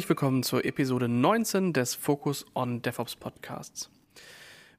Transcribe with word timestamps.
Herzlich 0.00 0.08
willkommen 0.08 0.42
zur 0.42 0.64
Episode 0.64 1.10
19 1.10 1.74
des 1.74 1.94
Focus 1.94 2.46
on 2.54 2.80
DevOps 2.80 3.16
Podcasts. 3.16 3.90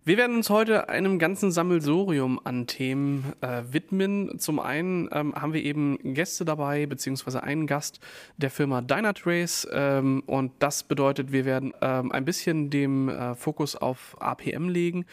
Wir 0.03 0.17
werden 0.17 0.37
uns 0.37 0.49
heute 0.49 0.89
einem 0.89 1.19
ganzen 1.19 1.51
Sammelsurium 1.51 2.41
an 2.43 2.65
Themen 2.65 3.33
äh, 3.41 3.61
widmen. 3.69 4.39
Zum 4.39 4.59
einen 4.59 5.07
ähm, 5.11 5.35
haben 5.35 5.53
wir 5.53 5.63
eben 5.63 5.99
Gäste 6.15 6.43
dabei, 6.43 6.87
beziehungsweise 6.87 7.43
einen 7.43 7.67
Gast 7.67 7.99
der 8.35 8.49
Firma 8.49 8.81
Dynatrace. 8.81 9.67
Ähm, 9.71 10.23
und 10.25 10.53
das 10.57 10.81
bedeutet, 10.81 11.31
wir 11.31 11.45
werden 11.45 11.71
ähm, 11.83 12.11
ein 12.11 12.25
bisschen 12.25 12.71
dem 12.71 13.09
äh, 13.09 13.35
Fokus 13.35 13.75
auf 13.75 14.17
APM 14.19 14.69
legen 14.69 15.05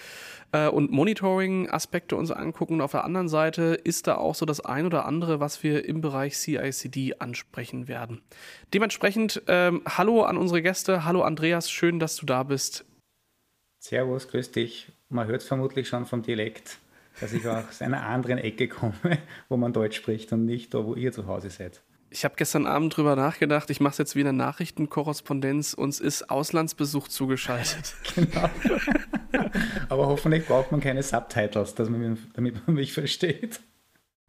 äh, 0.52 0.68
und 0.68 0.90
Monitoring-Aspekte 0.90 2.16
uns 2.16 2.30
angucken. 2.30 2.76
Und 2.76 2.80
auf 2.80 2.92
der 2.92 3.04
anderen 3.04 3.28
Seite 3.28 3.78
ist 3.84 4.06
da 4.06 4.16
auch 4.16 4.34
so 4.34 4.46
das 4.46 4.64
ein 4.64 4.86
oder 4.86 5.04
andere, 5.04 5.38
was 5.38 5.62
wir 5.62 5.84
im 5.84 6.00
Bereich 6.00 6.38
CICD 6.38 7.16
ansprechen 7.18 7.88
werden. 7.88 8.22
Dementsprechend, 8.72 9.42
ähm, 9.48 9.82
hallo 9.86 10.22
an 10.22 10.38
unsere 10.38 10.62
Gäste. 10.62 11.04
Hallo 11.04 11.20
Andreas, 11.20 11.70
schön, 11.70 12.00
dass 12.00 12.16
du 12.16 12.24
da 12.24 12.42
bist. 12.42 12.86
Servus, 13.78 14.28
grüß 14.28 14.50
dich. 14.52 14.92
Man 15.08 15.26
hört 15.28 15.42
es 15.42 15.48
vermutlich 15.48 15.88
schon 15.88 16.06
vom 16.06 16.22
Dialekt, 16.22 16.78
dass 17.20 17.32
ich 17.32 17.46
aus 17.46 17.80
einer 17.80 18.04
anderen 18.04 18.38
Ecke 18.38 18.68
komme, 18.68 19.18
wo 19.48 19.56
man 19.56 19.72
Deutsch 19.72 19.96
spricht 19.96 20.32
und 20.32 20.44
nicht 20.44 20.74
da, 20.74 20.84
wo 20.84 20.94
ihr 20.94 21.12
zu 21.12 21.26
Hause 21.26 21.50
seid. 21.50 21.82
Ich 22.10 22.24
habe 22.24 22.34
gestern 22.36 22.66
Abend 22.66 22.96
drüber 22.96 23.16
nachgedacht, 23.16 23.68
ich 23.68 23.80
mache 23.80 23.92
es 23.92 23.98
jetzt 23.98 24.16
wie 24.16 24.20
eine 24.20 24.32
Nachrichtenkorrespondenz, 24.32 25.74
uns 25.74 26.00
ist 26.00 26.30
Auslandsbesuch 26.30 27.08
zugeschaltet. 27.08 27.94
genau. 28.14 28.48
Aber 29.90 30.06
hoffentlich 30.06 30.46
braucht 30.46 30.72
man 30.72 30.80
keine 30.80 31.02
Subtitles, 31.02 31.74
dass 31.74 31.90
man, 31.90 32.18
damit 32.32 32.66
man 32.66 32.76
mich 32.76 32.94
versteht. 32.94 33.60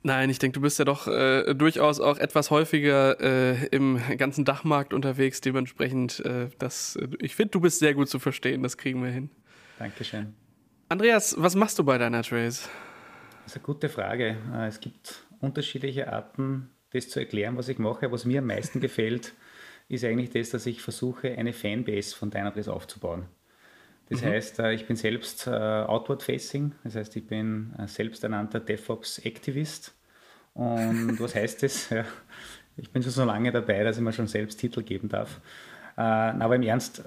Nein, 0.02 0.30
ich 0.30 0.40
denke, 0.40 0.56
du 0.56 0.62
bist 0.62 0.80
ja 0.80 0.86
doch 0.86 1.08
äh, 1.08 1.54
durchaus 1.54 2.00
auch 2.00 2.18
etwas 2.18 2.52
häufiger 2.52 3.20
äh, 3.20 3.66
im 3.68 4.00
ganzen 4.18 4.46
Dachmarkt 4.46 4.94
unterwegs. 4.94 5.42
Dementsprechend, 5.42 6.22
äh, 6.22 6.48
das, 6.58 6.98
ich 7.20 7.36
finde, 7.36 7.52
du 7.52 7.60
bist 7.60 7.80
sehr 7.80 7.94
gut 7.94 8.08
zu 8.08 8.18
verstehen. 8.20 8.64
Das 8.64 8.78
kriegen 8.78 9.04
wir 9.04 9.12
hin. 9.12 9.30
Dankeschön. 9.78 10.34
Andreas, 10.88 11.36
was 11.38 11.56
machst 11.56 11.78
du 11.80 11.84
bei 11.84 11.98
deiner 11.98 12.24
Trace? 12.24 12.70
Das 13.44 13.52
ist 13.52 13.58
eine 13.58 13.66
gute 13.66 13.90
Frage. 13.90 14.38
Äh, 14.54 14.68
es 14.68 14.80
gibt 14.80 15.26
unterschiedliche 15.42 16.12
Arten, 16.12 16.70
das 16.92 17.10
zu 17.10 17.20
erklären, 17.20 17.58
was 17.58 17.68
ich 17.68 17.78
mache. 17.78 18.10
Was 18.12 18.24
mir 18.24 18.40
am 18.40 18.48
meisten 18.48 18.80
gefällt, 18.82 19.34
ist 19.90 20.06
eigentlich 20.06 20.30
das, 20.30 20.50
dass 20.50 20.66
ich 20.66 20.82
versuche, 20.82 21.38
eine 21.38 21.52
Fanbase 21.52 22.16
von 22.16 22.32
Dynatrace 22.32 22.70
aufzubauen. 22.70 23.26
Das 24.10 24.22
mhm. 24.22 24.26
heißt, 24.26 24.60
äh, 24.60 24.74
ich 24.74 24.88
bin 24.88 24.96
selbst 24.96 25.48
äh, 25.48 25.52
outward-facing, 25.52 26.74
das 26.84 26.96
heißt, 26.96 27.16
ich 27.16 27.28
bin 27.28 27.74
selbsternannter 27.86 28.60
DevOps-Activist. 28.60 29.94
Und 30.54 31.20
was 31.20 31.36
heißt 31.36 31.64
das? 31.64 31.90
Ja, 31.90 32.06
ich 32.76 32.92
bin 32.92 33.04
schon 33.04 33.12
so 33.12 33.24
lange 33.24 33.52
dabei, 33.52 33.84
dass 33.84 33.98
ich 33.98 34.04
mir 34.04 34.14
schon 34.14 34.28
selbst 34.28 34.60
Titel 34.60 34.84
geben 34.84 35.10
darf. 35.10 35.42
Aber 35.96 36.56
im 36.56 36.64
Ernst, 36.64 37.04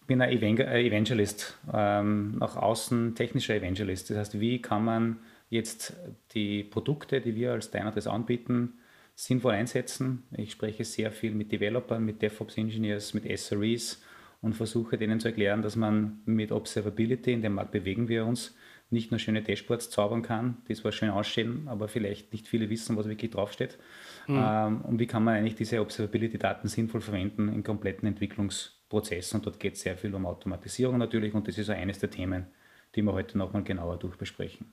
ich 0.00 0.06
bin 0.06 0.22
ein 0.22 0.30
Evangelist, 0.30 1.58
ähm, 1.72 2.38
nach 2.38 2.56
außen 2.56 3.16
technischer 3.16 3.56
Evangelist. 3.56 4.10
Das 4.10 4.16
heißt, 4.16 4.40
wie 4.40 4.62
kann 4.62 4.84
man 4.84 5.18
jetzt 5.50 5.94
die 6.34 6.62
Produkte, 6.62 7.20
die 7.20 7.34
wir 7.34 7.52
als 7.52 7.70
Dynatrace 7.72 8.06
anbieten, 8.06 8.74
sinnvoll 9.16 9.54
einsetzen? 9.54 10.22
Ich 10.36 10.52
spreche 10.52 10.84
sehr 10.84 11.10
viel 11.10 11.32
mit 11.32 11.50
Developern, 11.50 12.04
mit 12.04 12.22
DevOps-Engineers, 12.22 13.12
mit 13.12 13.24
SREs 13.24 14.00
und 14.40 14.54
versuche 14.54 14.98
denen 14.98 15.20
zu 15.20 15.28
erklären, 15.28 15.62
dass 15.62 15.76
man 15.76 16.20
mit 16.24 16.52
Observability, 16.52 17.32
in 17.32 17.42
dem 17.42 17.54
Markt 17.54 17.72
bewegen 17.72 18.08
wir 18.08 18.24
uns, 18.24 18.54
nicht 18.90 19.10
nur 19.10 19.18
schöne 19.18 19.42
Dashboards 19.42 19.90
zaubern 19.90 20.22
kann, 20.22 20.58
die 20.68 20.74
zwar 20.74 20.92
schön 20.92 21.10
aussehen, 21.10 21.68
aber 21.68 21.88
vielleicht 21.88 22.32
nicht 22.32 22.48
viele 22.48 22.70
wissen, 22.70 22.96
was 22.96 23.06
wirklich 23.06 23.30
draufsteht. 23.30 23.78
Mhm. 24.26 24.42
Ähm, 24.42 24.80
und 24.82 24.98
wie 24.98 25.06
kann 25.06 25.24
man 25.24 25.34
eigentlich 25.34 25.56
diese 25.56 25.80
Observability-Daten 25.80 26.68
sinnvoll 26.68 27.02
verwenden 27.02 27.48
im 27.52 27.62
kompletten 27.62 28.08
Entwicklungsprozess. 28.08 29.34
Und 29.34 29.44
dort 29.44 29.60
geht 29.60 29.74
es 29.74 29.82
sehr 29.82 29.96
viel 29.96 30.14
um 30.14 30.24
Automatisierung 30.24 30.96
natürlich 30.96 31.34
und 31.34 31.46
das 31.48 31.58
ist 31.58 31.68
auch 31.68 31.74
eines 31.74 31.98
der 31.98 32.10
Themen, 32.10 32.46
die 32.94 33.02
wir 33.02 33.12
heute 33.12 33.36
nochmal 33.36 33.62
genauer 33.62 33.98
durchbesprechen. 33.98 34.72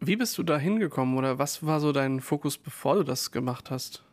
Wie 0.00 0.16
bist 0.16 0.38
du 0.38 0.42
da 0.42 0.58
hingekommen 0.58 1.16
oder 1.16 1.38
was 1.38 1.64
war 1.64 1.80
so 1.80 1.90
dein 1.90 2.20
Fokus, 2.20 2.58
bevor 2.58 2.96
du 2.96 3.02
das 3.04 3.32
gemacht 3.32 3.70
hast? 3.70 4.04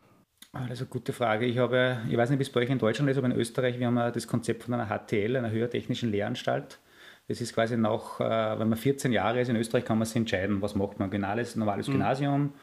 Ah, 0.53 0.63
das 0.67 0.73
ist 0.73 0.81
eine 0.81 0.89
gute 0.89 1.13
Frage. 1.13 1.45
Ich 1.45 1.57
habe, 1.57 1.99
ich 2.09 2.17
weiß 2.17 2.29
nicht, 2.29 2.39
wie 2.39 2.43
es 2.43 2.49
bei 2.49 2.61
euch 2.61 2.69
in 2.69 2.77
Deutschland 2.77 3.09
ist, 3.09 3.17
aber 3.17 3.27
in 3.27 3.35
Österreich, 3.35 3.79
wir 3.79 3.87
haben 3.87 3.95
das 3.95 4.27
Konzept 4.27 4.63
von 4.63 4.73
einer 4.73 4.87
HTL, 4.87 5.37
einer 5.37 5.49
höhertechnischen 5.49 6.11
Lehranstalt. 6.11 6.79
Das 7.27 7.39
ist 7.39 7.53
quasi 7.53 7.77
noch, 7.77 8.19
äh, 8.19 8.59
wenn 8.59 8.67
man 8.67 8.77
14 8.77 9.13
Jahre 9.13 9.39
ist 9.39 9.47
in 9.47 9.55
Österreich, 9.55 9.85
kann 9.85 9.97
man 9.97 10.05
sich 10.05 10.17
entscheiden, 10.17 10.61
was 10.61 10.75
macht 10.75 10.99
man. 10.99 11.09
Ein 11.11 11.47
normales 11.55 11.87
mhm. 11.87 11.93
Gymnasium 11.93 12.53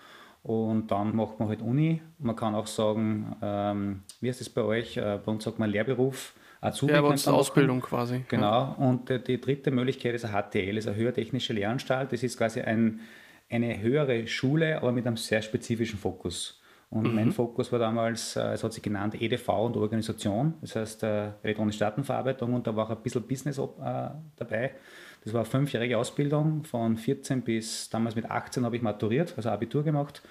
und 0.43 0.91
dann 0.91 1.17
macht 1.17 1.41
man 1.41 1.49
halt 1.49 1.63
Uni. 1.63 2.03
Man 2.19 2.37
kann 2.37 2.55
auch 2.55 2.67
sagen, 2.67 3.37
ähm, 3.41 4.03
wie 4.21 4.29
heißt 4.29 4.41
das 4.41 4.51
bei 4.51 4.63
euch? 4.63 4.97
Äh, 4.97 5.19
bei 5.25 5.33
uns 5.33 5.45
sagt 5.45 5.59
man 5.59 5.71
Lehrberuf. 5.71 6.35
Azubi 6.61 6.93
ja, 6.93 7.01
bei 7.01 7.09
uns 7.09 7.27
Ausbildung 7.29 7.81
quasi. 7.81 8.25
Genau. 8.29 8.75
Und 8.79 9.09
die, 9.09 9.23
die 9.23 9.41
dritte 9.41 9.71
Möglichkeit 9.71 10.15
ist 10.15 10.25
eine 10.25 10.43
HTL, 10.43 10.77
ist 10.77 10.89
eine 10.89 10.97
höhertechnische 10.97 11.53
Lehranstalt. 11.53 12.13
Das 12.13 12.23
ist 12.23 12.37
quasi 12.37 12.61
ein, 12.61 13.01
eine 13.49 13.81
höhere 13.81 14.27
Schule, 14.27 14.77
aber 14.79 14.93
mit 14.93 15.07
einem 15.07 15.17
sehr 15.17 15.41
spezifischen 15.41 15.99
Fokus. 15.99 16.58
Und 16.91 17.09
mhm. 17.09 17.15
mein 17.15 17.33
Fokus 17.33 17.71
war 17.71 17.79
damals, 17.79 18.37
äh, 18.37 18.53
es 18.53 18.65
hat 18.65 18.73
sich 18.73 18.83
genannt 18.83 19.21
EDV 19.21 19.49
und 19.67 19.77
Organisation, 19.77 20.55
das 20.63 20.75
heißt 20.75 21.03
äh, 21.03 21.33
elektronische 21.43 21.81
Datenverarbeitung 21.81 22.55
und 22.55 22.67
da 22.67 22.75
war 22.75 22.87
auch 22.87 22.91
ein 22.91 23.03
bisschen 23.03 23.23
Business 23.23 23.59
äh, 23.59 23.63
dabei. 24.37 24.73
Das 25.23 25.35
war 25.35 25.41
eine 25.41 25.51
fünfjährige 25.51 25.99
Ausbildung, 25.99 26.65
von 26.65 26.97
14 26.97 27.43
bis 27.43 27.91
damals 27.91 28.15
mit 28.17 28.31
18 28.31 28.65
habe 28.65 28.77
ich 28.77 28.83
maturiert, 28.83 29.35
also 29.37 29.51
Abitur 29.51 29.83
gemacht. 29.83 30.23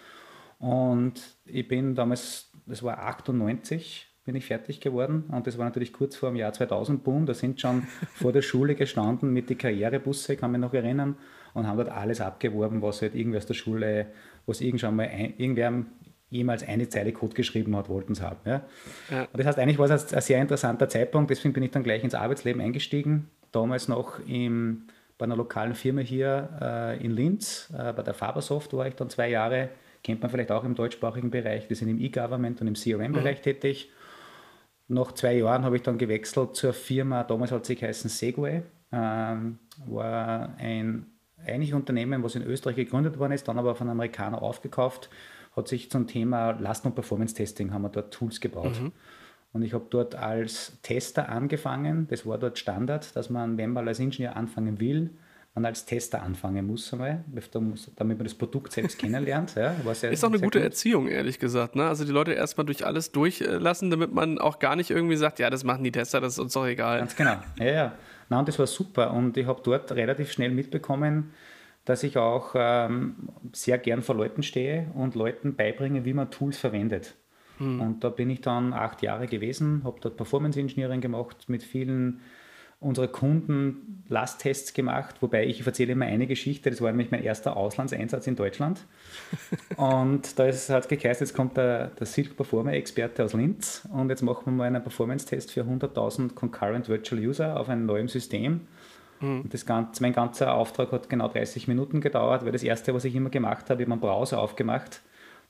Und 0.57 1.21
ich 1.45 1.67
bin 1.67 1.93
damals, 1.93 2.51
das 2.65 2.81
war 2.81 2.97
98, 3.05 4.07
bin 4.25 4.35
ich 4.35 4.45
fertig 4.45 4.81
geworden 4.81 5.25
und 5.31 5.45
das 5.45 5.59
war 5.59 5.65
natürlich 5.65 5.93
kurz 5.93 6.15
vor 6.15 6.29
dem 6.29 6.37
Jahr 6.37 6.53
2000 6.53 7.03
Boom. 7.03 7.27
Da 7.27 7.35
sind 7.35 7.61
schon 7.61 7.83
vor 8.15 8.33
der 8.33 8.41
Schule 8.41 8.73
gestanden 8.73 9.31
mit 9.31 9.51
den 9.51 9.59
Karrierebusse, 9.59 10.35
kann 10.35 10.51
mich 10.51 10.61
noch 10.61 10.73
erinnern, 10.73 11.17
und 11.53 11.67
haben 11.67 11.77
dort 11.77 11.89
alles 11.89 12.21
abgeworben, 12.21 12.81
was 12.81 13.01
halt 13.01 13.15
irgendwer 13.15 13.37
aus 13.37 13.45
der 13.45 13.53
Schule, 13.53 14.07
was 14.45 14.61
irgendwann 14.61 14.95
mal 14.95 15.07
ein, 15.07 15.33
irgendwer 15.37 15.85
jemals 16.29 16.67
eine 16.67 16.89
Zeile 16.89 17.13
Code 17.13 17.35
geschrieben 17.35 17.75
hat, 17.75 17.89
wollten 17.89 18.13
es 18.13 18.21
haben. 18.21 18.39
Ja? 18.45 18.61
ja. 19.09 19.21
Und 19.23 19.37
das 19.37 19.45
heißt, 19.45 19.59
eigentlich 19.59 19.79
war 19.79 19.89
es 19.89 20.13
ein 20.13 20.21
sehr 20.21 20.41
interessanter 20.41 20.89
Zeitpunkt, 20.89 21.29
deswegen 21.29 21.53
bin 21.53 21.63
ich 21.63 21.71
dann 21.71 21.83
gleich 21.83 22.03
ins 22.03 22.15
Arbeitsleben 22.15 22.61
eingestiegen, 22.61 23.29
damals 23.51 23.87
noch 23.87 24.19
im, 24.27 24.87
bei 25.17 25.25
einer 25.25 25.35
lokalen 25.35 25.75
Firma 25.75 26.01
hier 26.01 26.49
äh, 26.61 27.03
in 27.03 27.11
Linz, 27.11 27.73
äh, 27.77 27.93
bei 27.93 28.03
der 28.03 28.13
Fabersoft 28.13 28.73
war 28.73 28.87
ich 28.87 28.95
dann 28.95 29.09
zwei 29.09 29.29
Jahre, 29.29 29.69
kennt 30.03 30.21
man 30.21 30.29
vielleicht 30.29 30.51
auch 30.51 30.63
im 30.63 30.75
deutschsprachigen 30.75 31.31
Bereich, 31.31 31.67
die 31.67 31.75
sind 31.75 31.87
im 31.87 31.99
E-Government 31.99 32.61
und 32.61 32.67
im 32.67 32.73
CRM-Bereich 32.73 33.39
mhm. 33.39 33.43
tätig. 33.43 33.91
Nach 34.89 35.11
zwei 35.13 35.37
Jahren 35.37 35.63
habe 35.63 35.75
ich 35.75 35.81
dann 35.81 35.97
gewechselt 35.97 36.55
zur 36.55 36.73
Firma, 36.73 37.23
damals 37.23 37.51
hat 37.51 37.65
sie 37.65 37.75
geheißen 37.75 38.09
Segway, 38.09 38.63
ähm, 38.91 39.59
war 39.85 40.55
ein 40.57 41.07
eigentlich 41.45 41.73
Unternehmen, 41.73 42.23
was 42.23 42.35
in 42.35 42.41
Österreich 42.41 42.75
gegründet 42.75 43.19
worden 43.19 43.33
ist, 43.33 43.47
dann 43.47 43.59
aber 43.59 43.75
von 43.75 43.89
Amerikanern 43.89 44.39
aufgekauft 44.39 45.09
hat 45.57 45.67
sich 45.67 45.91
zum 45.91 46.07
Thema 46.07 46.51
Last- 46.51 46.85
und 46.85 46.95
Performance-Testing 46.95 47.73
haben 47.73 47.81
wir 47.81 47.89
dort 47.89 48.13
Tools 48.13 48.39
gebaut. 48.39 48.79
Mhm. 48.81 48.91
Und 49.53 49.63
ich 49.63 49.73
habe 49.73 49.85
dort 49.89 50.15
als 50.15 50.77
Tester 50.83 51.29
angefangen. 51.29 52.07
Das 52.09 52.25
war 52.25 52.37
dort 52.37 52.59
Standard, 52.59 53.15
dass 53.15 53.29
man, 53.29 53.57
wenn 53.57 53.71
man 53.71 53.87
als 53.87 53.99
Ingenieur 53.99 54.35
anfangen 54.35 54.79
will, 54.79 55.11
man 55.57 55.65
als 55.65 55.85
Tester 55.85 56.21
anfangen 56.21 56.67
muss 56.67 56.93
einmal, 56.93 57.23
damit 57.95 58.19
man 58.19 58.25
das 58.25 58.35
Produkt 58.35 58.71
selbst 58.71 58.99
kennenlernt. 58.99 59.55
Ja, 59.55 59.75
sehr, 59.93 60.11
ist 60.11 60.23
auch 60.23 60.29
eine 60.29 60.39
gute 60.39 60.59
gut. 60.59 60.65
Erziehung, 60.65 61.07
ehrlich 61.07 61.39
gesagt. 61.39 61.75
Ne? 61.75 61.87
Also 61.87 62.05
die 62.05 62.11
Leute 62.11 62.33
erstmal 62.33 62.65
durch 62.65 62.85
alles 62.85 63.11
durchlassen, 63.11 63.89
damit 63.89 64.13
man 64.13 64.37
auch 64.37 64.59
gar 64.59 64.75
nicht 64.75 64.91
irgendwie 64.91 65.15
sagt, 65.15 65.39
ja, 65.39 65.49
das 65.49 65.63
machen 65.63 65.83
die 65.83 65.91
Tester, 65.91 66.21
das 66.21 66.33
ist 66.33 66.39
uns 66.39 66.53
doch 66.53 66.67
egal. 66.67 66.99
Ganz 66.99 67.15
genau. 67.15 67.37
Ja, 67.57 67.65
ja. 67.65 67.91
Na, 68.29 68.39
und 68.39 68.47
das 68.47 68.59
war 68.59 68.67
super. 68.67 69.11
Und 69.13 69.35
ich 69.35 69.47
habe 69.47 69.61
dort 69.63 69.91
relativ 69.93 70.31
schnell 70.31 70.51
mitbekommen, 70.51 71.31
dass 71.87 72.03
ich 72.03 72.17
auch 72.17 72.51
ähm, 72.53 73.15
sehr 73.53 73.77
gern 73.77 74.01
vor 74.01 74.13
Leuten 74.13 74.43
stehe 74.43 74.87
und 74.93 75.15
Leuten 75.15 75.55
beibringe, 75.55 76.03
wie 76.03 76.13
man 76.13 76.29
Tools 76.29 76.57
verwendet. 76.57 77.15
Mhm. 77.59 77.79
Und 77.79 78.03
da 78.03 78.09
bin 78.09 78.29
ich 78.29 78.41
dann 78.41 78.73
acht 78.73 79.01
Jahre 79.01 79.25
gewesen, 79.25 79.83
habe 79.85 79.97
dort 80.01 80.17
Performance 80.17 80.59
Engineering 80.59 80.99
gemacht, 80.99 81.45
mit 81.47 81.63
vielen 81.63 82.19
unserer 82.81 83.07
Kunden 83.07 84.03
Lasttests 84.09 84.73
gemacht, 84.73 85.15
wobei 85.21 85.45
ich 85.47 85.65
erzähle 85.65 85.93
immer 85.93 86.05
eine 86.05 86.27
Geschichte, 86.27 86.69
das 86.69 86.81
war 86.81 86.91
nämlich 86.91 87.09
mein 87.09 87.23
erster 87.23 87.55
Auslandseinsatz 87.55 88.27
in 88.27 88.35
Deutschland. 88.35 88.85
und 89.77 90.37
da 90.37 90.45
hat 90.45 90.53
es 90.53 90.87
geheißen, 90.89 91.25
jetzt 91.25 91.33
kommt 91.33 91.55
der, 91.55 91.87
der 91.87 92.05
Silk 92.05 92.35
Performer 92.35 92.73
Experte 92.73 93.23
aus 93.23 93.33
Linz 93.33 93.87
und 93.93 94.09
jetzt 94.09 94.23
machen 94.23 94.43
wir 94.45 94.51
mal 94.51 94.65
einen 94.65 94.83
Performance-Test 94.83 95.53
für 95.53 95.61
100.000 95.61 96.35
Concurrent 96.35 96.89
Virtual 96.89 97.19
User 97.19 97.57
auf 97.57 97.69
einem 97.69 97.85
neuen 97.85 98.09
System. 98.09 98.67
Mhm. 99.19 99.49
Das 99.49 99.65
ganze, 99.65 100.01
mein 100.01 100.13
ganzer 100.13 100.53
Auftrag 100.53 100.91
hat 100.91 101.09
genau 101.09 101.27
30 101.27 101.67
Minuten 101.67 102.01
gedauert, 102.01 102.45
weil 102.45 102.51
das 102.51 102.63
erste, 102.63 102.93
was 102.93 103.05
ich 103.05 103.15
immer 103.15 103.29
gemacht 103.29 103.69
habe, 103.69 103.81
ich 103.81 103.87
habe 103.87 103.89
meinen 103.89 104.01
Browser 104.01 104.39
aufgemacht, 104.39 105.01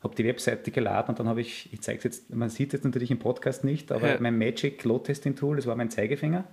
habe 0.04 0.16
die 0.16 0.26
Webseite 0.26 0.72
geladen 0.72 1.10
und 1.10 1.20
dann 1.20 1.28
habe 1.28 1.42
ich, 1.42 1.72
ich 1.74 1.82
zeige 1.82 1.98
es 1.98 2.04
jetzt, 2.04 2.34
man 2.34 2.50
sieht 2.50 2.70
es 2.70 2.74
jetzt 2.74 2.86
natürlich 2.86 3.12
im 3.12 3.20
Podcast 3.20 3.64
nicht, 3.64 3.92
aber 3.92 4.14
ja. 4.14 4.18
mein 4.20 4.38
Magic 4.38 4.84
Load 4.84 5.06
Testing 5.06 5.36
Tool, 5.36 5.56
das 5.56 5.66
war 5.66 5.76
mein 5.76 5.90
Zeigefinger 5.90 6.46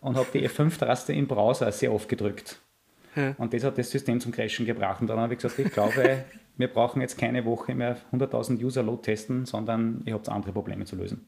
und 0.00 0.16
habe 0.16 0.28
die 0.32 0.48
F5-Taste 0.48 1.12
im 1.12 1.26
Browser 1.26 1.70
sehr 1.72 1.92
oft 1.92 2.08
gedrückt. 2.08 2.60
Ja. 3.16 3.34
Und 3.38 3.54
das 3.54 3.64
hat 3.64 3.78
das 3.78 3.90
System 3.90 4.20
zum 4.20 4.32
Crashen 4.32 4.66
gebracht. 4.66 5.00
Und 5.00 5.06
dann 5.06 5.18
habe 5.18 5.34
ich 5.34 5.40
gesagt, 5.40 5.58
ich 5.58 5.72
glaube, 5.72 6.24
wir 6.56 6.68
brauchen 6.68 7.00
jetzt 7.00 7.16
keine 7.16 7.44
Woche 7.44 7.74
mehr 7.74 7.96
100.000 8.12 8.62
User 8.62 8.82
Load 8.82 9.02
testen, 9.02 9.46
sondern 9.46 10.02
ihr 10.04 10.14
habt 10.14 10.28
andere 10.28 10.52
Probleme 10.52 10.84
zu 10.84 10.96
lösen. 10.96 11.26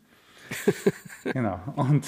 genau. 1.24 1.58
Und 1.76 2.06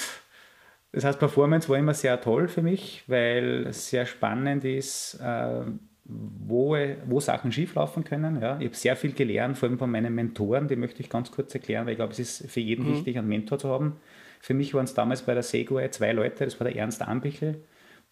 das 0.93 1.05
heißt, 1.05 1.19
Performance 1.19 1.69
war 1.69 1.77
immer 1.77 1.95
sehr 1.95 2.21
toll 2.21 2.49
für 2.49 2.63
mich, 2.63 3.05
weil 3.07 3.67
es 3.69 3.91
sehr 3.91 4.07
spannend 4.07 4.65
ist, 4.65 5.21
äh, 5.23 5.63
wo, 6.05 6.75
wo 7.07 7.21
Sachen 7.21 7.53
schieflaufen 7.53 8.05
können. 8.05 8.41
Ja. 8.41 8.59
Ich 8.59 8.67
habe 8.67 8.77
sehr 8.77 8.97
viel 8.97 9.13
gelernt, 9.13 9.59
vor 9.59 9.69
allem 9.69 9.79
von 9.79 9.91
meinen 9.91 10.15
Mentoren, 10.15 10.67
die 10.67 10.77
möchte 10.77 11.03
ich 11.03 11.11
ganz 11.11 11.31
kurz 11.31 11.55
erklären, 11.55 11.85
weil 11.85 11.93
ich 11.93 11.99
glaube, 11.99 12.13
es 12.13 12.19
ist 12.19 12.51
für 12.51 12.61
jeden 12.61 12.87
mhm. 12.87 12.95
wichtig, 12.95 13.19
einen 13.19 13.29
Mentor 13.29 13.59
zu 13.59 13.69
haben. 13.69 13.97
Für 14.41 14.55
mich 14.55 14.73
waren 14.73 14.85
es 14.85 14.95
damals 14.95 15.23
bei 15.23 15.35
der 15.35 15.43
Segway 15.43 15.91
zwei 15.91 16.13
Leute, 16.13 16.45
das 16.45 16.59
war 16.59 16.67
der 16.67 16.77
Ernst 16.77 17.03
Ambichel, 17.03 17.63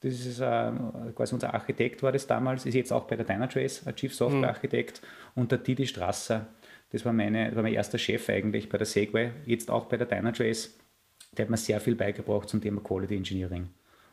das 0.00 0.12
ist 0.12 0.40
äh, 0.40 0.73
quasi 1.14 1.34
unser 1.34 1.55
Architekt 1.55 2.02
war 2.02 2.12
das 2.12 2.26
damals, 2.26 2.67
ist 2.67 2.75
jetzt 2.75 2.93
auch 2.93 3.05
bei 3.05 3.17
der 3.17 3.25
Dynatrace, 3.25 3.87
Chief 3.94 4.14
Software 4.14 4.40
mhm. 4.40 4.44
Architekt 4.44 5.00
mhm. 5.34 5.43
und 5.43 5.52
der 5.52 5.58
Didi 5.58 5.87
Strasser, 5.87 6.49
das 6.90 7.06
war, 7.06 7.14
meine, 7.14 7.46
das 7.46 7.56
war 7.56 7.62
mein 7.62 7.73
erster 7.73 7.96
Chef 7.96 8.28
eigentlich 8.28 8.69
bei 8.69 8.76
der 8.76 8.87
Segway, 8.87 9.31
jetzt 9.46 9.70
auch 9.70 9.87
bei 9.87 9.96
der 9.96 10.06
Dynatrace. 10.06 10.78
Der 11.37 11.44
hat 11.44 11.50
mir 11.50 11.56
sehr 11.56 11.81
viel 11.81 11.94
beigebracht 11.94 12.49
zum 12.49 12.61
Thema 12.61 12.81
Quality 12.81 13.17
Engineering. 13.17 13.69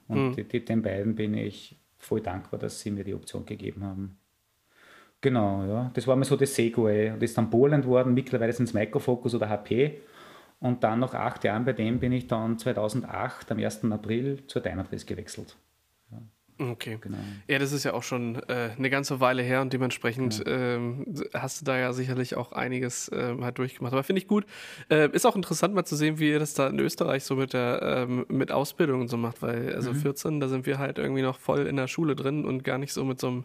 Und 0.07 0.37
mhm. 0.37 0.65
den 0.65 0.81
beiden 0.81 1.15
bin 1.15 1.33
ich 1.33 1.77
voll 1.97 2.21
dankbar, 2.21 2.59
dass 2.59 2.79
sie 2.79 2.91
mir 2.91 3.03
die 3.03 3.13
Option 3.13 3.45
gegeben 3.45 3.83
haben. 3.83 4.17
Genau, 5.21 5.63
ja. 5.65 5.91
Das 5.93 6.05
war 6.05 6.17
mir 6.17 6.25
so 6.25 6.35
das 6.35 6.53
Segway. 6.53 7.11
Und 7.11 7.23
ist 7.23 7.37
dann 7.37 7.49
Poland 7.49 7.85
worden, 7.85 8.13
mittlerweile 8.13 8.51
sind 8.51 8.65
es 8.65 8.73
Microfocus 8.73 9.35
oder 9.35 9.49
HP. 9.49 10.01
Und 10.59 10.83
dann 10.83 10.99
nach 10.99 11.13
acht 11.13 11.43
Jahren 11.43 11.65
bei 11.65 11.73
dem 11.73 11.99
bin 11.99 12.11
ich 12.11 12.27
dann 12.27 12.59
2008, 12.59 13.51
am 13.51 13.57
1. 13.57 13.85
April, 13.85 14.45
zur 14.47 14.61
Dynatrace 14.61 15.05
gewechselt. 15.05 15.55
Okay. 16.59 16.97
Genau. 17.01 17.17
Ja, 17.47 17.57
das 17.57 17.71
ist 17.71 17.83
ja 17.83 17.93
auch 17.93 18.03
schon 18.03 18.35
äh, 18.47 18.69
eine 18.77 18.89
ganze 18.89 19.19
Weile 19.19 19.41
her 19.41 19.61
und 19.61 19.73
dementsprechend 19.73 20.43
ja. 20.45 20.75
ähm, 20.75 21.05
hast 21.33 21.61
du 21.61 21.65
da 21.65 21.77
ja 21.77 21.93
sicherlich 21.93 22.35
auch 22.35 22.51
einiges 22.51 23.09
äh, 23.09 23.35
halt 23.41 23.57
durchgemacht. 23.57 23.93
Aber 23.93 24.03
finde 24.03 24.21
ich 24.21 24.27
gut. 24.27 24.45
Äh, 24.89 25.09
ist 25.11 25.25
auch 25.25 25.35
interessant 25.35 25.73
mal 25.73 25.85
zu 25.85 25.95
sehen, 25.95 26.19
wie 26.19 26.29
ihr 26.29 26.39
das 26.39 26.53
da 26.53 26.67
in 26.67 26.79
Österreich 26.79 27.23
so 27.23 27.35
mit 27.35 27.53
der 27.53 28.05
ähm, 28.07 28.25
mit 28.29 28.51
Ausbildung 28.51 29.01
und 29.01 29.07
so 29.07 29.17
macht, 29.17 29.41
weil 29.41 29.73
also 29.73 29.93
mhm. 29.93 29.97
14, 29.97 30.39
da 30.39 30.47
sind 30.47 30.65
wir 30.65 30.77
halt 30.77 30.99
irgendwie 30.99 31.23
noch 31.23 31.39
voll 31.39 31.65
in 31.65 31.75
der 31.75 31.87
Schule 31.87 32.15
drin 32.15 32.45
und 32.45 32.63
gar 32.63 32.77
nicht 32.77 32.93
so 32.93 33.03
mit 33.03 33.19
so 33.19 33.27
einem 33.27 33.43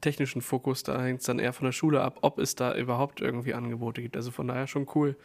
technischen 0.00 0.42
Fokus. 0.42 0.84
Da 0.84 1.02
hängt 1.02 1.20
es 1.20 1.26
dann 1.26 1.38
eher 1.38 1.52
von 1.52 1.64
der 1.64 1.72
Schule 1.72 2.02
ab, 2.02 2.18
ob 2.22 2.38
es 2.38 2.54
da 2.54 2.76
überhaupt 2.76 3.20
irgendwie 3.20 3.54
Angebote 3.54 4.00
gibt. 4.00 4.16
Also 4.16 4.30
von 4.30 4.46
daher 4.46 4.66
schon 4.66 4.86
cool 4.94 5.16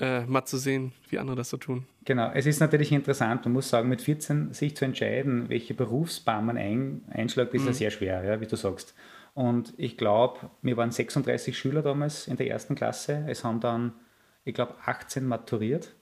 äh, 0.00 0.26
mal 0.26 0.44
zu 0.44 0.58
sehen, 0.58 0.92
wie 1.08 1.18
andere 1.18 1.36
das 1.36 1.50
so 1.50 1.56
tun. 1.56 1.86
Genau, 2.04 2.30
es 2.34 2.46
ist 2.46 2.60
natürlich 2.60 2.92
interessant, 2.92 3.44
man 3.44 3.52
muss 3.52 3.68
sagen, 3.68 3.88
mit 3.88 4.02
14 4.02 4.52
sich 4.52 4.76
zu 4.76 4.84
entscheiden, 4.84 5.48
welche 5.48 5.74
Berufsbahn 5.74 6.44
man 6.44 6.56
ein, 6.56 7.02
einschlägt, 7.10 7.54
ist 7.54 7.62
mhm. 7.62 7.68
ja 7.68 7.72
sehr 7.72 7.90
schwer, 7.90 8.24
ja, 8.24 8.40
wie 8.40 8.46
du 8.46 8.56
sagst. 8.56 8.94
Und 9.34 9.74
ich 9.76 9.96
glaube, 9.96 10.50
wir 10.62 10.76
waren 10.76 10.90
36 10.90 11.56
Schüler 11.56 11.82
damals 11.82 12.28
in 12.28 12.36
der 12.36 12.48
ersten 12.48 12.74
Klasse. 12.76 13.24
Es 13.28 13.42
haben 13.42 13.60
dann, 13.60 13.92
ich 14.44 14.54
glaube, 14.54 14.74
18 14.84 15.26
maturiert. 15.26 15.94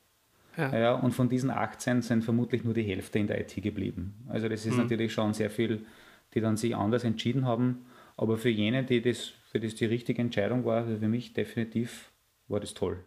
Ja. 0.56 0.78
ja. 0.78 0.92
und 0.92 1.12
von 1.12 1.30
diesen 1.30 1.50
18 1.50 2.02
sind 2.02 2.24
vermutlich 2.24 2.62
nur 2.62 2.74
die 2.74 2.82
Hälfte 2.82 3.18
in 3.18 3.26
der 3.26 3.40
IT 3.40 3.54
geblieben. 3.62 4.26
Also 4.28 4.50
das 4.50 4.66
ist 4.66 4.74
mhm. 4.74 4.82
natürlich 4.82 5.12
schon 5.12 5.32
sehr 5.32 5.48
viel, 5.48 5.86
die 6.34 6.42
dann 6.42 6.58
sich 6.58 6.76
anders 6.76 7.04
entschieden 7.04 7.46
haben. 7.46 7.86
Aber 8.18 8.36
für 8.36 8.50
jene, 8.50 8.84
die 8.84 9.00
das, 9.00 9.32
für 9.50 9.60
das 9.60 9.74
die 9.74 9.86
richtige 9.86 10.20
Entscheidung 10.20 10.66
war, 10.66 10.84
für 10.84 11.08
mich 11.08 11.32
definitiv 11.32 12.12
war 12.48 12.60
das 12.60 12.74
toll. 12.74 13.02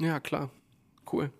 Ja, 0.00 0.20
klar. 0.20 0.50
Cool. 1.10 1.30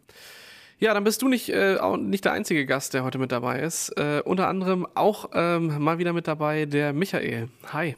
Ja, 0.78 0.92
dann 0.92 1.04
bist 1.04 1.22
du 1.22 1.28
nicht, 1.28 1.48
äh, 1.48 1.76
auch 1.78 1.96
nicht 1.96 2.24
der 2.24 2.32
einzige 2.32 2.66
Gast, 2.66 2.94
der 2.94 3.02
heute 3.02 3.18
mit 3.18 3.32
dabei 3.32 3.60
ist. 3.60 3.90
Äh, 3.96 4.22
unter 4.24 4.48
anderem 4.48 4.86
auch 4.94 5.30
ähm, 5.32 5.82
mal 5.82 5.98
wieder 5.98 6.12
mit 6.12 6.28
dabei 6.28 6.66
der 6.66 6.92
Michael. 6.92 7.48
Hi. 7.72 7.96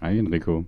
Hi, 0.00 0.18
Enrico. 0.18 0.64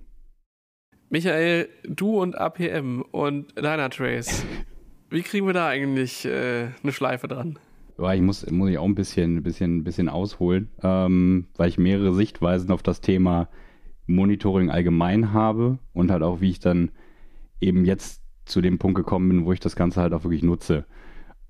Michael, 1.09 1.69
du 1.87 2.21
und 2.21 2.37
APM 2.37 3.03
und 3.11 3.57
Dynatrace. 3.57 4.45
Wie 5.09 5.21
kriegen 5.21 5.45
wir 5.45 5.53
da 5.53 5.67
eigentlich 5.67 6.25
äh, 6.25 6.69
eine 6.81 6.91
Schleife 6.91 7.27
dran? 7.27 7.59
Ja, 7.99 8.13
ich 8.13 8.21
muss, 8.21 8.49
muss 8.49 8.69
ich 8.69 8.77
auch 8.79 8.85
ein 8.85 8.95
bisschen, 8.95 9.43
bisschen, 9.43 9.83
bisschen 9.83 10.09
ausholen, 10.09 10.69
ähm, 10.81 11.47
weil 11.55 11.69
ich 11.69 11.77
mehrere 11.77 12.15
Sichtweisen 12.15 12.71
auf 12.71 12.81
das 12.81 13.01
Thema 13.01 13.49
Monitoring 14.07 14.71
allgemein 14.71 15.33
habe 15.33 15.77
und 15.93 16.09
halt 16.09 16.23
auch, 16.23 16.41
wie 16.41 16.49
ich 16.49 16.59
dann 16.59 16.91
eben 17.61 17.85
jetzt 17.85 18.22
zu 18.45 18.61
dem 18.61 18.79
Punkt 18.79 18.95
gekommen 18.95 19.27
bin, 19.29 19.45
wo 19.45 19.53
ich 19.53 19.59
das 19.59 19.75
Ganze 19.75 20.01
halt 20.01 20.13
auch 20.13 20.23
wirklich 20.23 20.41
nutze. 20.43 20.85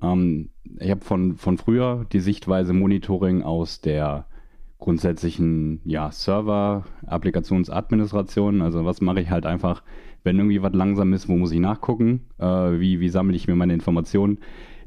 Ähm, 0.01 0.49
ich 0.79 0.91
habe 0.91 1.01
von, 1.01 1.35
von 1.35 1.57
früher 1.57 2.05
die 2.11 2.19
Sichtweise 2.19 2.73
Monitoring 2.73 3.43
aus 3.43 3.79
der 3.81 4.25
grundsätzlichen 4.79 5.81
ja, 5.85 6.11
Server-Applikationsadministration. 6.11 8.61
Also 8.61 8.85
was 8.85 9.01
mache 9.01 9.21
ich 9.21 9.29
halt 9.29 9.45
einfach, 9.45 9.83
wenn 10.23 10.37
irgendwie 10.37 10.61
was 10.61 10.73
langsam 10.73 11.13
ist, 11.13 11.29
wo 11.29 11.37
muss 11.37 11.51
ich 11.51 11.59
nachgucken? 11.59 12.25
Äh, 12.37 12.45
wie, 12.45 12.99
wie 12.99 13.09
sammle 13.09 13.35
ich 13.35 13.47
mir 13.47 13.55
meine 13.55 13.73
Informationen, 13.73 14.39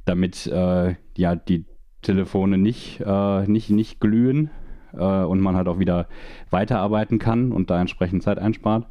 damit 0.05 0.47
äh, 0.47 0.95
ja 1.17 1.35
die 1.35 1.65
Telefone 2.03 2.59
nicht, 2.59 3.01
äh, 3.05 3.47
nicht, 3.47 3.71
nicht 3.71 4.01
glühen 4.01 4.51
äh, 4.93 5.23
und 5.23 5.41
man 5.41 5.57
halt 5.57 5.67
auch 5.67 5.79
wieder 5.79 6.09
weiterarbeiten 6.51 7.19
kann 7.19 7.51
und 7.51 7.71
da 7.71 7.81
entsprechend 7.81 8.23
Zeit 8.23 8.39
einspart 8.39 8.87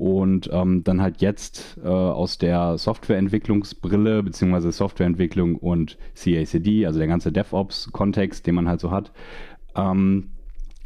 und 0.00 0.48
ähm, 0.50 0.82
dann 0.82 1.02
halt 1.02 1.20
jetzt 1.20 1.78
äh, 1.84 1.86
aus 1.86 2.38
der 2.38 2.78
Softwareentwicklungsbrille 2.78 4.22
beziehungsweise 4.22 4.72
Softwareentwicklung 4.72 5.56
und 5.56 5.98
CACD, 6.14 6.86
also 6.86 6.98
der 6.98 7.06
ganze 7.06 7.30
DevOps-Kontext, 7.30 8.46
den 8.46 8.54
man 8.54 8.66
halt 8.66 8.80
so 8.80 8.90
hat, 8.90 9.12
ähm, 9.76 10.30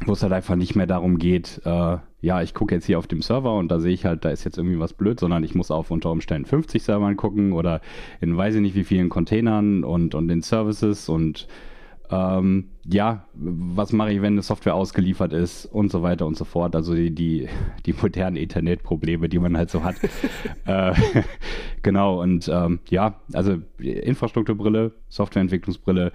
wo 0.05 0.11
es 0.11 0.21
halt 0.21 0.33
einfach 0.33 0.57
nicht 0.57 0.75
mehr 0.75 0.85
darum 0.85 1.17
geht, 1.17 1.61
äh, 1.63 1.97
ja, 2.19 2.41
ich 2.41 2.53
gucke 2.53 2.75
jetzt 2.75 2.87
hier 2.87 2.99
auf 2.99 3.07
dem 3.07 3.21
Server 3.21 3.55
und 3.55 3.69
da 3.69 3.79
sehe 3.79 3.93
ich 3.93 4.03
halt, 4.03 4.25
da 4.25 4.31
ist 4.31 4.43
jetzt 4.43 4.57
irgendwie 4.57 4.79
was 4.79 4.91
blöd, 4.91 5.17
sondern 5.17 5.45
ich 5.45 5.55
muss 5.55 5.71
auf 5.71 5.91
unter 5.91 6.11
Umständen 6.11 6.45
50 6.45 6.83
Servern 6.83 7.15
gucken 7.15 7.53
oder 7.53 7.79
in 8.19 8.35
weiß 8.35 8.55
ich 8.55 8.61
nicht 8.61 8.75
wie 8.75 8.83
vielen 8.83 9.07
Containern 9.07 9.85
und, 9.85 10.13
und 10.13 10.29
in 10.29 10.41
Services 10.41 11.07
und 11.07 11.47
ähm, 12.09 12.71
ja, 12.87 13.25
was 13.33 13.93
mache 13.93 14.11
ich, 14.13 14.21
wenn 14.21 14.33
eine 14.33 14.41
Software 14.41 14.75
ausgeliefert 14.75 15.33
ist 15.33 15.65
und 15.65 15.91
so 15.91 16.03
weiter 16.03 16.25
und 16.25 16.37
so 16.37 16.45
fort. 16.45 16.75
Also 16.75 16.93
die, 16.93 17.13
die, 17.13 17.47
die 17.85 17.93
modernen 17.93 18.35
Internetprobleme, 18.35 19.27
die 19.27 19.39
man 19.39 19.57
halt 19.57 19.71
so 19.71 19.83
hat. 19.83 19.95
äh, 20.65 20.93
genau, 21.81 22.21
und 22.21 22.47
ähm, 22.47 22.79
ja, 22.89 23.19
also 23.33 23.57
Infrastrukturbrille, 23.79 24.91
Softwareentwicklungsbrille 25.09 26.11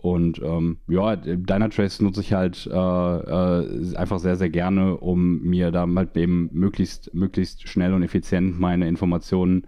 und 0.00 0.40
ähm, 0.44 0.78
ja, 0.88 1.16
Dynatrace 1.16 2.00
nutze 2.00 2.20
ich 2.20 2.32
halt 2.32 2.68
äh, 2.72 2.76
äh, 2.76 3.96
einfach 3.96 4.20
sehr, 4.20 4.36
sehr 4.36 4.50
gerne, 4.50 4.96
um 4.96 5.40
mir 5.42 5.70
da 5.72 5.88
halt 5.92 6.16
eben 6.16 6.50
möglichst, 6.52 7.12
möglichst 7.14 7.68
schnell 7.68 7.92
und 7.92 8.02
effizient 8.02 8.60
meine 8.60 8.88
Informationen 8.88 9.66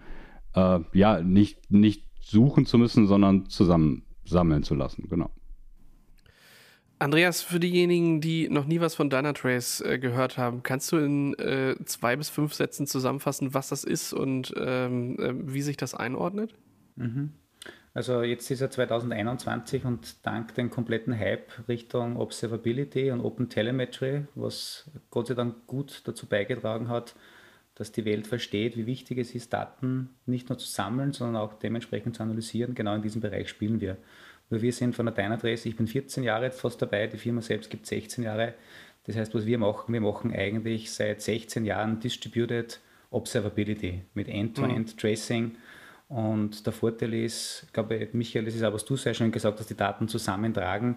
äh, 0.54 0.80
ja 0.92 1.20
nicht, 1.20 1.70
nicht 1.70 2.04
suchen 2.20 2.64
zu 2.64 2.78
müssen, 2.78 3.06
sondern 3.06 3.46
zusammen 3.46 4.04
sammeln 4.24 4.62
zu 4.62 4.76
lassen. 4.76 5.08
Genau. 5.08 5.30
Andreas, 7.00 7.40
für 7.40 7.58
diejenigen, 7.58 8.20
die 8.20 8.50
noch 8.50 8.66
nie 8.66 8.80
was 8.80 8.94
von 8.94 9.08
Dynatrace 9.08 9.80
äh, 9.80 9.98
gehört 9.98 10.36
haben, 10.36 10.62
kannst 10.62 10.92
du 10.92 10.98
in 10.98 11.32
äh, 11.38 11.74
zwei 11.86 12.14
bis 12.14 12.28
fünf 12.28 12.52
Sätzen 12.52 12.86
zusammenfassen, 12.86 13.54
was 13.54 13.70
das 13.70 13.84
ist 13.84 14.12
und 14.12 14.52
ähm, 14.58 15.18
äh, 15.18 15.32
wie 15.34 15.62
sich 15.62 15.78
das 15.78 15.94
einordnet? 15.94 16.54
Mhm. 16.96 17.32
Also 17.94 18.22
jetzt 18.22 18.50
ist 18.50 18.60
er 18.60 18.70
2021 18.70 19.86
und 19.86 20.24
dank 20.26 20.54
dem 20.54 20.68
kompletten 20.68 21.18
Hype 21.18 21.66
Richtung 21.68 22.18
Observability 22.18 23.10
und 23.10 23.22
Open 23.22 23.48
Telemetry, 23.48 24.26
was 24.34 24.88
Gott 25.08 25.28
sei 25.28 25.34
Dank 25.34 25.66
gut 25.66 26.02
dazu 26.04 26.26
beigetragen 26.26 26.88
hat, 26.88 27.16
dass 27.74 27.92
die 27.92 28.04
Welt 28.04 28.26
versteht, 28.26 28.76
wie 28.76 28.84
wichtig 28.84 29.16
es 29.16 29.34
ist, 29.34 29.54
Daten 29.54 30.10
nicht 30.26 30.50
nur 30.50 30.58
zu 30.58 30.68
sammeln, 30.68 31.12
sondern 31.12 31.42
auch 31.42 31.54
dementsprechend 31.54 32.16
zu 32.16 32.22
analysieren. 32.22 32.74
Genau 32.74 32.94
in 32.94 33.02
diesem 33.02 33.22
Bereich 33.22 33.48
spielen 33.48 33.80
wir. 33.80 33.96
Nur 34.50 34.62
wir 34.62 34.72
sind 34.72 34.94
von 34.94 35.06
der 35.06 35.14
Dynatrace, 35.14 35.66
ich 35.66 35.76
bin 35.76 35.86
14 35.86 36.24
Jahre 36.24 36.46
jetzt 36.46 36.60
fast 36.60 36.82
dabei, 36.82 37.06
die 37.06 37.16
Firma 37.16 37.40
selbst 37.40 37.70
gibt 37.70 37.86
16 37.86 38.24
Jahre. 38.24 38.54
Das 39.04 39.16
heißt, 39.16 39.34
was 39.34 39.46
wir 39.46 39.58
machen, 39.58 39.92
wir 39.92 40.00
machen 40.00 40.32
eigentlich 40.32 40.90
seit 40.90 41.22
16 41.22 41.64
Jahren 41.64 42.00
Distributed 42.00 42.80
Observability 43.10 44.02
mit 44.14 44.28
End-to-End 44.28 44.92
mhm. 44.92 44.96
Tracing. 44.98 45.56
Und 46.08 46.66
der 46.66 46.72
Vorteil 46.72 47.14
ist, 47.14 47.64
ich 47.66 47.72
glaube, 47.72 48.08
Michael, 48.12 48.44
das 48.44 48.54
ist 48.56 48.64
auch, 48.64 48.72
was 48.72 48.84
du 48.84 48.96
sehr 48.96 49.14
schön 49.14 49.30
gesagt 49.30 49.58
hast, 49.60 49.70
die 49.70 49.76
Daten 49.76 50.08
zusammentragen. 50.08 50.96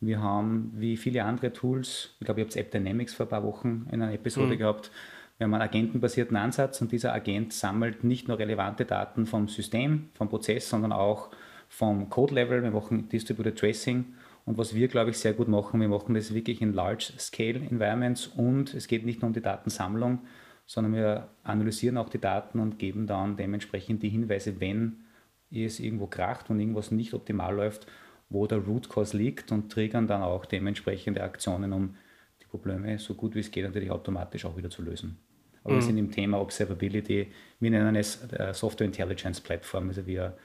Wir 0.00 0.20
haben 0.20 0.72
wie 0.74 0.96
viele 0.96 1.24
andere 1.24 1.52
Tools, 1.52 2.14
ich 2.20 2.24
glaube, 2.24 2.40
ihr 2.40 2.46
habt 2.46 2.56
App 2.56 2.70
Dynamics 2.70 3.14
vor 3.14 3.26
ein 3.26 3.30
paar 3.30 3.44
Wochen 3.44 3.86
in 3.90 4.02
einer 4.02 4.12
Episode 4.12 4.54
mhm. 4.54 4.58
gehabt, 4.58 4.90
wir 5.38 5.46
haben 5.46 5.54
einen 5.54 5.62
agentenbasierten 5.62 6.36
Ansatz 6.36 6.80
und 6.80 6.92
dieser 6.92 7.12
Agent 7.12 7.52
sammelt 7.52 8.04
nicht 8.04 8.28
nur 8.28 8.38
relevante 8.38 8.84
Daten 8.84 9.26
vom 9.26 9.48
System, 9.48 10.10
vom 10.14 10.28
Prozess, 10.28 10.68
sondern 10.68 10.92
auch 10.92 11.30
vom 11.72 12.10
Code-Level, 12.10 12.62
wir 12.62 12.70
machen 12.70 13.08
Distributed 13.08 13.58
Tracing 13.58 14.04
und 14.44 14.58
was 14.58 14.74
wir, 14.74 14.88
glaube 14.88 15.08
ich, 15.08 15.16
sehr 15.16 15.32
gut 15.32 15.48
machen, 15.48 15.80
wir 15.80 15.88
machen 15.88 16.14
das 16.14 16.34
wirklich 16.34 16.60
in 16.60 16.74
Large-Scale-Environments 16.74 18.26
und 18.26 18.74
es 18.74 18.88
geht 18.88 19.06
nicht 19.06 19.22
nur 19.22 19.28
um 19.28 19.32
die 19.32 19.40
Datensammlung, 19.40 20.18
sondern 20.66 20.92
wir 20.92 21.28
analysieren 21.42 21.96
auch 21.96 22.10
die 22.10 22.20
Daten 22.20 22.60
und 22.60 22.78
geben 22.78 23.06
dann 23.06 23.38
dementsprechend 23.38 24.02
die 24.02 24.10
Hinweise, 24.10 24.60
wenn 24.60 25.04
es 25.50 25.80
irgendwo 25.80 26.06
kracht 26.06 26.50
und 26.50 26.60
irgendwas 26.60 26.90
nicht 26.90 27.14
optimal 27.14 27.54
läuft, 27.54 27.86
wo 28.28 28.46
der 28.46 28.58
Root 28.58 28.90
Cause 28.90 29.16
liegt 29.16 29.50
und 29.50 29.72
triggern 29.72 30.06
dann 30.06 30.20
auch 30.20 30.44
dementsprechende 30.44 31.22
Aktionen, 31.22 31.72
um 31.72 31.94
die 32.42 32.46
Probleme 32.48 32.98
so 32.98 33.14
gut 33.14 33.34
wie 33.34 33.40
es 33.40 33.50
geht 33.50 33.64
natürlich 33.64 33.90
automatisch 33.90 34.44
auch 34.44 34.58
wieder 34.58 34.68
zu 34.68 34.82
lösen. 34.82 35.16
Aber 35.64 35.72
mhm. 35.72 35.78
wir 35.78 35.82
sind 35.82 35.96
im 35.96 36.10
Thema 36.10 36.38
Observability, 36.38 37.32
wir 37.60 37.70
nennen 37.70 37.96
es 37.96 38.30
äh, 38.30 38.52
Software 38.52 38.86
Intelligence 38.86 39.40
Platform, 39.40 39.88
also 39.88 40.06
wir 40.06 40.36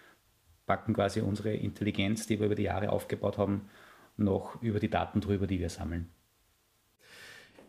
packen 0.67 0.93
quasi 0.93 1.21
unsere 1.21 1.53
Intelligenz, 1.53 2.27
die 2.27 2.39
wir 2.39 2.45
über 2.45 2.55
die 2.55 2.63
Jahre 2.63 2.91
aufgebaut 2.91 3.39
haben, 3.39 3.69
noch 4.17 4.61
über 4.61 4.79
die 4.79 4.89
Daten 4.89 5.21
drüber, 5.21 5.47
die 5.47 5.59
wir 5.59 5.69
sammeln. 5.69 6.09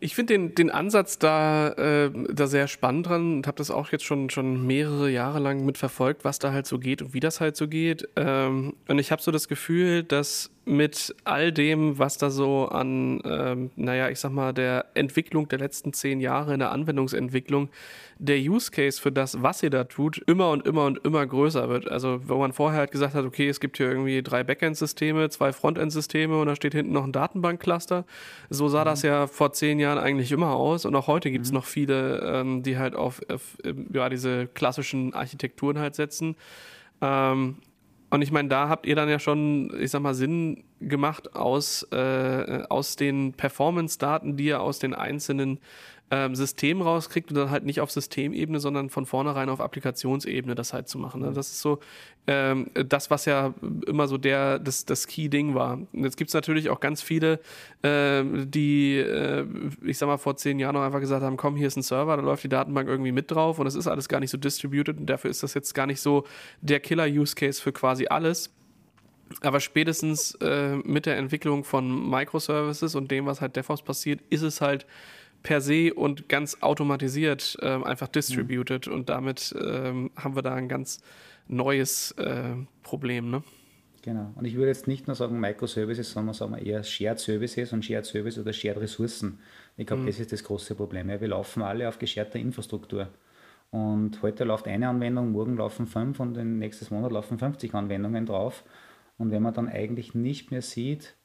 Ich 0.01 0.15
finde 0.15 0.33
den, 0.33 0.55
den 0.55 0.69
Ansatz 0.69 1.19
da, 1.19 1.69
äh, 1.73 2.11
da 2.31 2.47
sehr 2.47 2.67
spannend 2.67 3.07
dran 3.07 3.33
und 3.37 3.47
habe 3.47 3.57
das 3.57 3.69
auch 3.69 3.91
jetzt 3.91 4.05
schon, 4.05 4.29
schon 4.29 4.65
mehrere 4.65 5.09
Jahre 5.09 5.39
lang 5.39 5.65
mitverfolgt, 5.65 6.23
was 6.23 6.39
da 6.39 6.53
halt 6.53 6.67
so 6.67 6.79
geht 6.79 7.01
und 7.01 7.13
wie 7.13 7.19
das 7.19 7.41
halt 7.41 7.57
so 7.57 7.67
geht. 7.67 8.07
Ähm, 8.15 8.75
und 8.87 8.99
ich 8.99 9.11
habe 9.11 9.21
so 9.21 9.31
das 9.31 9.49
Gefühl, 9.49 10.03
dass 10.03 10.51
mit 10.69 11.15
all 11.23 11.51
dem, 11.51 11.97
was 11.97 12.17
da 12.17 12.29
so 12.29 12.67
an, 12.67 13.21
ähm, 13.25 13.71
naja, 13.75 14.09
ich 14.09 14.19
sag 14.19 14.31
mal, 14.31 14.53
der 14.53 14.85
Entwicklung 14.93 15.47
der 15.47 15.57
letzten 15.57 15.93
zehn 15.93 16.19
Jahre 16.19 16.53
in 16.53 16.59
der 16.59 16.71
Anwendungsentwicklung, 16.71 17.69
der 18.19 18.37
Use 18.37 18.69
Case 18.69 19.01
für 19.01 19.11
das, 19.11 19.41
was 19.41 19.63
ihr 19.63 19.71
da 19.71 19.85
tut, 19.85 20.19
immer 20.27 20.51
und 20.51 20.67
immer 20.67 20.85
und 20.85 21.03
immer 21.03 21.25
größer 21.25 21.69
wird. 21.69 21.89
Also, 21.89 22.21
wo 22.27 22.37
man 22.37 22.53
vorher 22.53 22.81
halt 22.81 22.91
gesagt 22.91 23.15
hat, 23.15 23.25
okay, 23.25 23.49
es 23.49 23.59
gibt 23.59 23.77
hier 23.77 23.87
irgendwie 23.87 24.21
drei 24.21 24.43
Backend-Systeme, 24.43 25.29
zwei 25.29 25.53
Frontend-Systeme 25.53 26.39
und 26.39 26.45
da 26.45 26.55
steht 26.55 26.73
hinten 26.73 26.93
noch 26.93 27.03
ein 27.03 27.13
Datenbank-Cluster. 27.13 28.05
So 28.51 28.67
sah 28.67 28.81
mhm. 28.81 28.85
das 28.85 29.01
ja 29.01 29.25
vor 29.25 29.53
zehn 29.53 29.79
Jahren 29.79 29.97
eigentlich 29.97 30.31
immer 30.31 30.51
aus 30.51 30.85
und 30.85 30.95
auch 30.95 31.07
heute 31.07 31.31
gibt 31.31 31.45
es 31.45 31.51
mhm. 31.51 31.57
noch 31.57 31.65
viele, 31.65 32.19
ähm, 32.19 32.61
die 32.61 32.77
halt 32.77 32.95
auf, 32.95 33.21
auf, 33.27 33.57
ja, 33.91 34.07
diese 34.09 34.45
klassischen 34.47 35.15
Architekturen 35.15 35.79
halt 35.79 35.95
setzen. 35.95 36.35
Ähm, 37.01 37.57
und 38.09 38.21
ich 38.21 38.31
meine, 38.31 38.49
da 38.49 38.69
habt 38.69 38.85
ihr 38.85 38.95
dann 38.95 39.09
ja 39.09 39.19
schon, 39.19 39.71
ich 39.79 39.91
sag 39.91 40.01
mal, 40.01 40.15
Sinn 40.15 40.63
gemacht 40.79 41.35
aus, 41.35 41.83
äh, 41.91 42.63
aus 42.69 42.95
den 42.95 43.33
Performance-Daten, 43.33 44.35
die 44.37 44.45
ihr 44.45 44.61
aus 44.61 44.79
den 44.79 44.93
einzelnen 44.93 45.59
ähm, 46.11 46.35
System 46.35 46.81
rauskriegt 46.81 47.29
und 47.29 47.37
dann 47.37 47.51
halt 47.51 47.65
nicht 47.65 47.81
auf 47.81 47.91
Systemebene, 47.91 48.59
sondern 48.59 48.89
von 48.89 49.05
vornherein 49.05 49.49
auf 49.49 49.61
Applikationsebene 49.61 50.55
das 50.55 50.73
halt 50.73 50.87
zu 50.87 50.97
machen. 50.97 51.21
Ne? 51.21 51.31
Das 51.33 51.49
ist 51.49 51.61
so 51.61 51.79
ähm, 52.27 52.71
das, 52.73 53.09
was 53.09 53.25
ja 53.25 53.53
immer 53.85 54.07
so 54.07 54.17
der, 54.17 54.59
das, 54.59 54.85
das 54.85 55.07
Key-Ding 55.07 55.53
war. 55.53 55.73
Und 55.73 56.03
jetzt 56.03 56.17
gibt 56.17 56.29
es 56.29 56.33
natürlich 56.33 56.69
auch 56.69 56.79
ganz 56.79 57.01
viele, 57.01 57.39
äh, 57.83 58.23
die, 58.23 58.97
äh, 58.97 59.45
ich 59.83 59.97
sag 59.97 60.07
mal, 60.07 60.17
vor 60.17 60.35
zehn 60.37 60.59
Jahren 60.59 60.75
noch 60.75 60.81
einfach 60.81 60.99
gesagt 60.99 61.23
haben, 61.23 61.37
komm, 61.37 61.55
hier 61.55 61.67
ist 61.67 61.77
ein 61.77 61.83
Server, 61.83 62.15
da 62.17 62.23
läuft 62.23 62.43
die 62.43 62.49
Datenbank 62.49 62.87
irgendwie 62.87 63.11
mit 63.11 63.29
drauf 63.29 63.59
und 63.59 63.65
das 63.65 63.75
ist 63.75 63.87
alles 63.87 64.09
gar 64.09 64.19
nicht 64.19 64.31
so 64.31 64.37
distributed 64.37 64.97
und 64.97 65.05
dafür 65.05 65.29
ist 65.29 65.43
das 65.43 65.53
jetzt 65.53 65.73
gar 65.73 65.85
nicht 65.85 66.01
so 66.01 66.25
der 66.61 66.79
Killer-Use-Case 66.79 67.61
für 67.61 67.71
quasi 67.71 68.07
alles. 68.07 68.51
Aber 69.41 69.59
spätestens 69.59 70.33
äh, 70.41 70.75
mit 70.77 71.05
der 71.05 71.17
Entwicklung 71.17 71.63
von 71.63 72.09
Microservices 72.09 72.95
und 72.95 73.11
dem, 73.11 73.27
was 73.27 73.41
halt 73.41 73.55
DevOps 73.55 73.83
passiert, 73.83 74.21
ist 74.29 74.41
es 74.41 74.59
halt 74.59 74.87
per 75.43 75.61
se 75.61 75.93
und 75.93 76.29
ganz 76.29 76.57
automatisiert 76.61 77.57
ähm, 77.61 77.83
einfach 77.83 78.07
distributed 78.07 78.87
mhm. 78.87 78.93
und 78.93 79.09
damit 79.09 79.55
ähm, 79.59 80.11
haben 80.15 80.35
wir 80.35 80.41
da 80.41 80.55
ein 80.55 80.67
ganz 80.69 81.01
neues 81.47 82.11
äh, 82.11 82.55
Problem. 82.83 83.29
Ne? 83.29 83.43
Genau. 84.01 84.31
Und 84.35 84.45
ich 84.45 84.55
würde 84.55 84.67
jetzt 84.67 84.87
nicht 84.87 85.07
nur 85.07 85.15
sagen 85.15 85.39
Microservices, 85.39 86.11
sondern 86.11 86.33
sagen 86.33 86.55
wir 86.55 86.65
eher 86.65 86.83
Shared 86.83 87.19
Services 87.19 87.73
und 87.73 87.83
Shared 87.83 88.05
Service 88.05 88.37
oder 88.37 88.53
Shared 88.53 88.79
Ressourcen. 88.79 89.39
Ich 89.77 89.87
glaube, 89.87 90.03
mhm. 90.03 90.07
das 90.07 90.19
ist 90.19 90.31
das 90.31 90.43
große 90.43 90.75
Problem. 90.75 91.09
Ja, 91.09 91.19
wir 91.19 91.27
laufen 91.27 91.61
alle 91.61 91.87
auf 91.87 91.99
gescherter 91.99 92.39
Infrastruktur. 92.39 93.09
Und 93.71 94.21
heute 94.21 94.45
läuft 94.45 94.67
eine 94.67 94.89
Anwendung, 94.89 95.31
morgen 95.31 95.57
laufen 95.57 95.85
fünf 95.85 96.19
und 96.19 96.37
im 96.37 96.57
nächsten 96.57 96.93
Monat 96.93 97.11
laufen 97.11 97.37
50 97.37 97.73
Anwendungen 97.73 98.25
drauf. 98.25 98.63
Und 99.17 99.31
wenn 99.31 99.43
man 99.43 99.53
dann 99.53 99.67
eigentlich 99.67 100.15
nicht 100.15 100.49
mehr 100.49 100.61
sieht, 100.61 101.15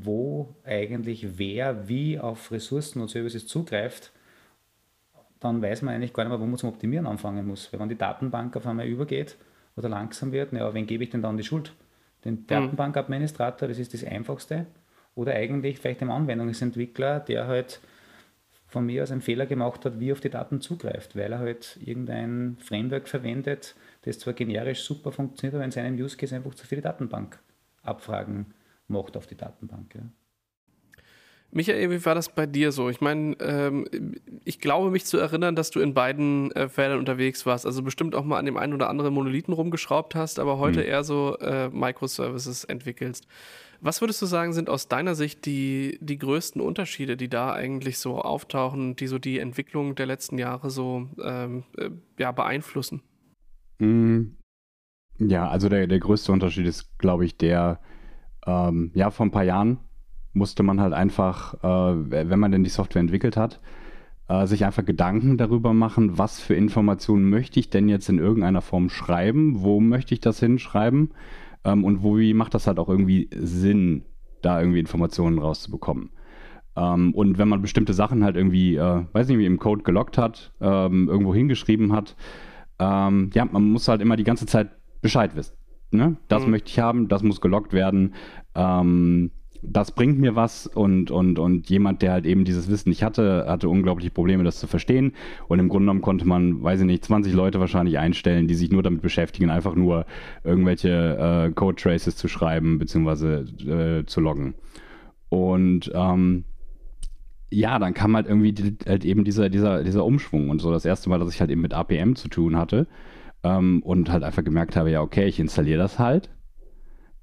wo 0.00 0.54
eigentlich 0.64 1.38
wer 1.38 1.88
wie 1.88 2.18
auf 2.18 2.50
Ressourcen 2.50 3.00
und 3.00 3.08
Services 3.08 3.46
zugreift, 3.46 4.12
dann 5.40 5.60
weiß 5.60 5.82
man 5.82 5.94
eigentlich 5.94 6.12
gar 6.12 6.24
nicht 6.24 6.30
mehr, 6.30 6.40
wo 6.40 6.46
man 6.46 6.58
zum 6.58 6.70
Optimieren 6.70 7.06
anfangen 7.06 7.46
muss. 7.46 7.72
Weil 7.72 7.80
wenn 7.80 7.88
die 7.88 7.98
Datenbank 7.98 8.56
auf 8.56 8.66
einmal 8.66 8.86
übergeht 8.86 9.36
oder 9.76 9.88
langsam 9.88 10.32
wird, 10.32 10.52
ja, 10.52 10.72
wen 10.72 10.86
gebe 10.86 11.04
ich 11.04 11.10
denn 11.10 11.22
dann 11.22 11.36
die 11.36 11.44
Schuld? 11.44 11.72
Den 12.24 12.34
mhm. 12.34 12.46
Datenbankadministrator, 12.46 13.68
das 13.68 13.78
ist 13.78 13.92
das 13.92 14.04
Einfachste. 14.04 14.66
Oder 15.14 15.34
eigentlich 15.34 15.78
vielleicht 15.78 16.00
dem 16.00 16.10
Anwendungsentwickler, 16.10 17.20
der 17.20 17.46
halt 17.46 17.80
von 18.66 18.86
mir 18.86 19.02
aus 19.02 19.10
einen 19.10 19.20
Fehler 19.20 19.44
gemacht 19.44 19.84
hat, 19.84 20.00
wie 20.00 20.12
auf 20.12 20.20
die 20.20 20.30
Daten 20.30 20.62
zugreift, 20.62 21.14
weil 21.14 21.32
er 21.32 21.40
halt 21.40 21.78
irgendein 21.84 22.56
Framework 22.58 23.06
verwendet, 23.06 23.74
das 24.02 24.18
zwar 24.18 24.32
generisch 24.32 24.82
super 24.82 25.12
funktioniert, 25.12 25.54
aber 25.54 25.64
in 25.64 25.70
seinem 25.70 26.02
Use 26.02 26.16
Case 26.16 26.34
einfach 26.34 26.54
zu 26.54 26.66
viele 26.66 26.80
Datenbankabfragen 26.80 28.46
macht 28.92 29.16
auf 29.16 29.26
die 29.26 29.36
Datenbank. 29.36 29.94
Ja. 29.94 30.02
Michael, 31.54 31.90
wie 31.90 32.04
war 32.06 32.14
das 32.14 32.30
bei 32.30 32.46
dir 32.46 32.72
so? 32.72 32.88
Ich 32.88 33.02
meine, 33.02 33.36
ähm, 33.40 33.84
ich 34.44 34.58
glaube 34.58 34.90
mich 34.90 35.04
zu 35.04 35.18
erinnern, 35.18 35.54
dass 35.54 35.70
du 35.70 35.80
in 35.80 35.92
beiden 35.92 36.50
äh, 36.52 36.68
Feldern 36.70 36.98
unterwegs 36.98 37.44
warst. 37.44 37.66
Also 37.66 37.82
bestimmt 37.82 38.14
auch 38.14 38.24
mal 38.24 38.38
an 38.38 38.46
dem 38.46 38.56
einen 38.56 38.72
oder 38.72 38.88
anderen 38.88 39.12
Monolithen 39.12 39.52
rumgeschraubt 39.52 40.14
hast, 40.14 40.38
aber 40.38 40.58
heute 40.58 40.80
mhm. 40.80 40.86
eher 40.86 41.04
so 41.04 41.36
äh, 41.40 41.68
Microservices 41.68 42.64
entwickelst. 42.64 43.26
Was 43.82 44.00
würdest 44.00 44.22
du 44.22 44.26
sagen, 44.26 44.54
sind 44.54 44.70
aus 44.70 44.88
deiner 44.88 45.14
Sicht 45.14 45.44
die, 45.44 45.98
die 46.00 46.16
größten 46.16 46.60
Unterschiede, 46.62 47.18
die 47.18 47.28
da 47.28 47.52
eigentlich 47.52 47.98
so 47.98 48.22
auftauchen, 48.22 48.96
die 48.96 49.06
so 49.06 49.18
die 49.18 49.38
Entwicklung 49.38 49.94
der 49.94 50.06
letzten 50.06 50.38
Jahre 50.38 50.70
so 50.70 51.08
ähm, 51.22 51.64
äh, 51.76 51.90
ja, 52.18 52.32
beeinflussen? 52.32 53.02
Mhm. 53.78 54.36
Ja, 55.18 55.48
also 55.48 55.68
der, 55.68 55.86
der 55.86 55.98
größte 55.98 56.32
Unterschied 56.32 56.66
ist, 56.66 56.98
glaube 56.98 57.26
ich, 57.26 57.36
der, 57.36 57.80
ähm, 58.46 58.90
ja, 58.94 59.10
vor 59.10 59.26
ein 59.26 59.30
paar 59.30 59.44
Jahren 59.44 59.78
musste 60.32 60.62
man 60.62 60.80
halt 60.80 60.92
einfach, 60.92 61.54
äh, 61.62 62.10
wenn 62.10 62.38
man 62.38 62.52
denn 62.52 62.64
die 62.64 62.70
Software 62.70 63.00
entwickelt 63.00 63.36
hat, 63.36 63.60
äh, 64.28 64.46
sich 64.46 64.64
einfach 64.64 64.84
Gedanken 64.84 65.36
darüber 65.36 65.74
machen, 65.74 66.18
was 66.18 66.40
für 66.40 66.54
Informationen 66.54 67.28
möchte 67.28 67.60
ich 67.60 67.70
denn 67.70 67.88
jetzt 67.88 68.08
in 68.08 68.18
irgendeiner 68.18 68.62
Form 68.62 68.88
schreiben, 68.88 69.62
wo 69.62 69.80
möchte 69.80 70.14
ich 70.14 70.20
das 70.20 70.40
hinschreiben 70.40 71.12
ähm, 71.64 71.84
und 71.84 72.02
wo 72.02 72.18
wie 72.18 72.34
macht 72.34 72.54
das 72.54 72.66
halt 72.66 72.78
auch 72.78 72.88
irgendwie 72.88 73.28
Sinn, 73.34 74.04
da 74.40 74.60
irgendwie 74.60 74.80
Informationen 74.80 75.38
rauszubekommen. 75.38 76.10
Ähm, 76.76 77.14
und 77.14 77.38
wenn 77.38 77.48
man 77.48 77.62
bestimmte 77.62 77.92
Sachen 77.92 78.24
halt 78.24 78.36
irgendwie, 78.36 78.76
äh, 78.76 79.04
weiß 79.12 79.28
nicht, 79.28 79.38
wie 79.38 79.46
im 79.46 79.58
Code 79.58 79.82
gelockt 79.82 80.18
hat, 80.18 80.52
ähm, 80.60 81.08
irgendwo 81.08 81.34
hingeschrieben 81.34 81.92
hat, 81.92 82.16
ähm, 82.78 83.30
ja, 83.34 83.44
man 83.44 83.64
muss 83.64 83.88
halt 83.88 84.00
immer 84.00 84.16
die 84.16 84.24
ganze 84.24 84.46
Zeit 84.46 84.70
Bescheid 85.02 85.36
wissen. 85.36 85.54
Ne? 85.92 86.16
Das 86.28 86.44
mhm. 86.44 86.52
möchte 86.52 86.70
ich 86.70 86.78
haben, 86.78 87.08
das 87.08 87.22
muss 87.22 87.40
gelockt 87.40 87.72
werden. 87.72 88.14
Ähm, 88.54 89.30
das 89.62 89.92
bringt 89.92 90.18
mir 90.18 90.34
was 90.34 90.66
und, 90.66 91.12
und, 91.12 91.38
und 91.38 91.70
jemand, 91.70 92.02
der 92.02 92.12
halt 92.12 92.26
eben 92.26 92.44
dieses 92.44 92.68
Wissen 92.68 92.88
nicht 92.88 93.04
hatte, 93.04 93.44
hatte 93.46 93.68
unglaubliche 93.68 94.10
Probleme, 94.10 94.42
das 94.42 94.58
zu 94.58 94.66
verstehen. 94.66 95.12
Und 95.46 95.60
im 95.60 95.68
Grunde 95.68 95.84
genommen 95.84 96.00
konnte 96.00 96.26
man, 96.26 96.62
weiß 96.62 96.80
ich 96.80 96.86
nicht, 96.86 97.04
20 97.04 97.32
Leute 97.32 97.60
wahrscheinlich 97.60 97.98
einstellen, 97.98 98.48
die 98.48 98.56
sich 98.56 98.72
nur 98.72 98.82
damit 98.82 99.02
beschäftigen, 99.02 99.50
einfach 99.50 99.76
nur 99.76 100.04
irgendwelche 100.42 101.46
äh, 101.48 101.52
Code 101.52 101.80
Traces 101.80 102.16
zu 102.16 102.26
schreiben 102.26 102.80
bzw. 102.80 104.00
Äh, 104.00 104.06
zu 104.06 104.20
loggen. 104.20 104.54
Und 105.28 105.92
ähm, 105.94 106.44
ja, 107.50 107.78
dann 107.78 107.94
kam 107.94 108.16
halt 108.16 108.26
irgendwie 108.26 108.52
die, 108.52 108.76
halt 108.84 109.04
eben 109.04 109.22
dieser, 109.22 109.48
dieser, 109.48 109.84
dieser 109.84 110.04
Umschwung 110.04 110.50
und 110.50 110.60
so 110.60 110.72
das 110.72 110.84
erste 110.84 111.08
Mal, 111.08 111.20
dass 111.20 111.32
ich 111.32 111.40
halt 111.40 111.50
eben 111.50 111.60
mit 111.60 111.72
APM 111.72 112.16
zu 112.16 112.28
tun 112.28 112.56
hatte 112.56 112.88
ähm, 113.42 113.82
und 113.82 114.10
halt 114.10 114.22
einfach 114.22 114.44
gemerkt 114.44 114.76
habe, 114.76 114.90
ja, 114.90 115.00
okay, 115.02 115.26
ich 115.26 115.40
installiere 115.40 115.78
das 115.78 115.98
halt 115.98 116.30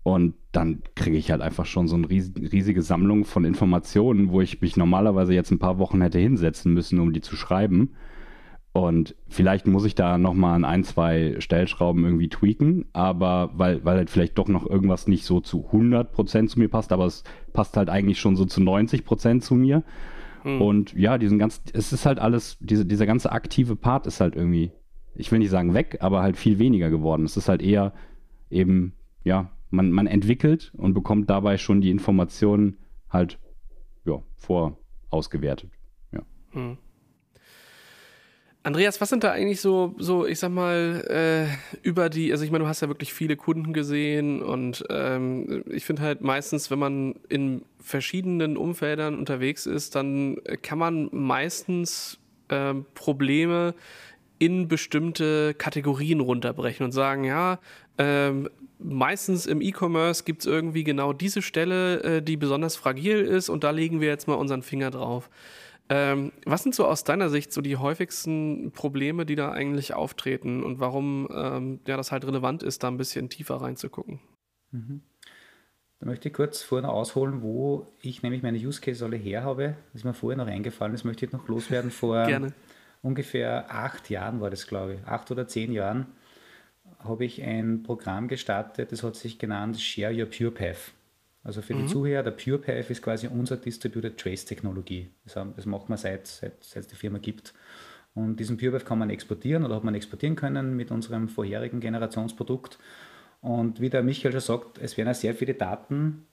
und 0.04 0.36
dann 0.52 0.82
kriege 0.96 1.18
ich 1.18 1.30
halt 1.30 1.42
einfach 1.42 1.66
schon 1.66 1.88
so 1.88 1.96
eine 1.96 2.10
riesige 2.10 2.82
Sammlung 2.82 3.26
von 3.26 3.46
Informationen, 3.46 4.32
wo 4.32 4.42
ich 4.42 4.62
mich 4.62 4.78
normalerweise 4.78 5.34
jetzt 5.34 5.52
ein 5.52 5.60
paar 5.60 5.78
Wochen 5.78 6.02
hätte 6.02 6.20
hinsetzen 6.20 6.74
müssen, 6.74 7.00
um 7.00 7.14
die 7.14 7.22
zu 7.22 7.36
schreiben. 7.36 7.94
Und 8.72 9.16
vielleicht 9.28 9.68
muss 9.68 9.86
ich 9.86 9.96
da 9.96 10.18
nochmal 10.18 10.56
an 10.56 10.66
ein, 10.66 10.84
zwei 10.84 11.36
Stellschrauben 11.40 12.06
irgendwie 12.06 12.30
tweaken, 12.30 12.86
aber 12.94 13.52
weil, 13.54 13.84
weil 13.84 13.98
halt 13.98 14.10
vielleicht 14.10 14.38
doch 14.38 14.48
noch 14.48 14.68
irgendwas 14.68 15.08
nicht 15.08 15.26
so 15.26 15.42
zu 15.42 15.68
100% 15.72 16.48
zu 16.48 16.60
mir 16.60 16.70
passt, 16.70 16.92
aber 16.92 17.06
es 17.06 17.24
passt 17.52 17.78
halt 17.78 17.90
eigentlich 17.90 18.20
schon 18.20 18.36
so 18.36 18.46
zu 18.46 18.62
90% 18.62 19.42
zu 19.42 19.56
mir. 19.56 19.84
Hm. 20.44 20.62
Und 20.62 20.94
ja, 20.94 21.18
diesen 21.18 21.40
ganzen, 21.40 21.64
es 21.74 21.92
ist 21.92 22.06
halt 22.06 22.20
alles, 22.20 22.58
diese, 22.60 22.86
dieser 22.86 23.06
ganze 23.06 23.32
aktive 23.32 23.76
Part 23.76 24.08
ist 24.08 24.22
halt 24.22 24.36
irgendwie 24.36 24.72
ich 25.20 25.32
will 25.32 25.40
nicht 25.40 25.50
sagen 25.50 25.74
weg, 25.74 25.98
aber 26.00 26.22
halt 26.22 26.38
viel 26.38 26.60
weniger 26.60 26.90
geworden. 26.90 27.26
Es 27.26 27.36
ist 27.36 27.50
halt 27.50 27.62
eher 27.62 27.94
eben, 28.50 28.94
ja, 29.24 29.52
man, 29.70 29.92
man 29.92 30.08
entwickelt 30.08 30.72
und 30.78 30.94
bekommt 30.94 31.30
dabei 31.30 31.58
schon 31.58 31.82
die 31.82 31.92
Informationen 31.92 32.78
halt 33.10 33.38
ja, 34.06 34.24
vorausgewertet. 34.38 35.70
Ja. 36.14 36.22
Hm. 36.52 36.78
Andreas, 38.64 39.00
was 39.02 39.10
sind 39.10 39.24
da 39.24 39.32
eigentlich 39.32 39.62
so, 39.62 39.96
so 39.98 40.26
ich 40.26 40.40
sag 40.40 40.52
mal, 40.52 41.04
äh, 41.10 41.78
über 41.82 42.10
die, 42.10 42.32
also 42.32 42.44
ich 42.44 42.52
meine, 42.52 42.64
du 42.64 42.70
hast 42.70 42.82
ja 42.82 42.88
wirklich 42.88 43.14
viele 43.14 43.36
Kunden 43.36 43.74
gesehen 43.74 44.42
und 44.42 44.86
ähm, 44.90 45.64
ich 45.70 45.86
finde 45.86 46.02
halt 46.02 46.22
meistens, 46.22 46.72
wenn 46.72 46.80
man 46.80 47.16
in 47.30 47.64
verschiedenen 47.80 48.58
Umfeldern 48.58 49.18
unterwegs 49.18 49.66
ist, 49.66 49.96
dann 49.96 50.38
kann 50.62 50.78
man 50.78 51.10
meistens 51.12 52.20
äh, 52.50 52.74
Probleme 52.94 53.76
in 54.40 54.68
bestimmte 54.68 55.54
Kategorien 55.54 56.22
runterbrechen 56.22 56.86
und 56.86 56.92
sagen, 56.92 57.26
ja, 57.26 57.60
ähm, 57.98 58.50
meistens 58.80 59.46
im 59.46 59.62
E-Commerce 59.62 60.24
gibt 60.24 60.42
es 60.42 60.46
irgendwie 60.48 60.84
genau 60.84 61.14
diese 61.14 61.42
Stelle, 61.42 62.02
äh, 62.04 62.22
die 62.22 62.38
besonders 62.38 62.78
fragil 62.78 63.20
ist 63.20 63.50
und 63.50 63.64
da 63.64 63.72
legen 63.72 64.00
wir 64.02 64.08
jetzt 64.08 64.28
mal 64.28 64.36
unseren 64.36 64.64
Finger 64.64 64.90
drauf. 64.90 65.30
Ähm, 65.90 66.32
was 66.46 66.64
sind 66.64 66.76
so 66.76 66.86
aus 66.86 67.04
deiner 67.04 67.30
Sicht 67.30 67.52
so 67.52 67.62
die 67.62 67.76
häufigsten 67.76 68.72
Probleme, 68.72 69.26
die 69.26 69.36
da 69.36 69.52
eigentlich 69.52 69.94
auftreten 69.94 70.64
und 70.64 70.80
warum 70.80 71.28
ähm, 71.34 71.80
ja, 71.88 71.98
das 71.98 72.12
halt 72.12 72.26
relevant 72.26 72.64
ist, 72.64 72.84
da 72.84 72.88
ein 72.88 72.98
bisschen 72.98 73.30
tiefer 73.30 73.56
reinzugucken? 73.56 74.20
Mhm. 74.72 75.02
Da 76.00 76.06
möchte 76.06 76.30
ich 76.30 76.34
kurz 76.34 76.62
vorher 76.62 76.90
ausholen, 76.90 77.42
wo 77.42 77.88
ich 78.02 78.24
nämlich 78.24 78.42
meine 78.42 78.58
Use 78.58 78.80
Case 78.80 79.04
alle 79.04 79.18
her 79.18 79.44
habe. 79.44 79.76
Das 79.92 80.02
ist 80.02 80.06
mir 80.06 80.14
vorher 80.14 80.38
noch 80.38 80.48
eingefallen, 80.48 80.94
das 80.94 81.04
möchte 81.04 81.26
ich 81.26 81.32
noch 81.34 81.48
loswerden. 81.48 81.92
Vor 81.92 82.24
Gerne. 82.28 82.54
Ungefähr 83.02 83.74
acht 83.74 84.10
Jahren 84.10 84.42
war 84.42 84.50
das, 84.50 84.68
glaube 84.68 84.96
ich, 84.96 85.08
acht 85.08 85.32
oder 85.32 85.48
zehn 85.48 85.72
Jahren, 85.72 86.08
habe 87.00 87.26
ich 87.26 87.42
ein 87.44 87.84
Programm 87.84 88.28
gestartet, 88.28 88.92
das 88.92 89.04
hat 89.04 89.16
sich 89.16 89.40
genannt 89.40 89.80
Share 89.80 90.14
Your 90.14 90.26
Pure 90.30 90.52
Path. 90.52 90.92
Also 91.44 91.62
für 91.62 91.74
mhm. 91.74 91.84
die 91.84 91.88
Zuhörer, 91.88 92.24
der 92.24 92.32
Pure 92.32 92.60
Path 92.60 92.90
ist 92.90 93.02
quasi 93.02 93.28
unsere 93.28 93.60
Distributed 93.60 94.18
Trace 94.18 94.46
Technologie. 94.46 95.10
Das, 95.24 95.38
das 95.56 95.66
macht 95.66 95.90
man 95.90 95.98
seit, 95.98 96.28
seit, 96.28 96.64
seit 96.64 96.84
es 96.84 96.88
die 96.88 96.96
Firma 96.96 97.18
gibt. 97.20 97.54
Und 98.14 98.40
diesen 98.40 98.58
Pure 98.58 98.74
Path 98.74 98.86
kann 98.86 99.00
man 99.00 99.10
exportieren 99.10 99.64
oder 99.64 99.76
hat 99.76 99.84
man 99.84 99.96
exportieren 99.96 100.36
können 100.36 100.76
mit 100.76 100.92
unserem 100.92 101.30
vorherigen 101.30 101.80
Generationsprodukt. 101.80 102.78
Und 103.42 103.80
wie 103.80 103.90
der 103.90 104.04
Michael 104.04 104.34
schon 104.34 104.42
sagt, 104.42 104.78
es 104.80 104.98
werden 104.98 105.08
ja 105.08 105.14
sehr 105.14 105.34
viele 105.34 105.54
Daten 105.54 106.26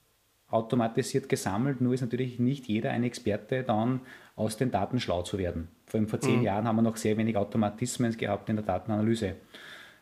automatisiert 0.49 1.29
gesammelt, 1.29 1.81
nur 1.81 1.95
ist 1.95 2.01
natürlich 2.01 2.39
nicht 2.39 2.67
jeder 2.67 2.91
ein 2.91 3.05
Experte, 3.05 3.63
dann 3.63 4.01
aus 4.37 4.57
den 4.57 4.71
Daten 4.71 5.01
schlau 5.01 5.23
zu 5.23 5.39
werden. 5.39 5.69
Vor 5.87 5.99
allem 5.99 6.09
vor 6.09 6.21
zehn 6.21 6.39
mhm. 6.39 6.45
Jahren 6.45 6.67
haben 6.67 6.77
wir 6.77 6.83
noch 6.83 6.97
sehr 6.97 7.17
wenig 7.17 7.37
Automatismen 7.37 8.17
gehabt 8.17 8.49
in 8.49 8.57
der 8.57 8.65
Datenanalyse. 8.65 9.37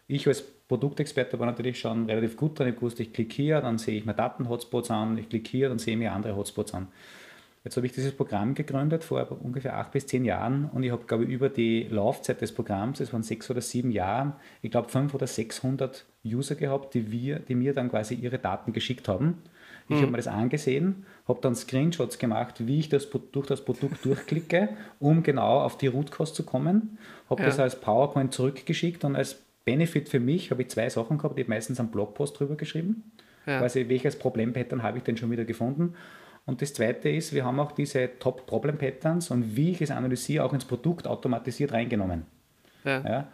Ich 0.06 0.26
als 0.26 0.42
Produktexperte 0.42 1.38
war 1.38 1.46
natürlich 1.46 1.78
schon 1.78 2.06
relativ 2.06 2.36
gut 2.36 2.58
dran. 2.58 2.68
Ich 2.68 2.80
wusste, 2.80 3.02
ich 3.02 3.12
klicke 3.12 3.34
hier, 3.34 3.60
dann 3.60 3.78
sehe 3.78 3.98
ich 3.98 4.06
mir 4.06 4.14
Daten-Hotspots 4.14 4.90
an, 4.90 5.18
ich 5.18 5.28
klicke 5.28 5.50
hier, 5.50 5.68
dann 5.68 5.78
sehe 5.78 5.94
ich 5.94 5.98
mir 5.98 6.12
andere 6.12 6.36
Hotspots 6.36 6.74
an. 6.74 6.88
Jetzt 7.64 7.78
habe 7.78 7.86
ich 7.86 7.92
dieses 7.94 8.14
Programm 8.14 8.54
gegründet 8.54 9.04
vor 9.04 9.38
ungefähr 9.42 9.78
acht 9.78 9.92
bis 9.92 10.06
zehn 10.06 10.26
Jahren 10.26 10.68
und 10.70 10.82
ich 10.82 10.90
habe, 10.90 11.04
glaube 11.06 11.24
ich, 11.24 11.30
über 11.30 11.48
die 11.48 11.84
Laufzeit 11.84 12.42
des 12.42 12.52
Programms, 12.52 12.98
das 12.98 13.10
waren 13.14 13.22
sechs 13.22 13.50
oder 13.50 13.62
sieben 13.62 13.90
Jahre, 13.90 14.34
ich 14.60 14.70
glaube 14.70 14.90
fünf 14.90 15.14
oder 15.14 15.26
600 15.26 16.04
User 16.26 16.56
gehabt, 16.56 16.92
die, 16.92 17.10
wir, 17.10 17.38
die 17.38 17.54
mir 17.54 17.72
dann 17.72 17.88
quasi 17.88 18.14
ihre 18.16 18.38
Daten 18.38 18.74
geschickt 18.74 19.08
haben. 19.08 19.38
Ich 19.88 19.96
mhm. 19.96 20.02
habe 20.02 20.10
mir 20.12 20.16
das 20.16 20.28
angesehen, 20.28 21.04
habe 21.28 21.40
dann 21.42 21.54
Screenshots 21.54 22.18
gemacht, 22.18 22.66
wie 22.66 22.78
ich 22.78 22.88
das, 22.88 23.08
durch 23.32 23.46
das 23.46 23.64
Produkt 23.64 24.04
durchklicke, 24.04 24.70
um 24.98 25.22
genau 25.22 25.60
auf 25.60 25.76
die 25.76 25.88
Root 25.88 26.10
Cause 26.10 26.32
zu 26.32 26.44
kommen. 26.44 26.98
Habe 27.28 27.42
ja. 27.42 27.48
das 27.48 27.58
als 27.58 27.80
PowerPoint 27.80 28.32
zurückgeschickt 28.32 29.04
und 29.04 29.16
als 29.16 29.42
Benefit 29.64 30.08
für 30.08 30.20
mich 30.20 30.50
habe 30.50 30.62
ich 30.62 30.68
zwei 30.68 30.88
Sachen 30.88 31.18
gehabt. 31.18 31.38
Ich 31.38 31.44
habe 31.44 31.54
meistens 31.54 31.80
einen 31.80 31.90
Blogpost 31.90 32.38
drüber 32.38 32.56
geschrieben. 32.56 33.12
Ja. 33.46 33.58
Quasi, 33.58 33.88
welches 33.88 34.18
Problempattern 34.18 34.82
habe 34.82 34.98
ich 34.98 35.04
denn 35.04 35.16
schon 35.16 35.30
wieder 35.30 35.44
gefunden? 35.44 35.94
Und 36.46 36.60
das 36.60 36.74
zweite 36.74 37.08
ist, 37.08 37.32
wir 37.32 37.44
haben 37.44 37.58
auch 37.60 37.72
diese 37.72 38.10
Top-Problem-Patterns 38.18 39.30
und 39.30 39.56
wie 39.56 39.70
ich 39.70 39.80
es 39.80 39.90
analysiere, 39.90 40.44
auch 40.44 40.52
ins 40.52 40.64
Produkt 40.64 41.06
automatisiert 41.06 41.72
reingenommen. 41.72 42.26
Ja. 42.84 43.00
ja. 43.00 43.28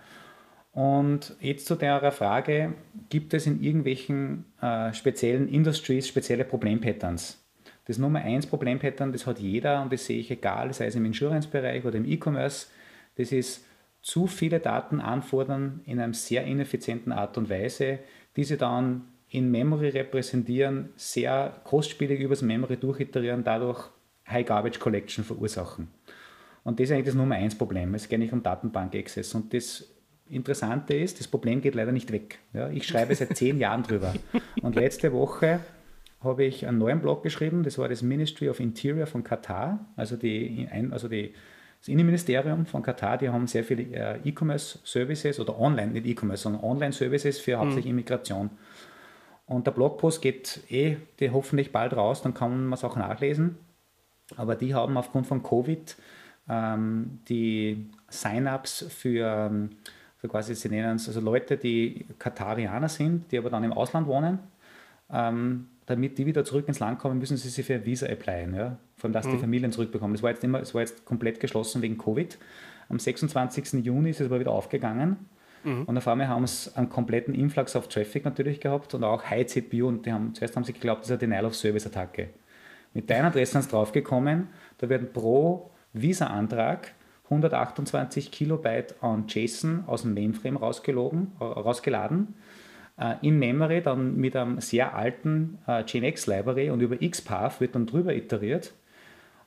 Und 0.72 1.36
jetzt 1.40 1.66
zu 1.66 1.74
der 1.74 2.12
Frage, 2.12 2.74
gibt 3.08 3.34
es 3.34 3.46
in 3.46 3.62
irgendwelchen 3.62 4.44
äh, 4.60 4.92
speziellen 4.92 5.48
Industries 5.48 6.06
spezielle 6.06 6.44
Problempatterns? 6.44 7.44
Das 7.86 7.98
Nummer 7.98 8.20
1 8.20 8.46
Problempattern, 8.46 9.12
das 9.12 9.26
hat 9.26 9.40
jeder 9.40 9.82
und 9.82 9.92
das 9.92 10.06
sehe 10.06 10.20
ich 10.20 10.30
egal, 10.30 10.72
sei 10.72 10.86
es 10.86 10.94
im 10.94 11.04
Insurance-Bereich 11.04 11.84
oder 11.84 11.96
im 11.96 12.04
E-Commerce, 12.04 12.68
das 13.16 13.32
ist 13.32 13.66
zu 14.00 14.28
viele 14.28 14.60
Daten 14.60 15.00
anfordern 15.00 15.80
in 15.86 15.98
einer 15.98 16.14
sehr 16.14 16.44
ineffizienten 16.44 17.12
Art 17.12 17.36
und 17.36 17.50
Weise, 17.50 17.98
diese 18.36 18.56
dann 18.56 19.08
in 19.28 19.50
Memory 19.50 19.90
repräsentieren, 19.90 20.90
sehr 20.96 21.60
kostspielig 21.64 22.20
übers 22.20 22.42
Memory 22.42 22.76
durchiterieren, 22.76 23.44
dadurch 23.44 23.90
High 24.28 24.46
Garbage 24.46 24.78
Collection 24.78 25.24
verursachen. 25.24 25.88
Und 26.62 26.78
das 26.78 26.84
ist 26.84 26.92
eigentlich 26.92 27.06
das 27.06 27.14
Nummer 27.14 27.36
eins 27.36 27.56
Problem. 27.56 27.94
Es 27.94 28.08
geht 28.08 28.18
nicht 28.18 28.32
um 28.32 28.42
Datenbank-Access. 28.42 29.34
Und 29.34 29.52
das 29.54 29.88
Interessante 30.30 30.94
ist, 30.94 31.20
das 31.20 31.28
Problem 31.28 31.60
geht 31.60 31.74
leider 31.74 31.92
nicht 31.92 32.12
weg. 32.12 32.38
Ja, 32.52 32.68
ich 32.70 32.86
schreibe 32.86 33.14
seit 33.14 33.36
zehn 33.36 33.58
Jahren 33.58 33.82
drüber. 33.82 34.14
Und 34.62 34.76
letzte 34.76 35.12
Woche 35.12 35.60
habe 36.22 36.44
ich 36.44 36.66
einen 36.66 36.78
neuen 36.78 37.00
Blog 37.00 37.22
geschrieben, 37.22 37.62
das 37.62 37.78
war 37.78 37.88
das 37.88 38.02
Ministry 38.02 38.48
of 38.48 38.60
Interior 38.60 39.06
von 39.06 39.24
Katar, 39.24 39.86
also, 39.96 40.16
die, 40.16 40.68
also 40.90 41.08
die, 41.08 41.32
das 41.78 41.88
Innenministerium 41.88 42.66
von 42.66 42.82
Katar, 42.82 43.16
die 43.16 43.30
haben 43.30 43.46
sehr 43.46 43.64
viele 43.64 43.82
äh, 43.82 44.18
E-Commerce-Services 44.24 45.40
oder 45.40 45.58
Online, 45.58 45.92
nicht 45.92 46.06
E-Commerce, 46.06 46.42
sondern 46.42 46.62
Online-Services 46.62 47.38
für 47.38 47.56
hauptsächlich 47.56 47.86
mhm. 47.86 47.98
Immigration. 47.98 48.50
Und 49.46 49.66
der 49.66 49.72
Blogpost 49.72 50.20
geht 50.22 50.60
eh 50.68 50.98
die 51.18 51.30
hoffentlich 51.30 51.72
bald 51.72 51.94
raus, 51.94 52.22
dann 52.22 52.34
kann 52.34 52.64
man 52.64 52.74
es 52.74 52.84
auch 52.84 52.96
nachlesen. 52.96 53.56
Aber 54.36 54.54
die 54.54 54.74
haben 54.74 54.96
aufgrund 54.96 55.26
von 55.26 55.42
Covid 55.42 55.96
ähm, 56.48 57.20
die 57.28 57.90
Sign-ups 58.08 58.86
für, 58.90 59.68
für 60.20 60.28
quasi, 60.28 60.54
sie 60.54 60.68
nennen 60.68 60.96
es, 60.96 61.08
also 61.08 61.20
Leute, 61.20 61.56
die 61.56 62.06
Katarianer 62.18 62.88
sind, 62.88 63.32
die 63.32 63.38
aber 63.38 63.50
dann 63.50 63.64
im 63.64 63.72
Ausland 63.72 64.06
wohnen, 64.06 64.38
ähm, 65.10 65.68
damit 65.86 66.18
die 66.18 66.26
wieder 66.26 66.44
zurück 66.44 66.68
ins 66.68 66.78
Land 66.78 66.98
kommen, 66.98 67.18
müssen 67.18 67.36
sie 67.36 67.48
sich 67.48 67.64
für 67.64 67.74
ein 67.74 67.84
Visa 67.84 68.06
applyen. 68.06 68.54
Ja? 68.54 68.76
Vor 68.96 69.08
allem, 69.08 69.12
dass 69.12 69.26
mhm. 69.26 69.32
die 69.32 69.38
Familien 69.38 69.72
zurückbekommen. 69.72 70.14
Das 70.14 70.22
war 70.22 70.30
jetzt 70.30 70.44
immer, 70.44 70.60
es 70.60 70.74
war 70.74 70.82
jetzt 70.82 71.04
komplett 71.04 71.40
geschlossen 71.40 71.82
wegen 71.82 71.96
Covid. 71.98 72.38
Am 72.88 72.98
26. 72.98 73.84
Juni 73.84 74.10
ist 74.10 74.20
es 74.20 74.26
aber 74.26 74.40
wieder 74.40 74.52
aufgegangen. 74.52 75.16
Mhm. 75.64 75.84
Und 75.84 75.96
auf 75.96 76.06
einmal 76.06 76.28
haben 76.28 76.46
sie 76.46 76.74
einen 76.76 76.90
kompletten 76.90 77.34
Influx 77.34 77.74
auf 77.74 77.88
Traffic 77.88 78.24
natürlich 78.24 78.60
gehabt 78.60 78.94
und 78.94 79.04
auch 79.04 79.24
High 79.24 79.46
CPU. 79.46 79.88
Und 79.88 80.06
die 80.06 80.12
haben, 80.12 80.34
zuerst 80.34 80.54
haben 80.54 80.64
sie 80.64 80.74
geglaubt, 80.74 81.00
das 81.00 81.08
ist 81.08 81.12
eine 81.12 81.20
Denial-of-Service-Attacke. 81.20 82.28
Mit 82.92 83.08
deiner 83.08 83.28
Adresse 83.28 83.52
sind 83.52 83.62
sie 83.62 83.70
draufgekommen, 83.70 84.48
da 84.78 84.88
werden 84.88 85.12
pro 85.12 85.70
Visa-Antrag 85.92 86.92
128 87.30 88.30
Kilobyte 88.30 88.94
an 89.02 89.24
JSON 89.28 89.84
aus 89.86 90.02
dem 90.02 90.14
Mainframe 90.14 90.56
rausgelogen, 90.56 91.32
äh, 91.40 91.44
rausgeladen. 91.44 92.34
Äh, 92.98 93.14
in 93.22 93.38
Memory 93.38 93.82
dann 93.82 94.16
mit 94.16 94.36
einem 94.36 94.60
sehr 94.60 94.94
alten 94.94 95.58
äh, 95.66 95.84
GNX-Library 95.84 96.70
und 96.70 96.80
über 96.80 96.96
XPath 96.96 97.60
wird 97.60 97.74
dann 97.74 97.86
drüber 97.86 98.14
iteriert 98.14 98.74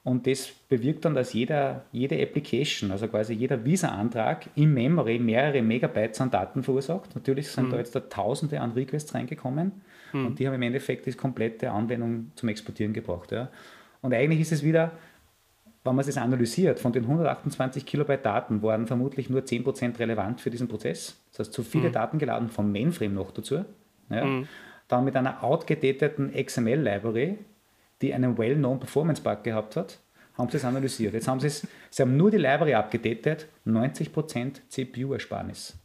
und 0.03 0.27
das 0.27 0.51
bewirkt 0.67 1.05
dann, 1.05 1.13
dass 1.13 1.31
jeder, 1.31 1.85
jede 1.93 2.21
Application, 2.21 2.91
also 2.91 3.07
quasi 3.07 3.33
jeder 3.33 3.63
Visa-Antrag 3.63 4.49
im 4.55 4.73
Memory 4.73 5.17
mehrere 5.17 5.61
Megabytes 5.61 6.19
an 6.19 6.29
Daten 6.29 6.61
verursacht. 6.61 7.15
Natürlich 7.15 7.47
sind 7.47 7.67
mhm. 7.67 7.71
da 7.71 7.77
jetzt 7.77 7.95
da 7.95 8.01
Tausende 8.01 8.59
an 8.59 8.71
Requests 8.71 9.13
reingekommen 9.15 9.71
mhm. 10.11 10.27
und 10.27 10.39
die 10.39 10.47
haben 10.47 10.55
im 10.55 10.61
Endeffekt 10.61 11.05
die 11.05 11.13
komplette 11.13 11.71
Anwendung 11.71 12.31
zum 12.35 12.49
Exportieren 12.49 12.91
gebracht. 12.91 13.31
Ja. 13.31 13.49
Und 14.01 14.13
eigentlich 14.13 14.41
ist 14.41 14.51
es 14.51 14.61
wieder, 14.61 14.91
wenn 15.83 15.95
man 15.95 16.07
es 16.07 16.17
analysiert, 16.17 16.79
von 16.79 16.93
den 16.93 17.03
128 17.03 17.85
Kilobyte 17.85 18.25
Daten 18.25 18.61
waren 18.61 18.87
vermutlich 18.87 19.29
nur 19.29 19.41
10% 19.41 19.99
relevant 19.99 20.39
für 20.39 20.49
diesen 20.49 20.67
Prozess. 20.67 21.17
Das 21.31 21.39
heißt, 21.39 21.53
zu 21.53 21.63
viele 21.63 21.89
mhm. 21.89 21.93
Daten 21.93 22.19
geladen 22.19 22.49
vom 22.49 22.71
Mainframe 22.71 23.13
noch 23.13 23.31
dazu. 23.31 23.65
Ja. 24.09 24.25
Mhm. 24.25 24.47
Dann 24.87 25.03
mit 25.03 25.15
einer 25.15 25.43
outgedateten 25.43 26.31
XML-Library 26.33 27.37
die 28.03 28.13
einen 28.13 28.37
well-known 28.37 28.79
Performance-Bug 28.79 29.43
gehabt 29.43 29.75
hat, 29.77 29.99
haben 30.37 30.49
sie 30.49 30.57
es 30.57 30.65
analysiert. 30.65 31.13
Jetzt 31.13 31.27
haben 31.27 31.39
sie 31.39 31.47
es, 31.47 31.65
sie 31.89 32.01
haben 32.01 32.17
nur 32.17 32.29
die 32.29 32.37
Library 32.37 32.73
abgedatet, 32.73 33.47
90% 33.65 34.61
CPU-Ersparnis. 34.67 35.77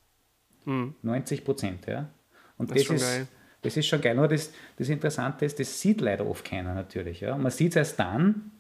Hm. 0.65 0.95
90%, 1.05 1.89
ja. 1.89 2.11
Und 2.57 2.71
das, 2.71 2.85
das 2.85 2.91
ist, 2.91 3.03
ist 3.03 3.29
das 3.63 3.77
ist 3.77 3.87
schon 3.87 4.01
geil. 4.01 4.17
Nur 4.17 4.29
das, 4.29 4.53
das 4.77 4.89
Interessante 4.89 5.45
ist, 5.45 5.61
das 5.61 5.81
sieht 5.81 6.01
leider 6.01 6.27
oft 6.27 6.45
keiner 6.45 6.75
natürlich. 6.75 7.21
Ja. 7.21 7.37
man 7.37 7.53
sieht 7.53 7.73
es 7.73 7.77
erst 7.77 8.01
dann, 8.01 8.51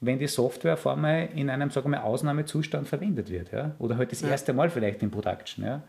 wenn 0.00 0.18
die 0.18 0.28
Software 0.28 0.76
vor 0.76 0.96
allem 0.96 1.28
in 1.34 1.50
einem, 1.50 1.70
sagen 1.70 1.90
wir 1.90 1.98
mal, 1.98 2.04
Ausnahmezustand 2.04 2.86
verwendet 2.86 3.30
wird. 3.30 3.52
Ja. 3.52 3.74
Oder 3.78 3.96
halt 3.96 4.12
das 4.12 4.20
ja. 4.20 4.28
erste 4.28 4.52
Mal 4.52 4.70
vielleicht 4.70 5.02
in 5.02 5.10
Production. 5.10 5.64
Ja. 5.64 5.82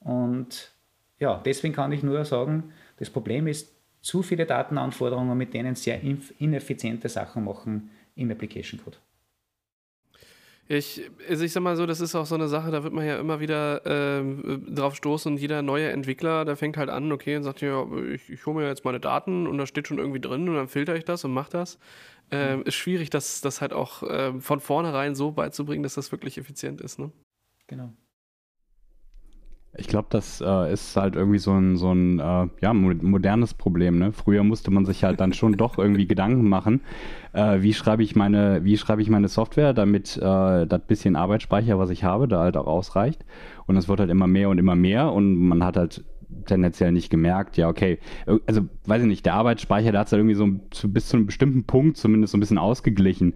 Und 0.00 0.72
ja, 1.18 1.40
deswegen 1.44 1.74
kann 1.74 1.92
ich 1.92 2.02
nur 2.02 2.24
sagen, 2.24 2.72
das 2.98 3.10
Problem 3.10 3.46
ist, 3.46 3.72
zu 4.00 4.22
viele 4.22 4.46
Datenanforderungen, 4.46 5.36
mit 5.36 5.54
denen 5.54 5.74
sehr 5.74 6.00
ineffiziente 6.38 7.08
Sachen 7.08 7.44
machen 7.44 7.90
im 8.14 8.30
Application 8.30 8.80
Code. 8.82 8.96
Ich, 10.70 11.00
also 11.26 11.44
ich 11.44 11.52
sag 11.52 11.62
mal 11.62 11.76
so, 11.76 11.86
das 11.86 12.00
ist 12.00 12.14
auch 12.14 12.26
so 12.26 12.34
eine 12.34 12.46
Sache, 12.46 12.70
da 12.70 12.84
wird 12.84 12.92
man 12.92 13.06
ja 13.06 13.18
immer 13.18 13.40
wieder 13.40 13.86
äh, 13.86 14.22
drauf 14.68 14.94
stoßen 14.94 15.32
und 15.32 15.38
jeder 15.38 15.62
neue 15.62 15.88
Entwickler, 15.88 16.44
der 16.44 16.56
fängt 16.56 16.76
halt 16.76 16.90
an, 16.90 17.10
okay, 17.10 17.36
und 17.36 17.42
sagt, 17.42 17.62
ja, 17.62 17.86
ich, 18.12 18.28
ich 18.28 18.44
hole 18.44 18.60
mir 18.60 18.68
jetzt 18.68 18.84
meine 18.84 19.00
Daten 19.00 19.46
und 19.46 19.56
da 19.56 19.66
steht 19.66 19.88
schon 19.88 19.96
irgendwie 19.96 20.20
drin 20.20 20.46
und 20.46 20.56
dann 20.56 20.68
filter 20.68 20.94
ich 20.94 21.06
das 21.06 21.24
und 21.24 21.32
mache 21.32 21.50
das. 21.50 21.78
Äh. 22.30 22.60
Ist 22.62 22.74
schwierig, 22.74 23.10
das, 23.10 23.40
das 23.40 23.60
halt 23.60 23.72
auch 23.72 24.02
äh, 24.02 24.40
von 24.40 24.60
vornherein 24.60 25.14
so 25.14 25.32
beizubringen, 25.32 25.82
dass 25.82 25.94
das 25.94 26.12
wirklich 26.12 26.38
effizient 26.38 26.80
ist. 26.80 26.98
Ne? 26.98 27.10
Genau. 27.66 27.92
Ich 29.76 29.86
glaube, 29.86 30.08
das 30.10 30.40
äh, 30.40 30.72
ist 30.72 30.96
halt 30.96 31.14
irgendwie 31.14 31.38
so 31.38 31.52
ein, 31.52 31.76
so 31.76 31.92
ein 31.92 32.18
äh, 32.18 32.48
ja, 32.62 32.72
modernes 32.72 33.54
Problem. 33.54 33.98
Ne? 33.98 34.12
Früher 34.12 34.42
musste 34.42 34.70
man 34.70 34.84
sich 34.86 35.04
halt 35.04 35.20
dann 35.20 35.32
schon 35.32 35.52
doch 35.52 35.78
irgendwie 35.78 36.06
Gedanken 36.08 36.48
machen, 36.48 36.80
äh, 37.32 37.60
wie 37.62 37.74
schreibe 37.74 38.02
ich 38.02 38.16
meine, 38.16 38.64
wie 38.64 38.76
schreibe 38.76 39.02
ich 39.02 39.10
meine 39.10 39.28
Software, 39.28 39.74
damit 39.74 40.16
äh, 40.16 40.66
das 40.66 40.80
bisschen 40.86 41.16
Arbeitsspeicher, 41.16 41.78
was 41.78 41.90
ich 41.90 42.02
habe, 42.02 42.28
da 42.28 42.40
halt 42.40 42.56
auch 42.56 42.66
ausreicht. 42.66 43.24
Und 43.66 43.76
es 43.76 43.88
wird 43.88 44.00
halt 44.00 44.10
immer 44.10 44.26
mehr 44.26 44.48
und 44.48 44.58
immer 44.58 44.74
mehr 44.74 45.12
und 45.12 45.36
man 45.36 45.62
hat 45.62 45.76
halt 45.76 46.04
tendenziell 46.46 46.92
nicht 46.92 47.10
gemerkt, 47.10 47.56
ja, 47.56 47.68
okay, 47.68 47.98
also 48.46 48.68
weiß 48.86 49.02
ich 49.02 49.08
nicht, 49.08 49.26
der 49.26 49.34
Arbeitsspeicher, 49.34 49.92
der 49.92 50.00
hat 50.00 50.06
es 50.08 50.12
halt 50.12 50.20
irgendwie 50.20 50.34
so 50.34 50.88
bis 50.88 51.08
zu 51.08 51.16
einem 51.16 51.26
bestimmten 51.26 51.64
Punkt 51.64 51.96
zumindest 51.96 52.32
so 52.32 52.38
ein 52.38 52.40
bisschen 52.40 52.58
ausgeglichen. 52.58 53.34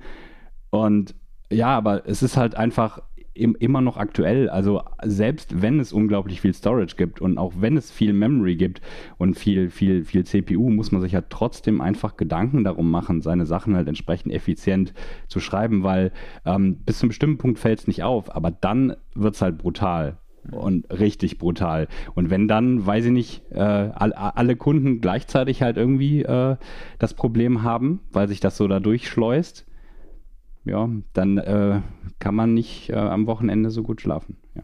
Und 0.71 1.15
ja, 1.51 1.69
aber 1.69 2.09
es 2.09 2.23
ist 2.23 2.37
halt 2.37 2.55
einfach 2.55 3.03
im, 3.35 3.55
immer 3.57 3.81
noch 3.81 3.97
aktuell. 3.97 4.49
Also 4.49 4.83
selbst 5.03 5.63
wenn 5.63 5.81
es 5.81 5.93
unglaublich 5.93 6.41
viel 6.41 6.53
Storage 6.53 6.97
gibt 6.97 7.21
und 7.21 7.39
auch 7.39 7.53
wenn 7.57 7.77
es 7.77 7.91
viel 7.91 8.13
Memory 8.13 8.57
gibt 8.57 8.81
und 9.19 9.35
viel, 9.35 9.71
viel, 9.71 10.05
viel 10.05 10.25
CPU, 10.25 10.71
muss 10.71 10.93
man 10.93 11.01
sich 11.01 11.15
halt 11.15 11.27
trotzdem 11.31 11.81
einfach 11.81 12.17
Gedanken 12.17 12.65
darum 12.65 12.91
machen, 12.91 13.23
seine 13.23 13.47
Sachen 13.47 13.77
halt 13.77 13.89
entsprechend 13.89 14.33
effizient 14.33 14.93
zu 15.29 15.41
schreiben, 15.41 15.83
weil 15.83 16.13
ähm, 16.45 16.77
bis 16.77 16.99
zu 16.99 17.05
einem 17.05 17.11
bestimmten 17.11 17.39
Punkt 17.39 17.59
fällt 17.59 17.81
es 17.81 17.87
nicht 17.87 18.03
auf, 18.03 18.35
aber 18.35 18.51
dann 18.51 18.97
wird 19.15 19.35
es 19.35 19.43
halt 19.43 19.59
brutal 19.59 20.19
und 20.51 20.91
richtig 20.91 21.39
brutal. 21.39 21.89
Und 22.15 22.31
wenn 22.31 22.49
dann, 22.49 22.85
weiß 22.85 23.07
ich 23.07 23.13
nicht, 23.13 23.43
äh, 23.51 23.61
all, 23.61 24.13
alle 24.13 24.57
Kunden 24.57 25.01
gleichzeitig 25.01 25.63
halt 25.63 25.77
irgendwie 25.77 26.23
äh, 26.23 26.57
das 26.99 27.15
Problem 27.15 27.63
haben, 27.63 28.01
weil 28.11 28.29
sich 28.29 28.41
das 28.41 28.57
so 28.57 28.67
da 28.67 28.81
durchschleust, 28.81 29.67
ja, 30.65 30.89
dann 31.13 31.39
äh, 31.39 31.81
kann 32.19 32.35
man 32.35 32.55
nicht 32.55 32.91
äh, 32.91 32.95
am 32.95 33.27
Wochenende 33.27 33.71
so 33.71 33.83
gut 33.83 34.01
schlafen. 34.01 34.37
Ja. 34.55 34.63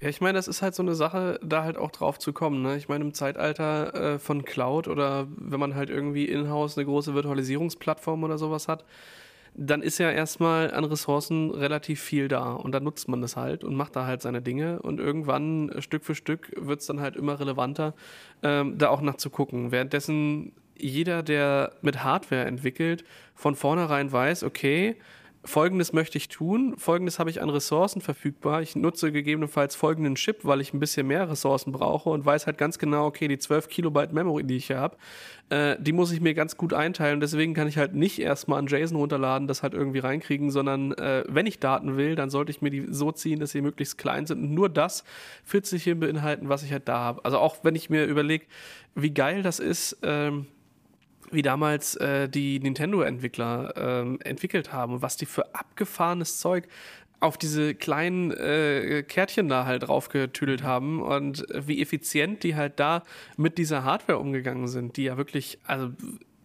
Ja, 0.00 0.08
ich 0.08 0.22
meine, 0.22 0.34
das 0.38 0.48
ist 0.48 0.62
halt 0.62 0.74
so 0.74 0.82
eine 0.82 0.94
Sache, 0.94 1.38
da 1.44 1.62
halt 1.62 1.76
auch 1.76 1.90
drauf 1.90 2.18
zu 2.18 2.32
kommen. 2.32 2.62
Ne? 2.62 2.76
Ich 2.76 2.88
meine, 2.88 3.04
im 3.04 3.12
Zeitalter 3.12 4.14
äh, 4.14 4.18
von 4.18 4.46
Cloud 4.46 4.88
oder 4.88 5.28
wenn 5.36 5.60
man 5.60 5.74
halt 5.74 5.90
irgendwie 5.90 6.24
in-house 6.24 6.78
eine 6.78 6.86
große 6.86 7.14
Virtualisierungsplattform 7.14 8.24
oder 8.24 8.38
sowas 8.38 8.66
hat, 8.66 8.86
dann 9.54 9.82
ist 9.82 9.98
ja 9.98 10.10
erstmal 10.10 10.72
an 10.72 10.84
Ressourcen 10.84 11.50
relativ 11.50 12.00
viel 12.00 12.28
da 12.28 12.52
und 12.52 12.72
dann 12.72 12.84
nutzt 12.84 13.08
man 13.08 13.20
das 13.20 13.36
halt 13.36 13.64
und 13.64 13.74
macht 13.74 13.96
da 13.96 14.06
halt 14.06 14.22
seine 14.22 14.42
Dinge 14.42 14.80
und 14.82 15.00
irgendwann 15.00 15.70
äh, 15.70 15.82
Stück 15.82 16.04
für 16.04 16.14
Stück 16.14 16.52
wird 16.56 16.80
es 16.80 16.86
dann 16.86 17.00
halt 17.00 17.16
immer 17.16 17.38
relevanter, 17.40 17.94
ähm, 18.42 18.78
da 18.78 18.88
auch 18.88 19.00
nachzugucken. 19.00 19.72
Währenddessen 19.72 20.52
jeder, 20.78 21.22
der 21.22 21.72
mit 21.82 22.02
Hardware 22.02 22.46
entwickelt, 22.46 23.04
von 23.34 23.54
vornherein 23.54 24.10
weiß, 24.10 24.44
okay, 24.44 24.96
Folgendes 25.42 25.94
möchte 25.94 26.18
ich 26.18 26.28
tun, 26.28 26.74
folgendes 26.76 27.18
habe 27.18 27.30
ich 27.30 27.40
an 27.40 27.48
Ressourcen 27.48 28.02
verfügbar. 28.02 28.60
Ich 28.60 28.76
nutze 28.76 29.10
gegebenenfalls 29.10 29.74
folgenden 29.74 30.14
Chip, 30.16 30.44
weil 30.44 30.60
ich 30.60 30.74
ein 30.74 30.80
bisschen 30.80 31.06
mehr 31.06 31.30
Ressourcen 31.30 31.72
brauche 31.72 32.10
und 32.10 32.26
weiß 32.26 32.46
halt 32.46 32.58
ganz 32.58 32.78
genau, 32.78 33.06
okay, 33.06 33.26
die 33.26 33.38
12 33.38 33.68
Kilobyte 33.68 34.12
Memory, 34.12 34.44
die 34.44 34.58
ich 34.58 34.66
hier 34.66 34.78
habe, 34.78 34.98
äh, 35.48 35.76
die 35.80 35.92
muss 35.92 36.12
ich 36.12 36.20
mir 36.20 36.34
ganz 36.34 36.58
gut 36.58 36.74
einteilen. 36.74 37.20
Deswegen 37.20 37.54
kann 37.54 37.68
ich 37.68 37.78
halt 37.78 37.94
nicht 37.94 38.18
erstmal 38.18 38.58
an 38.58 38.66
JSON 38.66 38.98
runterladen, 38.98 39.48
das 39.48 39.62
halt 39.62 39.72
irgendwie 39.72 40.00
reinkriegen, 40.00 40.50
sondern 40.50 40.92
äh, 40.92 41.24
wenn 41.26 41.46
ich 41.46 41.58
Daten 41.58 41.96
will, 41.96 42.16
dann 42.16 42.28
sollte 42.28 42.50
ich 42.50 42.60
mir 42.60 42.70
die 42.70 42.88
so 42.90 43.10
ziehen, 43.10 43.40
dass 43.40 43.52
sie 43.52 43.62
möglichst 43.62 43.96
klein 43.96 44.26
sind 44.26 44.42
und 44.42 44.52
nur 44.52 44.68
das 44.68 45.04
40 45.44 45.82
hier 45.82 45.98
beinhalten, 45.98 46.50
was 46.50 46.62
ich 46.62 46.72
halt 46.72 46.86
da 46.86 46.98
habe. 46.98 47.24
Also 47.24 47.38
auch 47.38 47.56
wenn 47.62 47.74
ich 47.74 47.88
mir 47.88 48.04
überlege, 48.04 48.44
wie 48.94 49.14
geil 49.14 49.42
das 49.42 49.58
ist, 49.58 49.96
ähm, 50.02 50.48
wie 51.32 51.42
damals 51.42 51.96
äh, 51.96 52.28
die 52.28 52.58
Nintendo-Entwickler 52.60 53.74
ähm, 53.76 54.18
entwickelt 54.22 54.72
haben 54.72 54.94
und 54.94 55.02
was 55.02 55.16
die 55.16 55.26
für 55.26 55.54
abgefahrenes 55.54 56.38
Zeug 56.38 56.68
auf 57.20 57.36
diese 57.36 57.74
kleinen 57.74 58.30
äh, 58.30 59.04
Kärtchen 59.06 59.48
da 59.48 59.66
halt 59.66 59.86
draufgetüdelt 59.86 60.62
haben 60.62 61.02
und 61.02 61.44
wie 61.54 61.82
effizient 61.82 62.42
die 62.42 62.56
halt 62.56 62.80
da 62.80 63.02
mit 63.36 63.58
dieser 63.58 63.84
Hardware 63.84 64.18
umgegangen 64.18 64.68
sind, 64.68 64.96
die 64.96 65.04
ja 65.04 65.16
wirklich, 65.18 65.58
also 65.66 65.90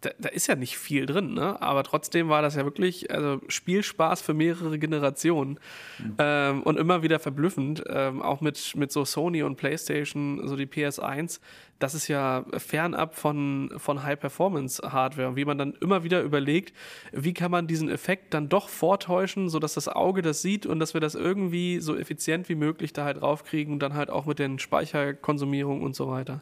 da, 0.06 0.12
da, 0.20 0.30
ist 0.30 0.48
ja 0.48 0.56
nicht 0.56 0.78
viel 0.78 1.06
drin, 1.06 1.34
ne? 1.34 1.62
aber 1.62 1.84
trotzdem 1.84 2.30
war 2.30 2.42
das 2.42 2.56
ja 2.56 2.64
wirklich 2.64 3.12
also 3.12 3.42
Spielspaß 3.48 4.22
für 4.22 4.34
mehrere 4.34 4.78
Generationen 4.78 5.60
mhm. 6.00 6.16
ähm, 6.20 6.64
und 6.64 6.78
immer 6.78 7.02
wieder 7.02 7.20
verblüffend, 7.20 7.84
ähm, 7.88 8.22
auch 8.22 8.42
mit, 8.42 8.76
mit 8.76 8.92
so 8.92 9.06
Sony 9.06 9.44
und 9.44 9.56
PlayStation, 9.56 10.48
so 10.48 10.56
die 10.56 10.68
PS1, 10.68 11.40
das 11.80 11.94
ist 11.94 12.08
ja 12.08 12.46
fernab 12.58 13.16
von, 13.16 13.72
von 13.78 14.04
High-Performance-Hardware 14.04 15.30
und 15.30 15.36
wie 15.36 15.46
man 15.46 15.58
dann 15.58 15.74
immer 15.82 16.04
wieder 16.04 16.22
überlegt, 16.22 16.74
wie 17.12 17.34
kann 17.34 17.52
man 17.52 17.68
diesen 17.68 17.90
Effekt 17.90 18.34
dann 18.34 18.48
doch 18.48 18.70
vortäuschen, 18.70 19.50
sodass 19.50 19.74
das 19.74 19.88
Auge 19.88 20.22
das 20.22 20.42
sieht 20.42 20.66
und 20.66 20.80
dass 20.80 20.94
wir 20.94 21.02
das 21.02 21.16
irgendwie 21.16 21.80
so 21.80 21.98
effizient 21.98 22.48
wie 22.48 22.56
möglich 22.56 22.94
da 22.94 23.04
halt 23.04 23.22
draufkriegen 23.22 23.74
und 23.74 23.80
dann 23.80 23.96
halt 23.96 24.10
auch 24.10 24.26
mit 24.26 24.40
den 24.40 24.60
Speicherkonsumierungen 24.60 25.84
und 25.84 25.96
so 25.96 26.08
weiter. 26.08 26.42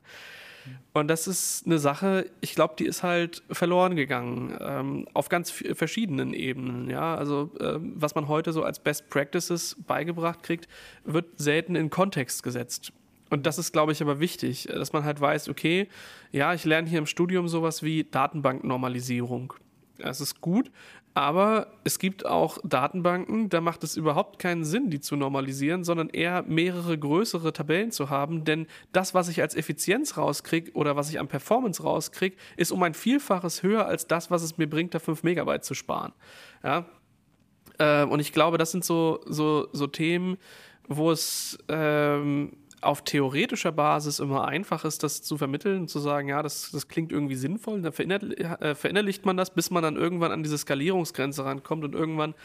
Und 0.93 1.07
das 1.07 1.27
ist 1.27 1.65
eine 1.65 1.79
Sache, 1.79 2.29
ich 2.41 2.55
glaube, 2.55 2.75
die 2.77 2.85
ist 2.85 3.03
halt 3.03 3.43
verloren 3.49 3.95
gegangen 3.95 4.57
ähm, 4.59 5.07
auf 5.13 5.29
ganz 5.29 5.51
verschiedenen 5.51 6.33
Ebenen. 6.33 6.89
Ja, 6.89 7.15
also 7.15 7.51
ähm, 7.59 7.93
was 7.95 8.15
man 8.15 8.27
heute 8.27 8.53
so 8.53 8.63
als 8.63 8.79
Best 8.79 9.09
Practices 9.09 9.75
beigebracht 9.87 10.43
kriegt, 10.43 10.67
wird 11.03 11.25
selten 11.37 11.75
in 11.75 11.89
Kontext 11.89 12.43
gesetzt. 12.43 12.93
Und 13.29 13.47
das 13.47 13.57
ist, 13.57 13.71
glaube 13.71 13.91
ich, 13.91 14.01
aber 14.01 14.19
wichtig, 14.19 14.67
dass 14.71 14.93
man 14.93 15.05
halt 15.05 15.19
weiß, 15.19 15.49
okay, 15.49 15.87
ja, 16.31 16.53
ich 16.53 16.65
lerne 16.65 16.87
hier 16.87 16.99
im 16.99 17.07
Studium 17.07 17.47
sowas 17.47 17.81
wie 17.81 18.03
Datenbanknormalisierung. 18.03 19.53
Das 19.97 20.21
ist 20.21 20.39
gut, 20.41 20.71
aber 21.15 21.67
es 21.83 21.99
gibt 21.99 22.25
auch 22.25 22.57
Datenbanken, 22.63 23.49
da 23.49 23.61
macht 23.61 23.83
es 23.83 23.95
überhaupt 23.95 24.39
keinen 24.39 24.63
Sinn, 24.63 24.89
die 24.89 24.99
zu 24.99 25.15
normalisieren, 25.15 25.83
sondern 25.83 26.09
eher 26.09 26.43
mehrere 26.43 26.97
größere 26.97 27.53
Tabellen 27.53 27.91
zu 27.91 28.09
haben. 28.09 28.45
Denn 28.45 28.65
das, 28.93 29.13
was 29.13 29.29
ich 29.29 29.41
als 29.41 29.55
Effizienz 29.55 30.17
rauskriege 30.17 30.71
oder 30.71 30.95
was 30.95 31.11
ich 31.11 31.19
an 31.19 31.27
Performance 31.27 31.83
rauskriege, 31.83 32.35
ist 32.57 32.71
um 32.71 32.81
ein 32.81 32.95
Vielfaches 32.95 33.61
höher 33.61 33.85
als 33.85 34.07
das, 34.07 34.31
was 34.31 34.41
es 34.41 34.57
mir 34.57 34.67
bringt, 34.67 34.95
da 34.95 34.99
5 34.99 35.21
Megabyte 35.21 35.63
zu 35.63 35.75
sparen. 35.75 36.13
Ja? 36.63 36.85
Äh, 37.77 38.05
und 38.05 38.19
ich 38.19 38.31
glaube, 38.31 38.57
das 38.57 38.71
sind 38.71 38.83
so, 38.83 39.21
so, 39.27 39.67
so 39.71 39.85
Themen, 39.85 40.37
wo 40.87 41.11
es 41.11 41.59
ähm, 41.69 42.57
auf 42.83 43.03
theoretischer 43.03 43.71
Basis 43.71 44.19
immer 44.19 44.47
einfach 44.47 44.85
ist, 44.85 45.03
das 45.03 45.21
zu 45.21 45.37
vermitteln 45.37 45.81
und 45.81 45.89
zu 45.89 45.99
sagen, 45.99 46.27
ja, 46.29 46.43
das, 46.43 46.71
das 46.71 46.87
klingt 46.87 47.11
irgendwie 47.11 47.35
sinnvoll. 47.35 47.81
Dann 47.81 47.93
äh, 47.93 48.75
verinnerlicht 48.75 49.25
man 49.25 49.37
das, 49.37 49.53
bis 49.53 49.71
man 49.71 49.83
dann 49.83 49.95
irgendwann 49.95 50.31
an 50.31 50.43
diese 50.43 50.57
Skalierungsgrenze 50.57 51.45
rankommt 51.45 51.83
und 51.83 51.93
irgendwann 51.95 52.35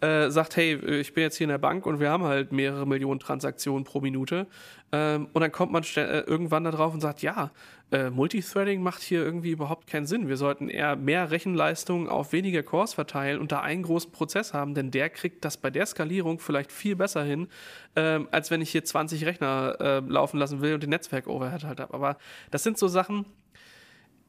äh, 0.00 0.30
sagt, 0.30 0.56
hey, 0.56 0.74
ich 0.74 1.14
bin 1.14 1.22
jetzt 1.22 1.36
hier 1.36 1.44
in 1.44 1.50
der 1.50 1.58
Bank 1.58 1.86
und 1.86 2.00
wir 2.00 2.10
haben 2.10 2.24
halt 2.24 2.52
mehrere 2.52 2.86
Millionen 2.86 3.20
Transaktionen 3.20 3.84
pro 3.84 4.00
Minute. 4.00 4.46
Ähm, 4.92 5.28
und 5.32 5.40
dann 5.40 5.52
kommt 5.52 5.72
man 5.72 5.82
äh, 5.96 6.20
irgendwann 6.20 6.64
da 6.64 6.70
drauf 6.70 6.92
und 6.92 7.00
sagt, 7.00 7.22
ja, 7.22 7.50
äh, 7.90 8.10
Multithreading 8.10 8.82
macht 8.82 9.02
hier 9.02 9.24
irgendwie 9.24 9.50
überhaupt 9.50 9.86
keinen 9.86 10.06
Sinn. 10.06 10.28
Wir 10.28 10.36
sollten 10.36 10.68
eher 10.68 10.96
mehr 10.96 11.30
Rechenleistung 11.30 12.08
auf 12.08 12.32
weniger 12.32 12.62
Cores 12.62 12.94
verteilen 12.94 13.40
und 13.40 13.52
da 13.52 13.60
einen 13.60 13.82
großen 13.82 14.10
Prozess 14.12 14.52
haben, 14.52 14.74
denn 14.74 14.90
der 14.90 15.10
kriegt 15.10 15.44
das 15.44 15.56
bei 15.56 15.70
der 15.70 15.86
Skalierung 15.86 16.38
vielleicht 16.38 16.72
viel 16.72 16.96
besser 16.96 17.22
hin, 17.22 17.48
ähm, 17.96 18.28
als 18.30 18.50
wenn 18.50 18.60
ich 18.60 18.70
hier 18.70 18.84
20 18.84 19.24
Rechner 19.24 19.76
äh, 19.80 19.98
laufen 20.00 20.38
lassen 20.38 20.60
will 20.60 20.74
und 20.74 20.82
den 20.82 20.90
Netzwerk-Overhead 20.90 21.64
halt 21.64 21.80
habe. 21.80 21.94
Aber 21.94 22.18
das 22.50 22.62
sind 22.62 22.78
so 22.78 22.88
Sachen, 22.88 23.26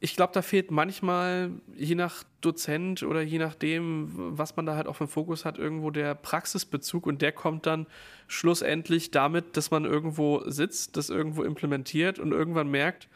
ich 0.06 0.16
glaube, 0.16 0.34
da 0.34 0.44
fehlt 0.44 0.70
manchmal, 0.70 1.50
je 1.76 1.96
nach 1.96 2.24
Dozent 2.40 3.02
oder 3.02 3.24
je 3.24 3.40
nachdem, 3.40 4.12
was 4.14 4.56
man 4.56 4.68
da 4.68 4.76
halt 4.76 4.86
auch 4.86 4.98
für 4.98 5.08
Fokus 5.08 5.46
hat, 5.46 5.58
irgendwo 5.58 5.90
der 5.90 6.14
Praxisbezug 6.14 7.08
und 7.08 7.24
der 7.24 7.32
kommt 7.32 7.66
dann 7.66 7.88
schlussendlich 8.28 9.10
damit, 9.10 9.58
dass 9.58 9.72
man 9.72 9.84
irgendwo 9.84 10.48
sitzt, 10.48 10.96
das 10.96 11.10
irgendwo 11.10 11.42
implementiert 11.42 12.20
und 12.20 12.34
irgendwann 12.34 12.70
merkt, 12.70 13.10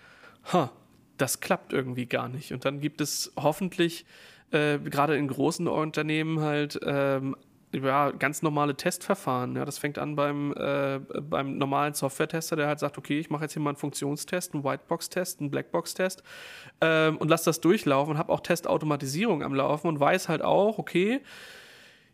ha, 0.51 0.71
das 1.17 1.41
klappt 1.41 1.73
irgendwie 1.73 2.07
gar 2.07 2.27
nicht. 2.27 2.53
Und 2.53 2.65
dann 2.65 2.79
gibt 2.79 3.01
es 3.01 3.33
hoffentlich 3.35 4.07
äh, 4.49 4.79
gerade 4.79 5.15
in 5.15 5.27
großen 5.27 5.67
Unternehmen 5.67 6.39
halt 6.39 6.79
ähm, 6.83 7.35
ja, 7.71 8.11
ganz 8.11 8.41
normale 8.41 8.75
Testverfahren. 8.75 9.55
Ja, 9.55 9.65
das 9.65 9.77
fängt 9.77 9.99
an 9.99 10.15
beim, 10.15 10.53
äh, 10.53 10.99
beim 11.21 11.57
normalen 11.57 11.93
Software-Tester, 11.93 12.55
der 12.55 12.67
halt 12.67 12.79
sagt, 12.79 12.97
okay, 12.97 13.19
ich 13.19 13.29
mache 13.29 13.43
jetzt 13.43 13.53
hier 13.53 13.61
mal 13.61 13.71
einen 13.71 13.77
Funktionstest, 13.77 14.53
einen 14.53 14.63
Whitebox-Test, 14.63 15.39
einen 15.39 15.51
Blackbox-Test 15.51 16.23
ähm, 16.81 17.17
und 17.17 17.29
lasse 17.29 17.45
das 17.45 17.61
durchlaufen 17.61 18.13
und 18.13 18.17
habe 18.17 18.33
auch 18.33 18.39
Testautomatisierung 18.39 19.43
am 19.43 19.53
Laufen 19.53 19.87
und 19.87 19.99
weiß 19.99 20.29
halt 20.29 20.41
auch, 20.41 20.79
okay, 20.79 21.21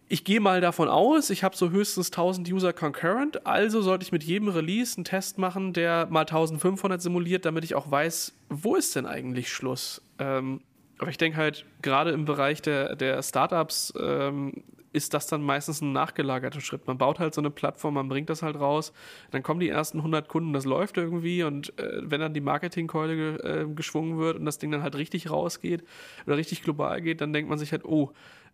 ich 0.07 0.23
gehe 0.23 0.39
mal 0.39 0.61
davon 0.61 0.87
aus, 0.87 1.29
ich 1.31 1.43
habe 1.43 1.55
so 1.55 1.71
höchstens 1.71 2.07
1000 2.07 2.51
User 2.51 2.73
concurrent, 2.73 3.47
also 3.47 3.81
sollte 3.81 4.03
ich 4.03 4.11
mit 4.11 4.23
jedem 4.23 4.49
Release 4.49 4.97
einen 4.97 5.05
Test 5.05 5.39
machen, 5.39 5.73
der 5.73 6.07
mal 6.11 6.21
1500 6.21 7.01
simuliert, 7.01 7.45
damit 7.45 7.63
ich 7.63 7.73
auch 7.75 7.89
weiß, 7.89 8.33
wo 8.49 8.75
ist 8.75 8.95
denn 8.95 9.07
eigentlich 9.07 9.51
Schluss. 9.51 10.01
Ähm, 10.19 10.61
aber 10.99 11.09
ich 11.09 11.17
denke 11.17 11.37
halt, 11.37 11.65
gerade 11.81 12.11
im 12.11 12.25
Bereich 12.25 12.61
der, 12.61 12.95
der 12.95 13.21
Startups 13.23 13.93
ähm, 13.99 14.63
ist 14.95 15.13
das 15.13 15.27
dann 15.27 15.43
meistens 15.43 15.81
ein 15.81 15.91
nachgelagerter 15.91 16.61
Schritt. 16.61 16.87
Man 16.87 16.97
baut 16.97 17.19
halt 17.19 17.33
so 17.33 17.41
eine 17.41 17.51
Plattform, 17.51 17.95
man 17.95 18.07
bringt 18.07 18.29
das 18.29 18.41
halt 18.41 18.55
raus, 18.55 18.93
dann 19.31 19.43
kommen 19.43 19.59
die 19.59 19.69
ersten 19.69 19.99
100 19.99 20.27
Kunden, 20.27 20.53
das 20.53 20.65
läuft 20.65 20.97
irgendwie 20.97 21.43
und 21.43 21.77
äh, 21.77 22.01
wenn 22.01 22.21
dann 22.21 22.33
die 22.33 22.41
Marketingkeule 22.41 23.37
äh, 23.39 23.73
geschwungen 23.73 24.17
wird 24.17 24.37
und 24.37 24.45
das 24.45 24.57
Ding 24.57 24.71
dann 24.71 24.81
halt 24.81 24.95
richtig 24.95 25.29
rausgeht 25.29 25.83
oder 26.25 26.37
richtig 26.37 26.63
global 26.63 27.01
geht, 27.01 27.21
dann 27.21 27.33
denkt 27.33 27.49
man 27.49 27.59
sich 27.59 27.73
halt, 27.73 27.83
oh, 27.83 28.11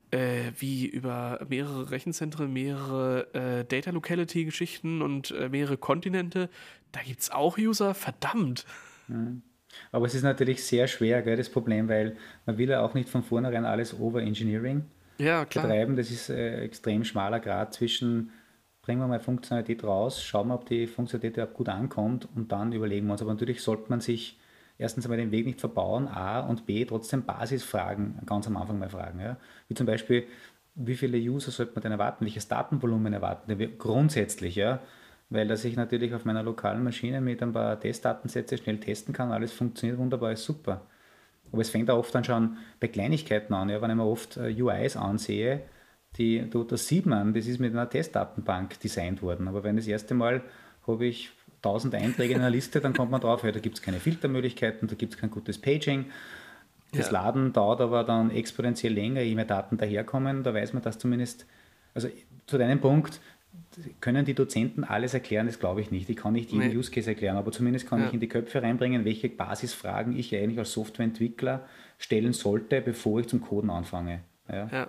äh, 0.09 0.51
wie 0.57 0.87
über 0.87 1.45
mehrere 1.47 1.91
Rechenzentren, 1.91 2.51
mehrere 2.51 3.33
äh, 3.33 3.65
Data 3.65 3.91
Locality 3.91 4.45
Geschichten 4.45 5.01
und 5.01 5.31
äh, 5.31 5.47
mehrere 5.47 5.77
Kontinente, 5.77 6.49
da 6.91 7.01
gibt 7.01 7.21
es 7.21 7.31
auch 7.31 7.57
User, 7.57 7.93
verdammt. 7.93 8.65
Mhm. 9.07 9.43
Aber 9.91 10.05
es 10.05 10.15
ist 10.15 10.23
natürlich 10.23 10.63
sehr 10.63 10.87
schwer, 10.87 11.21
gell, 11.21 11.37
das 11.37 11.49
Problem, 11.49 11.87
weil 11.87 12.17
man 12.45 12.57
will 12.57 12.69
ja 12.69 12.81
auch 12.81 12.93
nicht 12.93 13.07
von 13.07 13.23
vornherein 13.23 13.63
alles 13.63 13.97
Over-Engineering 13.97 14.83
ja, 15.21 15.43
betreiben. 15.43 15.95
Das 15.95 16.11
ist 16.11 16.29
ein 16.29 16.37
äh, 16.37 16.61
extrem 16.61 17.03
schmaler 17.03 17.39
Grad 17.39 17.73
zwischen 17.73 18.31
bringen 18.81 18.99
wir 18.99 19.07
mal 19.07 19.19
Funktionalität 19.19 19.83
raus, 19.83 20.23
schauen 20.23 20.47
wir, 20.47 20.55
ob 20.55 20.65
die 20.65 20.87
Funktionalität 20.87 21.53
gut 21.53 21.69
ankommt 21.69 22.27
und 22.35 22.51
dann 22.51 22.73
überlegen 22.73 23.05
wir 23.07 23.13
uns. 23.13 23.21
Aber 23.21 23.31
natürlich 23.31 23.61
sollte 23.61 23.89
man 23.89 24.01
sich 24.01 24.39
erstens 24.77 25.05
einmal 25.05 25.19
den 25.19 25.31
Weg 25.31 25.45
nicht 25.45 25.59
verbauen, 25.59 26.07
A 26.07 26.39
und 26.39 26.65
B 26.65 26.83
trotzdem 26.85 27.23
Basisfragen 27.23 28.19
ganz 28.25 28.47
am 28.47 28.57
Anfang 28.57 28.79
mal 28.79 28.89
fragen. 28.89 29.19
Ja? 29.19 29.37
Wie 29.67 29.75
zum 29.75 29.85
Beispiel, 29.85 30.25
wie 30.73 30.95
viele 30.95 31.17
User 31.17 31.51
sollte 31.51 31.73
man 31.75 31.83
denn 31.83 31.91
erwarten, 31.91 32.25
welches 32.25 32.47
Datenvolumen 32.47 33.13
erwarten 33.13 33.59
wir 33.59 33.77
grundsätzlich, 33.77 34.55
ja, 34.55 34.79
weil 35.29 35.47
dass 35.47 35.63
ich 35.63 35.75
natürlich 35.75 36.13
auf 36.13 36.25
meiner 36.25 36.43
lokalen 36.43 36.83
Maschine 36.83 37.21
mit 37.21 37.43
ein 37.43 37.53
paar 37.53 37.79
Testdatensätze 37.79 38.57
schnell 38.57 38.79
testen 38.79 39.13
kann, 39.13 39.31
alles 39.31 39.53
funktioniert 39.53 39.99
wunderbar, 39.99 40.31
ist 40.31 40.45
super. 40.45 40.81
Aber 41.51 41.61
es 41.61 41.69
fängt 41.69 41.89
auch 41.89 41.97
oft 41.97 42.13
dann 42.15 42.23
schon 42.23 42.57
bei 42.79 42.87
Kleinigkeiten 42.87 43.53
an, 43.53 43.69
ja, 43.69 43.81
wenn 43.81 43.89
ich 43.89 43.97
mir 43.97 44.05
oft 44.05 44.37
äh, 44.37 44.53
UIs 44.61 44.95
ansehe, 44.95 45.61
die, 46.17 46.49
das 46.67 46.87
sieht 46.87 47.05
man, 47.05 47.33
das 47.33 47.47
ist 47.47 47.59
mit 47.59 47.71
einer 47.73 47.89
Testdatenbank 47.89 48.79
designt 48.79 49.21
worden, 49.21 49.47
aber 49.47 49.63
wenn 49.63 49.77
das 49.77 49.87
erste 49.87 50.13
Mal 50.13 50.41
habe 50.85 51.05
ich 51.05 51.31
1000 51.57 51.95
Einträge 51.95 52.33
in 52.33 52.41
einer 52.41 52.49
Liste, 52.49 52.81
dann 52.81 52.93
kommt 52.93 53.11
man 53.11 53.21
drauf, 53.21 53.43
ja, 53.43 53.51
da 53.51 53.59
gibt 53.59 53.77
es 53.77 53.81
keine 53.81 53.99
Filtermöglichkeiten, 53.99 54.87
da 54.87 54.95
gibt 54.95 55.13
es 55.13 55.19
kein 55.19 55.29
gutes 55.29 55.59
Paging, 55.59 56.05
das 56.91 57.07
ja. 57.07 57.13
Laden 57.13 57.53
dauert 57.53 57.79
aber 57.79 58.03
dann 58.03 58.31
exponentiell 58.31 58.93
länger, 58.93 59.21
je 59.21 59.35
mehr 59.35 59.45
Daten 59.45 59.77
daherkommen. 59.77 60.43
Da 60.43 60.53
weiß 60.53 60.73
man 60.73 60.83
das 60.83 60.97
zumindest, 60.97 61.45
also 61.93 62.09
zu 62.47 62.57
deinem 62.57 62.81
Punkt, 62.81 63.21
können 63.99 64.25
die 64.25 64.33
Dozenten 64.33 64.83
alles 64.83 65.13
erklären? 65.13 65.47
Das 65.47 65.59
glaube 65.59 65.81
ich 65.81 65.91
nicht. 65.91 66.09
Ich 66.09 66.17
kann 66.17 66.33
nicht 66.33 66.51
jeden 66.51 66.67
nee. 66.67 66.75
Use 66.75 66.91
Case 66.91 67.09
erklären, 67.09 67.37
aber 67.37 67.51
zumindest 67.51 67.87
kann 67.87 67.99
ja. 67.99 68.07
ich 68.07 68.13
in 68.13 68.19
die 68.19 68.27
Köpfe 68.27 68.61
reinbringen, 68.61 69.05
welche 69.05 69.29
Basisfragen 69.29 70.17
ich 70.17 70.35
eigentlich 70.35 70.59
als 70.59 70.73
Softwareentwickler 70.73 71.65
stellen 71.97 72.33
sollte, 72.33 72.81
bevor 72.81 73.19
ich 73.19 73.27
zum 73.27 73.41
Coden 73.41 73.69
anfange. 73.69 74.21
Ja. 74.49 74.67
ja. 74.71 74.87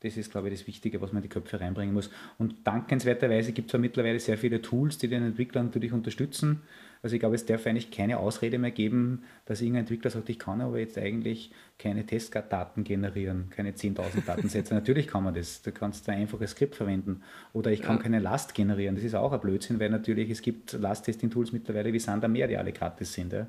Das 0.00 0.16
ist, 0.16 0.32
glaube 0.32 0.48
ich, 0.48 0.58
das 0.58 0.66
Wichtige, 0.66 1.00
was 1.00 1.12
man 1.12 1.22
in 1.22 1.28
die 1.28 1.32
Köpfe 1.32 1.60
reinbringen 1.60 1.94
muss. 1.94 2.10
Und 2.36 2.66
dankenswerterweise 2.66 3.52
gibt 3.52 3.68
es 3.68 3.72
ja 3.72 3.78
mittlerweile 3.78 4.18
sehr 4.18 4.36
viele 4.36 4.60
Tools, 4.60 4.98
die 4.98 5.08
den 5.08 5.22
Entwickler 5.22 5.62
natürlich 5.62 5.92
unterstützen. 5.92 6.62
Also 7.02 7.16
ich 7.16 7.20
glaube, 7.20 7.34
es 7.34 7.44
darf 7.44 7.66
eigentlich 7.66 7.90
keine 7.90 8.18
Ausrede 8.18 8.58
mehr 8.58 8.70
geben, 8.70 9.24
dass 9.44 9.60
irgendein 9.60 9.82
Entwickler 9.82 10.10
sagt, 10.10 10.28
ich 10.28 10.38
kann 10.38 10.60
aber 10.60 10.78
jetzt 10.78 10.96
eigentlich 10.96 11.50
keine 11.76 12.06
Testdaten 12.06 12.84
generieren, 12.84 13.50
keine 13.50 13.72
10.000 13.72 14.24
Datensätze. 14.24 14.72
natürlich 14.74 15.08
kann 15.08 15.24
man 15.24 15.34
das. 15.34 15.62
Du 15.62 15.72
kannst 15.72 16.08
ein 16.08 16.16
einfaches 16.16 16.52
Skript 16.52 16.76
verwenden. 16.76 17.22
Oder 17.52 17.72
ich 17.72 17.82
kann 17.82 17.96
ja. 17.96 18.02
keine 18.04 18.20
Last 18.20 18.54
generieren. 18.54 18.94
Das 18.94 19.04
ist 19.04 19.16
auch 19.16 19.32
ein 19.32 19.40
Blödsinn, 19.40 19.80
weil 19.80 19.90
natürlich 19.90 20.30
es 20.30 20.42
gibt 20.42 20.74
Last-Testing-Tools 20.74 21.50
mittlerweile 21.50 21.92
wie 21.92 21.98
Sand 21.98 22.24
am 22.24 22.32
Meer, 22.32 22.46
die 22.46 22.56
alle 22.56 22.72
gratis 22.72 23.12
sind. 23.12 23.32
Ja, 23.32 23.48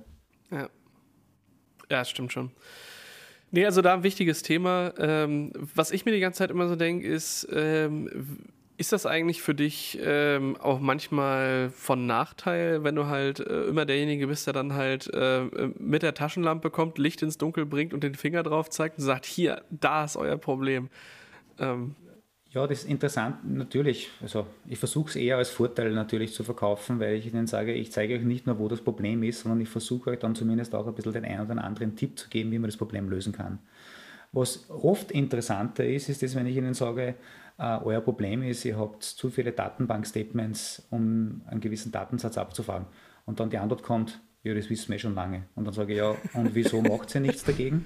ja. 0.50 0.58
ja 0.58 0.70
das 1.90 2.10
stimmt 2.10 2.34
schon. 2.34 2.50
Nee, 3.52 3.68
also 3.68 3.84
da 3.84 3.94
ein 3.94 4.02
wichtiges 4.02 4.42
Thema. 4.42 4.96
Ähm, 4.98 5.52
was 5.76 5.92
ich 5.92 6.06
mir 6.06 6.12
die 6.12 6.20
ganze 6.20 6.40
Zeit 6.40 6.50
immer 6.50 6.68
so 6.68 6.76
denke, 6.76 7.08
ist, 7.08 7.48
ähm, 7.54 8.10
ist 8.84 8.92
das 8.92 9.06
eigentlich 9.06 9.42
für 9.42 9.56
dich 9.56 9.98
ähm, 10.04 10.58
auch 10.58 10.82
manchmal 10.82 11.70
von 11.70 12.06
Nachteil, 12.06 12.84
wenn 12.84 12.96
du 12.96 13.06
halt 13.06 13.40
äh, 13.40 13.64
immer 13.64 13.86
derjenige 13.86 14.28
bist, 14.28 14.46
der 14.46 14.54
dann 14.54 14.74
halt 14.74 15.10
äh, 15.14 15.46
mit 15.80 16.04
der 16.04 16.14
Taschenlampe 16.14 16.70
kommt, 16.70 16.98
Licht 16.98 17.22
ins 17.22 17.38
Dunkel 17.38 17.66
bringt 17.66 17.94
und 17.94 18.04
den 18.04 18.16
Finger 18.16 18.44
drauf 18.44 18.70
zeigt 18.70 18.98
und 18.98 19.06
sagt, 19.06 19.26
hier, 19.26 19.62
da 19.70 20.04
ist 20.04 20.18
euer 20.18 20.36
Problem? 20.36 20.90
Ähm. 21.60 21.96
Ja, 22.52 22.68
das 22.68 22.80
ist 22.80 22.90
interessant, 22.90 23.50
natürlich. 23.50 24.10
Also 24.22 24.48
ich 24.68 24.80
versuche 24.80 25.12
es 25.12 25.16
eher 25.16 25.38
als 25.38 25.50
Vorteil 25.50 25.94
natürlich 25.94 26.34
zu 26.34 26.44
verkaufen, 26.44 27.00
weil 27.00 27.16
ich 27.16 27.26
ihnen 27.26 27.48
sage, 27.48 27.74
ich 27.74 27.94
zeige 27.94 28.16
euch 28.16 28.24
nicht 28.24 28.48
nur, 28.48 28.60
wo 28.60 28.68
das 28.68 28.82
Problem 28.82 29.24
ist, 29.24 29.44
sondern 29.44 29.62
ich 29.62 29.70
versuche 29.70 30.10
euch 30.10 30.20
dann 30.20 30.36
zumindest 30.36 30.76
auch 30.76 30.88
ein 30.88 30.94
bisschen 30.94 31.14
den 31.14 31.24
einen 31.24 31.50
oder 31.50 31.64
anderen 31.64 31.96
Tipp 31.96 32.20
zu 32.20 32.28
geben, 32.28 32.52
wie 32.52 32.60
man 32.60 32.68
das 32.68 32.76
Problem 32.76 33.10
lösen 33.10 33.32
kann. 33.32 33.60
Was 34.34 34.70
oft 34.70 35.12
interessanter 35.12 35.86
ist, 35.86 36.10
ist 36.10 36.22
das, 36.22 36.36
wenn 36.36 36.48
ich 36.48 36.58
ihnen 36.58 36.74
sage, 36.74 37.16
Uh, 37.60 37.80
euer 37.84 38.02
Problem 38.02 38.42
ist, 38.42 38.66
ihr 38.66 38.80
habt 38.80 39.04
zu 39.04 39.30
viele 39.30 39.52
Datenbank-Statements, 39.52 40.88
um 40.90 41.44
einen 41.46 41.62
gewissen 41.62 41.92
Datensatz 41.92 42.38
abzufragen. 42.38 42.88
Und 43.26 43.40
dann 43.40 43.52
die 43.52 43.60
Antwort 43.60 43.84
kommt, 43.84 44.20
ja, 44.42 44.54
das 44.56 44.70
wissen 44.70 44.92
wir 44.92 44.98
schon 44.98 45.14
lange. 45.14 45.44
Und 45.56 45.66
dann 45.66 45.74
sage 45.74 45.94
ich, 45.94 46.00
ja, 46.00 46.16
und 46.34 46.56
wieso 46.56 46.82
macht 46.82 47.14
ihr 47.14 47.22
nichts 47.22 47.44
dagegen? 47.44 47.86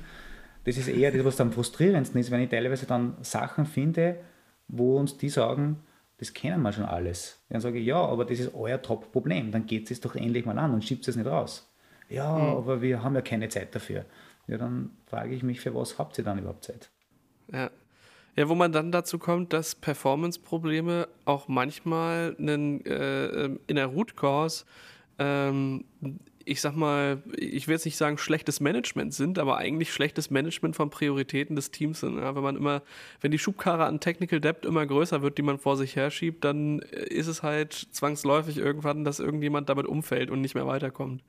Das 0.63 0.77
ist 0.77 0.87
eher 0.87 1.11
das, 1.11 1.23
was 1.23 1.41
am 1.41 1.51
frustrierendsten 1.51 2.19
ist, 2.19 2.31
wenn 2.31 2.41
ich 2.41 2.49
teilweise 2.49 2.85
dann 2.85 3.15
Sachen 3.21 3.65
finde, 3.65 4.19
wo 4.67 4.97
uns 4.97 5.17
die 5.17 5.29
sagen, 5.29 5.83
das 6.17 6.33
kennen 6.33 6.61
wir 6.61 6.71
schon 6.71 6.85
alles. 6.85 7.43
Dann 7.49 7.61
sage 7.61 7.79
ich, 7.79 7.85
ja, 7.85 8.03
aber 8.03 8.25
das 8.25 8.39
ist 8.39 8.55
euer 8.55 8.81
Top-Problem, 8.81 9.51
dann 9.51 9.65
geht 9.65 9.91
es 9.91 10.01
doch 10.01 10.15
endlich 10.15 10.45
mal 10.45 10.57
an 10.57 10.73
und 10.73 10.83
schiebt 10.83 11.07
es 11.07 11.15
nicht 11.15 11.27
raus. 11.27 11.71
Ja, 12.09 12.37
mhm. 12.37 12.57
aber 12.57 12.81
wir 12.81 13.03
haben 13.03 13.15
ja 13.15 13.21
keine 13.21 13.49
Zeit 13.49 13.75
dafür. 13.75 14.05
Ja, 14.47 14.57
dann 14.57 14.91
frage 15.05 15.35
ich 15.35 15.43
mich, 15.43 15.59
für 15.59 15.75
was 15.75 15.99
habt 15.99 16.17
ihr 16.17 16.23
dann 16.23 16.39
überhaupt 16.39 16.63
Zeit? 16.63 16.89
Ja, 17.51 17.69
ja, 18.37 18.47
wo 18.47 18.55
man 18.55 18.71
dann 18.71 18.91
dazu 18.91 19.17
kommt, 19.17 19.51
dass 19.51 19.73
Performance-Probleme 19.73 21.07
auch 21.25 21.47
manchmal 21.47 22.35
einen, 22.39 22.85
äh, 22.85 23.45
in 23.65 23.75
der 23.75 23.87
Root 23.87 24.15
Cause, 24.15 24.65
ähm, 25.17 25.85
ich 26.45 26.61
sag 26.61 26.75
mal, 26.75 27.21
ich 27.35 27.67
will 27.67 27.73
jetzt 27.73 27.83
nicht 27.83 27.97
sagen 27.97 28.17
schlechtes 28.17 28.61
Management 28.61 29.13
sind, 29.13 29.37
aber 29.37 29.57
eigentlich 29.57 29.91
schlechtes 29.91 30.29
Management 30.29 30.77
von 30.77 30.89
Prioritäten 30.89 31.57
des 31.57 31.71
Teams 31.71 31.99
sind. 31.99 32.19
Ja, 32.19 32.35
wenn 32.35 32.43
man 32.43 32.55
immer, 32.55 32.83
wenn 33.19 33.31
die 33.31 33.39
Schubkarre 33.39 33.85
an 33.85 33.99
Technical 33.99 34.39
Debt 34.39 34.65
immer 34.65 34.85
größer 34.85 35.21
wird, 35.21 35.37
die 35.37 35.41
man 35.41 35.57
vor 35.57 35.75
sich 35.75 35.97
herschiebt, 35.97 36.45
dann 36.45 36.79
ist 36.79 37.27
es 37.27 37.43
halt 37.43 37.73
zwangsläufig 37.73 38.57
irgendwann, 38.59 39.03
dass 39.03 39.19
irgendjemand 39.19 39.67
damit 39.67 39.87
umfällt 39.87 40.29
und 40.31 40.39
nicht 40.39 40.55
mehr 40.55 40.67
weiterkommt. 40.67 41.21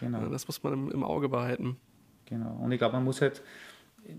Genau. 0.00 0.26
Das 0.28 0.46
muss 0.46 0.62
man 0.62 0.72
im, 0.72 0.90
im 0.90 1.04
Auge 1.04 1.28
behalten. 1.28 1.76
Genau. 2.26 2.58
Und 2.62 2.72
ich 2.72 2.78
glaube, 2.78 2.94
man 2.94 3.04
muss 3.04 3.20
halt, 3.20 3.42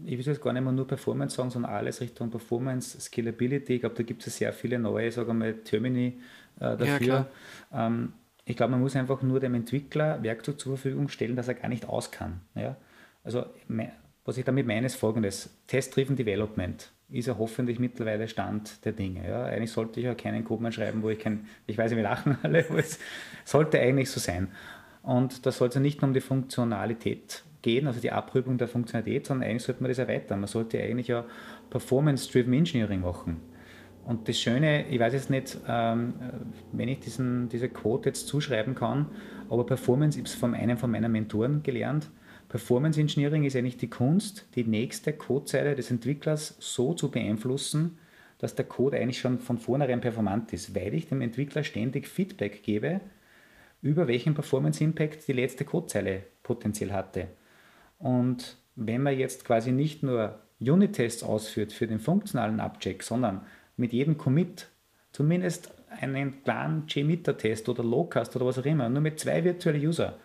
ich 0.05 0.17
will 0.17 0.25
jetzt 0.25 0.41
gar 0.41 0.53
nicht 0.53 0.63
mehr 0.63 0.71
nur 0.71 0.87
Performance 0.87 1.35
sagen, 1.35 1.49
sondern 1.49 1.71
alles 1.71 2.01
Richtung 2.01 2.29
Performance, 2.29 2.99
Scalability. 2.99 3.75
Ich 3.75 3.79
glaube, 3.81 3.95
da 3.95 4.03
gibt 4.03 4.25
es 4.25 4.37
sehr 4.37 4.53
viele 4.53 4.79
neue, 4.79 5.11
sagen 5.11 5.27
wir 5.27 5.33
mal, 5.33 5.53
Termini 5.55 6.19
äh, 6.59 6.77
dafür. 6.77 7.27
Ja, 7.71 7.87
ähm, 7.87 8.13
ich 8.45 8.57
glaube, 8.57 8.71
man 8.71 8.81
muss 8.81 8.95
einfach 8.95 9.21
nur 9.21 9.39
dem 9.39 9.53
Entwickler 9.55 10.21
Werkzeug 10.21 10.59
zur 10.59 10.77
Verfügung 10.77 11.07
stellen, 11.09 11.35
dass 11.35 11.47
er 11.47 11.53
gar 11.53 11.69
nicht 11.69 11.87
aus 11.87 12.11
kann. 12.11 12.41
Ja? 12.55 12.75
Also, 13.23 13.45
was 14.25 14.37
ich 14.37 14.45
damit 14.45 14.67
meine, 14.67 14.85
ist 14.85 14.95
folgendes: 14.95 15.49
Test-Driven 15.67 16.15
Development 16.15 16.91
ist 17.09 17.27
ja 17.27 17.37
hoffentlich 17.37 17.79
mittlerweile 17.79 18.27
Stand 18.27 18.83
der 18.85 18.91
Dinge. 18.91 19.27
Ja? 19.27 19.43
Eigentlich 19.45 19.71
sollte 19.71 19.99
ich 19.99 20.05
ja 20.05 20.15
keinen 20.15 20.43
Code 20.43 20.63
mehr 20.63 20.71
schreiben, 20.71 21.03
wo 21.03 21.09
ich 21.09 21.19
kein, 21.19 21.47
ich 21.67 21.77
weiß, 21.77 21.95
wir 21.95 22.03
lachen 22.03 22.37
alle, 22.43 22.65
aber 22.67 22.79
es 22.79 22.99
sollte 23.45 23.79
eigentlich 23.79 24.09
so 24.09 24.19
sein. 24.19 24.49
Und 25.03 25.45
da 25.45 25.51
soll 25.51 25.69
es 25.69 25.75
ja 25.75 25.81
nicht 25.81 26.01
nur 26.01 26.09
um 26.09 26.13
die 26.13 26.21
Funktionalität 26.21 27.43
gehen, 27.63 27.87
also 27.87 27.99
die 27.99 28.11
Abprüfung 28.11 28.59
der 28.59 28.67
Funktionalität, 28.67 29.25
sondern 29.25 29.49
eigentlich 29.49 29.63
sollte 29.63 29.81
man 29.81 29.89
das 29.89 29.97
erweitern. 29.97 30.39
Man 30.39 30.47
sollte 30.47 30.79
eigentlich 30.79 31.07
ja 31.07 31.25
Performance-Driven 31.71 32.53
Engineering 32.53 33.01
machen. 33.01 33.41
Und 34.05 34.27
das 34.27 34.37
Schöne, 34.37 34.87
ich 34.89 34.99
weiß 34.99 35.13
jetzt 35.13 35.29
nicht, 35.29 35.57
ähm, 35.67 36.13
wenn 36.73 36.89
ich 36.89 36.99
diesen, 36.99 37.49
diese 37.49 37.69
Quote 37.69 38.09
jetzt 38.09 38.27
zuschreiben 38.27 38.75
kann, 38.75 39.07
aber 39.49 39.65
Performance, 39.65 40.19
ich 40.19 40.23
habe 40.23 40.29
es 40.29 40.35
von 40.35 40.53
einem 40.53 40.77
von 40.77 40.91
meinen 40.91 41.11
Mentoren 41.11 41.63
gelernt, 41.63 42.11
Performance 42.49 42.99
Engineering 42.99 43.45
ist 43.45 43.55
eigentlich 43.55 43.77
die 43.77 43.89
Kunst, 43.89 44.45
die 44.55 44.63
nächste 44.63 45.13
Codezeile 45.13 45.73
des 45.73 45.89
Entwicklers 45.89 46.55
so 46.59 46.93
zu 46.93 47.09
beeinflussen, 47.09 47.97
dass 48.37 48.55
der 48.55 48.65
Code 48.65 48.97
eigentlich 48.97 49.19
schon 49.19 49.39
von 49.39 49.57
vornherein 49.57 50.01
performant 50.01 50.51
ist, 50.51 50.75
weil 50.75 50.93
ich 50.93 51.07
dem 51.07 51.21
Entwickler 51.21 51.63
ständig 51.63 52.07
Feedback 52.07 52.61
gebe, 52.61 52.99
über 53.81 54.07
welchen 54.07 54.33
Performance 54.33 54.83
Impact 54.83 55.27
die 55.27 55.33
letzte 55.33 55.65
Codezeile 55.65 56.23
potenziell 56.43 56.91
hatte. 56.91 57.29
Und 58.03 58.57
wenn 58.75 59.01
man 59.01 59.17
jetzt 59.17 59.45
quasi 59.45 59.71
nicht 59.71 60.03
nur 60.03 60.37
Unit-Tests 60.59 61.23
ausführt 61.23 61.71
für 61.71 61.87
den 61.87 61.99
funktionalen 61.99 62.59
Abcheck, 62.59 63.01
sondern 63.01 63.45
mit 63.77 63.93
jedem 63.93 64.17
Commit 64.17 64.67
zumindest 65.13 65.71
einen 65.89 66.43
kleinen 66.43 66.83
JMeter-Test 66.89 67.69
oder 67.69 67.81
Lowcast 67.81 68.35
oder 68.35 68.45
was 68.45 68.59
auch 68.59 68.65
immer, 68.65 68.89
nur 68.89 69.01
mit 69.01 69.21
zwei 69.21 69.45
virtuellen 69.45 69.81
User, 69.81 70.17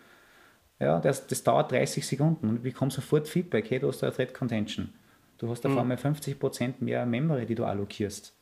ja, 0.77 0.99
das, 0.99 1.27
das 1.27 1.43
dauert 1.43 1.71
30 1.71 2.05
Sekunden 2.05 2.49
und 2.49 2.55
du 2.57 2.61
bekommst 2.63 2.97
sofort 2.97 3.29
Feedback, 3.29 3.69
hey, 3.69 3.79
du 3.79 3.87
hast 3.87 4.03
da 4.03 4.11
Thread 4.11 4.33
Contention. 4.33 4.89
Du 5.37 5.49
hast 5.49 5.65
auf 5.65 5.71
mhm. 5.71 5.79
einmal 5.79 5.97
50% 5.97 6.75
mehr 6.79 7.05
Memory, 7.05 7.45
die 7.45 7.55
du 7.55 7.63
allokierst. 7.63 8.35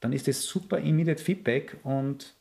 Dann 0.00 0.14
ist 0.14 0.26
das 0.26 0.42
super 0.42 0.78
immediate 0.78 1.22
Feedback 1.22 1.76
und, 1.82 2.34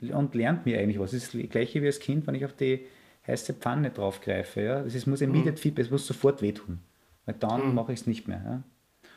und 0.00 0.34
lernt 0.36 0.64
mir 0.64 0.78
eigentlich 0.78 1.00
was. 1.00 1.10
Das 1.10 1.24
ist 1.24 1.34
das 1.34 1.50
gleiche 1.50 1.82
wie 1.82 1.86
als 1.86 1.98
Kind, 1.98 2.28
wenn 2.28 2.36
ich 2.36 2.44
auf 2.44 2.52
die 2.52 2.86
heiße 3.26 3.54
Pfanne 3.54 3.90
draufgreife. 3.90 4.62
Ja? 4.62 4.82
Das 4.82 4.94
ist, 4.94 5.06
muss 5.06 5.20
immediate 5.20 5.56
mhm. 5.56 5.62
Feedback, 5.62 5.86
es 5.86 5.90
muss 5.90 6.06
sofort 6.06 6.42
wehtun. 6.42 6.80
Weil 7.26 7.36
dann 7.38 7.68
mhm. 7.68 7.74
mache 7.74 7.92
ich 7.92 8.00
es 8.00 8.06
nicht 8.06 8.28
mehr. 8.28 8.42
Ja? 8.44 8.62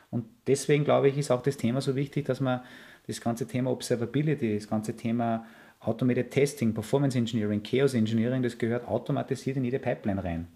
Und 0.09 0.25
deswegen 0.47 0.83
glaube 0.83 1.09
ich, 1.09 1.17
ist 1.17 1.31
auch 1.31 1.41
das 1.41 1.57
Thema 1.57 1.81
so 1.81 1.95
wichtig, 1.95 2.25
dass 2.25 2.39
man 2.39 2.61
das 3.07 3.21
ganze 3.21 3.47
Thema 3.47 3.71
Observability, 3.71 4.55
das 4.55 4.67
ganze 4.67 4.95
Thema 4.95 5.45
Automated 5.79 6.31
Testing, 6.31 6.73
Performance 6.73 7.17
Engineering, 7.17 7.61
Chaos 7.63 7.93
Engineering, 7.93 8.41
das 8.41 8.57
gehört 8.57 8.87
automatisiert 8.87 9.57
in 9.57 9.63
jede 9.63 9.79
Pipeline 9.79 10.23
rein. 10.23 10.47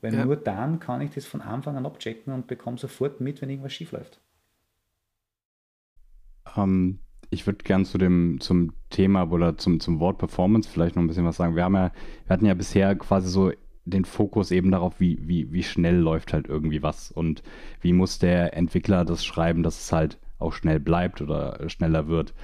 Weil 0.00 0.14
ja. 0.14 0.24
nur 0.24 0.36
dann 0.36 0.78
kann 0.78 1.00
ich 1.00 1.10
das 1.10 1.26
von 1.26 1.40
Anfang 1.40 1.76
an 1.76 1.86
abchecken 1.86 2.32
und 2.32 2.46
bekomme 2.46 2.78
sofort 2.78 3.20
mit, 3.20 3.40
wenn 3.40 3.50
irgendwas 3.50 3.72
schief 3.72 3.92
läuft. 3.92 4.20
Ähm, 6.56 7.00
ich 7.30 7.46
würde 7.46 7.64
gern 7.64 7.84
zu 7.84 7.98
dem, 7.98 8.40
zum 8.40 8.72
Thema 8.90 9.30
oder 9.30 9.58
zum, 9.58 9.80
zum 9.80 10.00
Wort 10.00 10.18
Performance 10.18 10.68
vielleicht 10.68 10.96
noch 10.96 11.02
ein 11.02 11.08
bisschen 11.08 11.24
was 11.24 11.36
sagen. 11.36 11.56
Wir 11.56 11.64
haben 11.64 11.74
ja, 11.74 11.92
wir 12.26 12.34
hatten 12.34 12.46
ja 12.46 12.54
bisher 12.54 12.94
quasi 12.96 13.28
so 13.28 13.52
den 13.84 14.04
Fokus 14.04 14.50
eben 14.50 14.70
darauf, 14.70 15.00
wie, 15.00 15.18
wie, 15.26 15.52
wie 15.52 15.62
schnell 15.62 15.96
läuft 15.96 16.32
halt 16.32 16.46
irgendwie 16.46 16.82
was 16.82 17.10
und 17.10 17.42
wie 17.80 17.92
muss 17.92 18.18
der 18.18 18.56
Entwickler 18.56 19.04
das 19.04 19.24
schreiben, 19.24 19.62
dass 19.62 19.80
es 19.80 19.92
halt 19.92 20.18
auch 20.38 20.52
schnell 20.52 20.80
bleibt 20.80 21.20
oder 21.20 21.68
schneller 21.68 22.06
wird. 22.06 22.34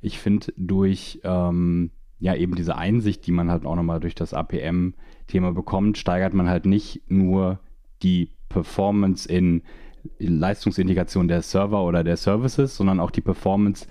Ich 0.00 0.18
finde 0.18 0.52
durch 0.56 1.20
ähm, 1.24 1.90
ja 2.18 2.34
eben 2.34 2.54
diese 2.54 2.76
Einsicht, 2.76 3.26
die 3.26 3.32
man 3.32 3.50
halt 3.50 3.64
auch 3.64 3.76
nochmal 3.76 4.00
durch 4.00 4.14
das 4.14 4.34
APM-Thema 4.34 5.52
bekommt, 5.52 5.98
steigert 5.98 6.34
man 6.34 6.48
halt 6.48 6.66
nicht 6.66 7.02
nur 7.08 7.60
die 8.02 8.30
Performance 8.48 9.28
in 9.28 9.62
Leistungsindikation 10.18 11.28
der 11.28 11.42
Server 11.42 11.82
oder 11.84 12.04
der 12.04 12.16
Services, 12.16 12.76
sondern 12.76 13.00
auch 13.00 13.10
die 13.10 13.20
Performance 13.20 13.86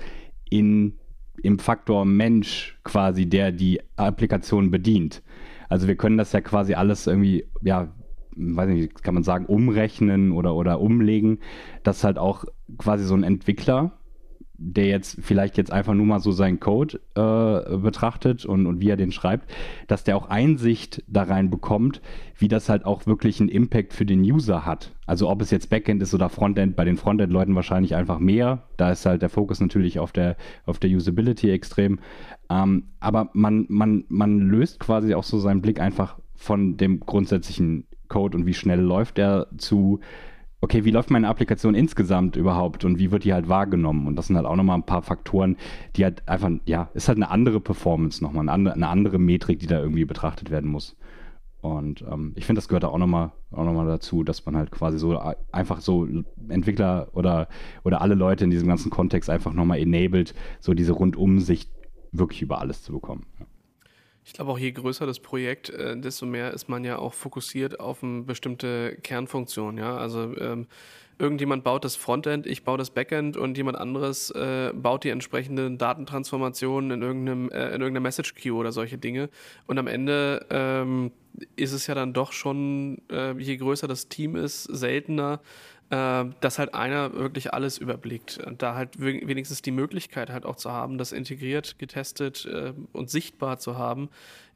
in, 0.54 0.94
im 1.42 1.60
Faktor 1.60 2.06
Mensch 2.06 2.78
quasi, 2.84 3.26
der 3.26 3.52
die 3.52 3.82
Applikation 3.96 4.72
bedient. 4.72 5.24
Also 5.70 5.88
wir 5.88 5.96
können 5.96 6.18
das 6.18 6.32
ja 6.32 6.42
quasi 6.42 6.76
alles 6.76 7.08
irgendwie, 7.08 7.46
ja, 7.62 7.92
weiß 8.36 8.70
nicht, 8.70 9.04
kann 9.04 9.16
man 9.16 9.24
sagen, 9.24 9.46
umrechnen 9.46 10.32
oder, 10.32 10.56
oder 10.56 10.80
umlegen, 10.80 11.40
dass 11.82 12.04
halt 12.04 12.18
auch 12.18 12.46
quasi 12.78 13.04
so 13.04 13.16
ein 13.16 13.24
Entwickler 13.24 13.94
der 14.56 14.86
jetzt 14.86 15.18
vielleicht 15.22 15.58
jetzt 15.58 15.72
einfach 15.72 15.94
nur 15.94 16.06
mal 16.06 16.20
so 16.20 16.32
seinen 16.32 16.60
Code 16.60 17.00
äh, 17.16 17.78
betrachtet 17.78 18.46
und, 18.46 18.68
und 18.68 18.80
wie 18.82 18.90
er 18.90 18.98
den 18.98 19.12
schreibt, 19.12 19.52
dass 19.88 20.04
der 20.04 20.16
auch 20.16 20.30
Einsicht 20.30 21.04
da 21.08 21.24
rein 21.24 21.50
bekommt, 21.50 22.02
wie 22.38 22.48
das 22.48 22.70
halt 22.70 22.86
auch 22.86 23.06
wirklich 23.08 23.40
einen 23.40 23.50
Impact 23.50 23.94
für 23.94 24.06
den 24.06 24.22
User 24.22 24.66
hat. 24.66 24.92
Also 25.08 25.30
ob 25.30 25.42
es 25.42 25.50
jetzt 25.50 25.70
Backend 25.70 26.02
ist 26.04 26.14
oder 26.14 26.30
Frontend, 26.30 26.76
bei 26.76 26.86
den 26.86 26.98
Frontend-Leuten 26.98 27.56
wahrscheinlich 27.56 27.96
einfach 27.96 28.20
mehr. 28.20 28.64
Da 28.78 28.92
ist 28.92 29.06
halt 29.06 29.22
der 29.22 29.30
Fokus 29.30 29.60
natürlich 29.60 30.00
auf 30.00 30.12
der, 30.12 30.38
auf 30.66 30.78
der 30.78 30.92
Usability 30.92 31.50
extrem. 31.50 32.00
Ähm, 32.50 32.86
aber 33.00 33.30
man, 33.34 33.66
man, 33.70 34.06
man 34.08 34.40
löst 34.40 34.80
quasi 34.80 35.16
auch 35.16 35.24
so 35.24 35.40
seinen 35.40 35.62
Blick 35.62 35.80
einfach 35.80 36.20
von 36.36 36.78
dem 36.78 37.00
grundsätzlichen 37.00 37.88
Code 38.08 38.38
und 38.38 38.46
wie 38.46 38.54
schnell 38.54 38.82
läuft 38.82 39.18
er 39.18 39.48
zu 39.58 40.00
okay, 40.64 40.86
wie 40.86 40.92
läuft 40.92 41.12
meine 41.12 41.28
Applikation 41.28 41.76
insgesamt 41.76 42.38
überhaupt 42.38 42.86
und 42.86 42.98
wie 42.98 43.12
wird 43.12 43.26
die 43.26 43.34
halt 43.34 43.50
wahrgenommen? 43.50 44.08
Und 44.08 44.16
das 44.16 44.28
sind 44.28 44.38
halt 44.38 44.46
auch 44.46 44.56
nochmal 44.56 44.78
ein 44.78 44.86
paar 44.86 45.02
Faktoren, 45.02 45.58
die 45.98 46.06
halt 46.06 46.26
einfach, 46.26 46.50
ja, 46.66 46.90
ist 46.94 47.10
halt 47.10 47.18
eine 47.18 47.30
andere 47.30 47.60
Performance 47.60 48.24
nochmal, 48.24 48.48
eine 48.48 48.88
andere, 48.88 49.20
Metrik, 49.20 49.60
die 49.60 49.68
da 49.68 49.82
irgendwie 49.82 50.06
betrachtet 50.06 50.52
werden 50.52 50.72
muss. 50.72 50.96
Und 51.60 52.06
ähm, 52.10 52.32
ich 52.36 52.46
finde, 52.46 52.60
das 52.60 52.70
gehört 52.70 52.84
da 52.84 52.88
auch 52.88 52.98
nochmal 52.98 53.34
auch 53.52 53.66
noch 53.66 53.86
dazu, 53.86 54.24
dass 54.24 54.46
man 54.46 54.56
halt 54.56 54.72
quasi 54.72 54.98
so 54.98 55.20
einfach 55.52 55.82
so 55.82 56.08
Entwickler 56.48 57.10
oder, 57.12 57.50
oder 57.84 58.02
alle 58.02 58.16
Leute 58.16 58.46
in 58.46 58.50
diesem 58.50 58.70
ganzen 58.70 58.90
Kontext 58.90 59.30
einfach 59.30 59.54
nochmal 59.54 59.80
enabled, 59.80 60.34
so 60.62 60.74
diese 60.74 60.94
Rundumsicht 60.94 61.70
wirklich 62.14 62.42
über 62.42 62.62
alles 62.62 62.84
zu 62.84 62.94
bekommen. 62.94 63.26
Ja. 63.38 63.46
Ich 64.26 64.34
glaube 64.34 64.52
auch 64.52 64.60
je 64.60 64.72
größer 64.72 65.06
das 65.06 65.20
Projekt, 65.20 65.70
äh, 65.70 65.98
desto 65.98 66.26
mehr 66.26 66.52
ist 66.54 66.70
man 66.70 66.84
ja 66.84 66.98
auch 66.98 67.14
fokussiert 67.14 67.80
auf 67.80 68.04
eine 68.04 68.24
bestimmte 68.24 68.98
Kernfunktion. 69.04 69.78
Ja, 69.78 69.98
also 69.98 70.36
ähm, 70.38 70.68
irgendjemand 71.20 71.64
baut 71.64 71.84
das 71.86 71.96
Frontend, 71.96 72.48
ich 72.48 72.64
baue 72.64 72.78
das 72.78 72.90
Backend 72.90 73.38
und 73.38 73.58
jemand 73.58 73.78
anderes 73.78 74.32
äh, 74.32 74.72
baut 74.74 75.04
die 75.04 75.10
entsprechenden 75.10 75.78
Datentransformationen 75.78 76.92
in 76.92 77.02
irgendeinem 77.02 77.50
äh, 77.50 77.68
in 77.68 77.82
irgendeiner 77.82 78.02
Message 78.02 78.36
Queue 78.36 78.54
oder 78.54 78.72
solche 78.72 78.98
Dinge. 78.98 79.30
Und 79.68 79.78
am 79.78 79.88
Ende 79.88 80.46
ähm, 80.50 81.12
ist 81.56 81.74
es 81.74 81.88
ja 81.88 81.96
dann 81.96 82.14
doch 82.14 82.32
schon, 82.32 83.02
äh, 83.12 83.34
je 83.38 83.58
größer 83.58 83.88
das 83.88 84.08
Team 84.08 84.36
ist, 84.36 84.64
seltener 84.64 85.42
dass 85.90 86.58
halt 86.58 86.74
einer 86.74 87.14
wirklich 87.14 87.54
alles 87.54 87.78
überblickt. 87.78 88.40
Und 88.40 88.64
da 88.64 88.74
halt 88.74 89.00
wenigstens 89.00 89.62
die 89.62 89.70
Möglichkeit 89.70 90.32
halt 90.32 90.44
auch 90.44 90.56
zu 90.56 90.72
haben, 90.72 90.98
das 90.98 91.12
integriert, 91.12 91.78
getestet 91.78 92.46
äh, 92.46 92.74
und 92.94 93.12
sichtbar 93.12 93.60
zu 93.60 93.78
haben, 93.78 94.10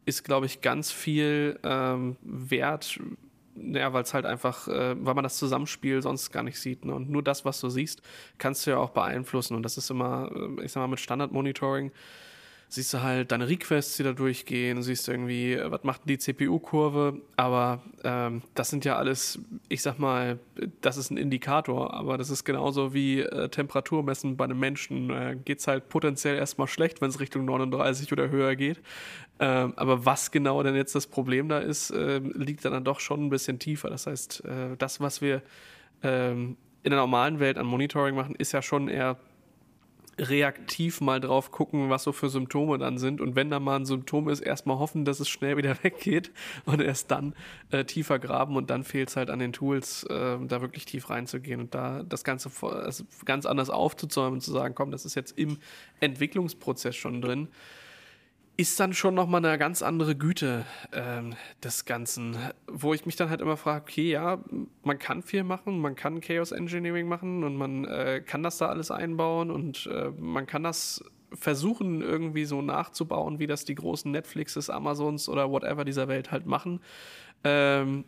ist, 0.08 0.24
glaube 0.24 0.46
ich, 0.46 0.62
ganz 0.62 0.92
viel 0.92 1.60
ähm, 1.64 2.16
wert, 2.22 3.00
ja, 3.56 3.92
weil 3.92 4.04
es 4.04 4.14
halt 4.14 4.26
einfach, 4.26 4.68
äh, 4.68 4.96
weil 5.04 5.14
man 5.14 5.24
das 5.24 5.38
Zusammenspiel 5.38 6.02
sonst 6.02 6.32
gar 6.32 6.44
nicht 6.44 6.60
sieht. 6.60 6.86
Ne? 6.86 6.96
Und 6.96 7.10
nur 7.10 7.22
das, 7.22 7.44
was 7.44 7.60
du 7.60 7.70
siehst, 7.70 8.02
kannst 8.38 8.66
du 8.66 8.72
ja 8.72 8.78
auch 8.78 8.92
beeinflussen. 8.92 9.56
Und 9.56 9.64
das 9.64 9.78
ist 9.78 9.90
immer, 9.90 10.32
äh, 10.34 10.64
ich 10.64 10.72
sag 10.72 10.82
mal, 10.82 10.88
mit 10.88 11.00
Standard-Monitoring 11.00 11.92
siehst 12.70 12.94
du 12.94 13.02
halt 13.02 13.32
deine 13.32 13.48
Requests, 13.48 13.98
die 13.98 14.04
da 14.04 14.14
durchgehen, 14.14 14.82
siehst 14.82 15.08
irgendwie, 15.08 15.54
äh, 15.54 15.72
was 15.72 15.84
macht 15.84 16.02
die 16.06 16.18
CPU-Kurve, 16.18 17.22
aber 17.36 17.82
ähm, 18.04 18.42
das 18.56 18.70
sind 18.70 18.86
ja 18.86 18.98
alles, 18.98 19.40
ich 19.70 19.82
sag 19.82 20.00
mal, 20.00 20.40
das 20.82 20.98
ist 20.98 21.12
ein 21.12 21.18
Indikator, 21.18 21.94
aber 21.94 22.18
das 22.18 22.30
ist 22.30 22.44
genauso 22.44 22.94
wie 22.94 23.22
äh, 23.22 23.50
Temperatur 23.50 24.04
messen 24.04 24.36
bei 24.36 24.46
einem 24.46 24.60
Menschen. 24.60 25.10
Äh, 25.10 25.38
Geht 25.46 25.60
es 25.60 25.68
halt 25.68 25.90
potenziell 25.90 26.36
erstmal 26.36 26.68
schlecht, 26.68 27.02
wenn 27.02 27.10
es 27.10 27.20
Richtung 27.20 27.46
39 27.46 28.12
oder 28.12 28.30
höher 28.30 28.56
geht. 28.56 28.82
Ähm, 29.40 29.74
aber 29.76 30.06
was 30.06 30.32
genau 30.32 30.62
denn 30.64 30.76
jetzt 30.76 30.96
das 30.96 31.08
Problem 31.08 31.48
da 31.48 31.60
ist, 31.60 31.92
äh, 31.92 32.18
liegt 32.20 32.66
dann, 32.66 32.74
dann 32.74 32.84
doch 32.84 33.00
schon 33.00 33.26
ein 33.26 33.30
bisschen 33.30 33.60
tiefer. 33.60 33.90
Das 33.90 34.08
heißt, 34.08 34.46
äh, 34.46 34.76
das, 34.78 35.00
was 35.00 35.22
wir 35.22 35.42
ähm, 36.04 36.58
in 36.84 36.92
der 36.92 37.00
normalen 37.00 37.40
Welt 37.40 37.58
an 37.58 37.66
Monitoring 37.66 38.16
machen, 38.16 38.36
ist 38.36 38.52
ja 38.52 38.62
schon 38.62 38.88
eher 38.88 39.18
reaktiv 40.20 41.02
mal 41.02 41.20
drauf 41.20 41.52
gucken, 41.52 41.90
was 41.90 42.04
so 42.04 42.12
für 42.12 42.30
Symptome 42.30 42.78
dann 42.78 42.98
sind. 42.98 43.22
Und 43.22 43.36
wenn 43.36 43.50
da 43.50 43.60
mal 43.60 43.78
ein 43.78 43.86
Symptom 43.86 44.30
ist, 44.30 44.40
erstmal 44.40 44.80
hoffen, 44.80 45.06
dass 45.06 45.20
es 45.20 45.30
schnell 45.30 45.58
wieder 45.58 45.76
weggeht 45.84 46.32
und 46.66 46.82
erst 46.82 47.12
dann 47.12 47.34
äh, 47.72 47.86
tiefer 47.86 48.20
graben. 48.20 48.56
Und 48.56 48.70
dann 48.70 48.84
fehlt 48.84 49.10
es 49.10 49.16
halt 49.16 49.30
an 49.30 49.40
den 49.40 49.54
Tools, 49.54 50.04
äh, 50.04 50.38
da 50.42 50.62
wirklich 50.62 50.86
tief 50.86 51.10
reinzugehen 51.10 51.60
und 51.60 51.76
da 51.76 52.04
das 52.04 52.24
Ganze 52.24 52.50
also 52.62 53.04
ganz 53.26 53.46
anders 53.46 53.70
aufzuzäumen 53.70 54.34
und 54.34 54.42
zu 54.42 54.52
sagen, 54.52 54.76
komm, 54.76 54.92
das 54.92 55.06
ist 55.06 55.16
jetzt 55.16 55.38
im 55.38 55.58
Entwicklungsprozess 56.00 56.96
schon 56.96 57.22
drin 57.22 57.50
ist 58.58 58.80
dann 58.80 58.94
schon 58.94 59.14
nochmal 59.14 59.46
eine 59.46 59.58
ganz 59.60 59.84
andere 59.84 60.16
Güte 60.16 60.66
ähm, 60.92 61.36
des 61.64 61.86
Ganzen, 61.86 62.36
wo 62.68 62.92
ich 62.96 63.06
mich 63.06 63.16
dann 63.16 63.30
halt 63.30 63.40
immer 63.40 63.56
frage, 63.56 63.84
okay, 63.84 64.10
ja, 64.10 64.44
man 64.84 64.98
kann 64.98 65.22
viel 65.22 65.44
machen, 65.44 65.80
man 65.80 65.96
kann 65.96 66.22
Chaos 66.22 66.52
Engineering 66.52 67.08
machen 67.08 67.44
und 67.44 67.56
man 67.56 67.86
äh, 67.86 68.22
kann 68.26 68.42
das 68.42 68.58
da 68.58 68.68
alles 68.68 68.90
einbauen 68.90 69.52
und 69.52 69.88
äh, 69.94 70.10
man 70.18 70.48
kann 70.48 70.64
das 70.64 71.04
versuchen 71.34 72.02
irgendwie 72.02 72.46
so 72.46 72.64
nachzubauen, 72.64 73.38
wie 73.38 73.48
das 73.48 73.64
die 73.64 73.76
großen 73.76 74.10
Netflixes, 74.12 74.72
Amazons 74.72 75.30
oder 75.30 75.52
whatever 75.52 75.86
dieser 75.86 76.08
Welt 76.08 76.32
halt 76.32 76.48
machen. 76.48 76.80
Ähm, 77.44 78.06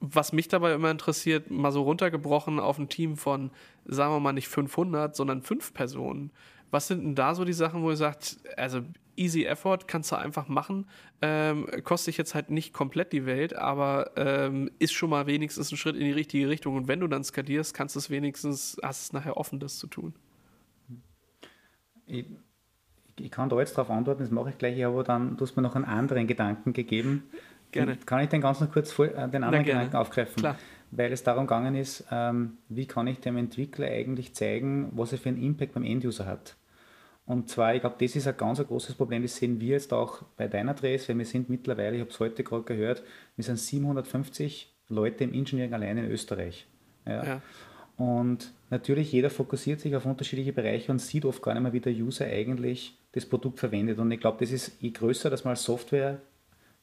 was 0.00 0.32
mich 0.32 0.48
dabei 0.48 0.72
immer 0.72 0.90
interessiert, 0.90 1.50
mal 1.50 1.72
so 1.72 1.82
runtergebrochen 1.82 2.58
auf 2.58 2.78
ein 2.78 2.88
Team 2.88 3.16
von, 3.16 3.50
sagen 3.84 4.14
wir 4.14 4.20
mal 4.20 4.32
nicht 4.32 4.48
500, 4.48 5.14
sondern 5.14 5.42
fünf 5.42 5.74
Personen. 5.74 6.30
Was 6.70 6.88
sind 6.88 7.02
denn 7.04 7.14
da 7.14 7.34
so 7.34 7.44
die 7.44 7.52
Sachen, 7.52 7.82
wo 7.82 7.90
ihr 7.90 7.96
sagt, 7.96 8.38
also 8.56 8.82
easy 9.16 9.44
effort, 9.44 9.86
kannst 9.86 10.12
du 10.12 10.16
einfach 10.16 10.48
machen. 10.48 10.86
Ähm, 11.22 11.66
kostet 11.84 12.08
dich 12.08 12.18
jetzt 12.18 12.34
halt 12.34 12.50
nicht 12.50 12.72
komplett 12.72 13.12
die 13.12 13.26
Welt, 13.26 13.54
aber 13.54 14.10
ähm, 14.16 14.70
ist 14.78 14.92
schon 14.92 15.10
mal 15.10 15.26
wenigstens 15.26 15.72
ein 15.72 15.76
Schritt 15.76 15.96
in 15.96 16.04
die 16.04 16.12
richtige 16.12 16.48
Richtung. 16.48 16.76
Und 16.76 16.88
wenn 16.88 17.00
du 17.00 17.06
dann 17.06 17.24
skalierst, 17.24 17.74
kannst 17.74 17.94
du 17.94 17.98
es 17.98 18.10
wenigstens, 18.10 18.76
hast 18.82 19.02
es 19.02 19.12
nachher 19.12 19.36
offen, 19.36 19.60
das 19.60 19.78
zu 19.78 19.86
tun. 19.86 20.14
Ich, 22.06 22.26
ich 23.18 23.30
kann 23.30 23.48
da 23.48 23.58
jetzt 23.58 23.76
darauf 23.78 23.90
antworten, 23.90 24.20
das 24.20 24.30
mache 24.30 24.50
ich 24.50 24.58
gleich, 24.58 24.84
aber 24.84 25.04
dann 25.04 25.36
du 25.36 25.44
hast 25.44 25.56
mir 25.56 25.62
noch 25.62 25.74
einen 25.74 25.84
anderen 25.84 26.26
Gedanken 26.26 26.72
gegeben. 26.72 27.24
Gerne. 27.72 27.96
Kann 28.06 28.22
ich 28.22 28.28
den 28.28 28.40
ganz 28.40 28.60
noch 28.60 28.70
kurz 28.70 28.92
vor, 28.92 29.06
äh, 29.06 29.28
den 29.28 29.42
anderen 29.42 29.64
Gedanken 29.64 29.96
aufgreifen? 29.96 30.36
Klar. 30.36 30.56
Weil 30.90 31.12
es 31.12 31.24
darum 31.24 31.46
gegangen 31.46 31.74
ist, 31.74 32.04
ähm, 32.12 32.58
wie 32.68 32.86
kann 32.86 33.08
ich 33.08 33.18
dem 33.18 33.36
Entwickler 33.36 33.88
eigentlich 33.88 34.32
zeigen, 34.34 34.90
was 34.92 35.10
er 35.10 35.18
für 35.18 35.30
einen 35.30 35.42
Impact 35.42 35.74
beim 35.74 35.82
Enduser 35.82 36.26
hat. 36.26 36.56
Und 37.26 37.48
zwar, 37.48 37.74
ich 37.74 37.80
glaube, 37.80 37.96
das 37.98 38.16
ist 38.16 38.26
ein 38.26 38.36
ganz 38.36 38.60
ein 38.60 38.66
großes 38.66 38.96
Problem, 38.96 39.22
das 39.22 39.36
sehen 39.36 39.58
wir 39.60 39.70
jetzt 39.70 39.92
auch 39.92 40.22
bei 40.36 40.46
deiner 40.46 40.74
Drehs, 40.74 41.08
weil 41.08 41.16
wir 41.16 41.24
sind 41.24 41.48
mittlerweile, 41.48 41.96
ich 41.96 42.00
habe 42.00 42.10
es 42.10 42.20
heute 42.20 42.44
gerade 42.44 42.64
gehört, 42.64 43.02
wir 43.36 43.44
sind 43.44 43.58
750 43.58 44.70
Leute 44.88 45.24
im 45.24 45.32
Engineering 45.32 45.72
allein 45.72 45.98
in 45.98 46.10
Österreich. 46.10 46.66
Ja. 47.06 47.24
ja. 47.24 47.42
Und 47.96 48.52
natürlich, 48.70 49.12
jeder 49.12 49.30
fokussiert 49.30 49.80
sich 49.80 49.94
auf 49.94 50.04
unterschiedliche 50.04 50.52
Bereiche 50.52 50.90
und 50.90 50.98
sieht 50.98 51.24
oft 51.24 51.42
gar 51.42 51.54
nicht 51.54 51.62
mehr, 51.62 51.72
wie 51.72 51.80
der 51.80 51.92
User 51.92 52.26
eigentlich 52.26 52.98
das 53.12 53.24
Produkt 53.24 53.60
verwendet. 53.60 53.98
Und 53.98 54.10
ich 54.10 54.20
glaube, 54.20 54.38
das 54.40 54.50
ist, 54.50 54.82
je 54.82 54.90
größer 54.90 55.30
das 55.30 55.44
mal 55.44 55.56
Software 55.56 56.20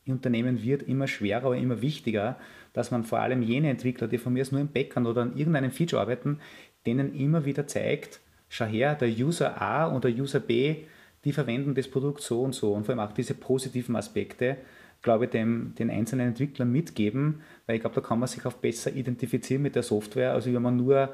im 0.06 0.14
Unternehmen 0.14 0.64
wird, 0.64 0.84
immer 0.84 1.08
schwerer, 1.08 1.48
aber 1.48 1.58
immer 1.58 1.82
wichtiger, 1.82 2.38
dass 2.74 2.92
man 2.92 3.04
vor 3.04 3.20
allem 3.20 3.44
jene 3.44 3.70
Entwickler, 3.70 4.08
die 4.08 4.18
von 4.18 4.34
mir 4.34 4.42
aus 4.42 4.52
nur 4.52 4.62
im 4.62 4.70
Backend 4.70 5.06
oder 5.06 5.22
an 5.22 5.38
irgendeinem 5.38 5.72
Feature 5.72 6.02
arbeiten, 6.02 6.40
denen 6.86 7.14
immer 7.14 7.46
wieder 7.46 7.68
zeigt, 7.68 8.21
schau 8.52 8.66
her, 8.66 8.96
der 8.96 9.08
User 9.08 9.62
A 9.62 9.86
und 9.86 10.04
der 10.04 10.12
User 10.12 10.42
B, 10.42 10.84
die 11.24 11.32
verwenden 11.32 11.74
das 11.74 11.88
Produkt 11.88 12.22
so 12.22 12.42
und 12.42 12.54
so 12.54 12.74
und 12.74 12.86
vor 12.86 12.94
allem 12.94 13.00
auch 13.00 13.14
diese 13.14 13.34
positiven 13.34 13.96
Aspekte, 13.96 14.58
glaube 15.02 15.26
ich, 15.26 15.32
dem, 15.32 15.74
den 15.80 15.90
einzelnen 15.90 16.28
Entwicklern 16.28 16.70
mitgeben, 16.70 17.42
weil 17.66 17.78
ich 17.78 17.82
glaube, 17.82 17.96
da 17.96 18.02
kann 18.02 18.20
man 18.20 18.28
sich 18.28 18.46
auch 18.46 18.54
besser 18.54 18.94
identifizieren 18.94 19.64
mit 19.64 19.76
der 19.76 19.84
Software, 19.84 20.34
also 20.34 20.54
wenn 20.54 20.62
man 20.62 20.76
nur 20.76 21.14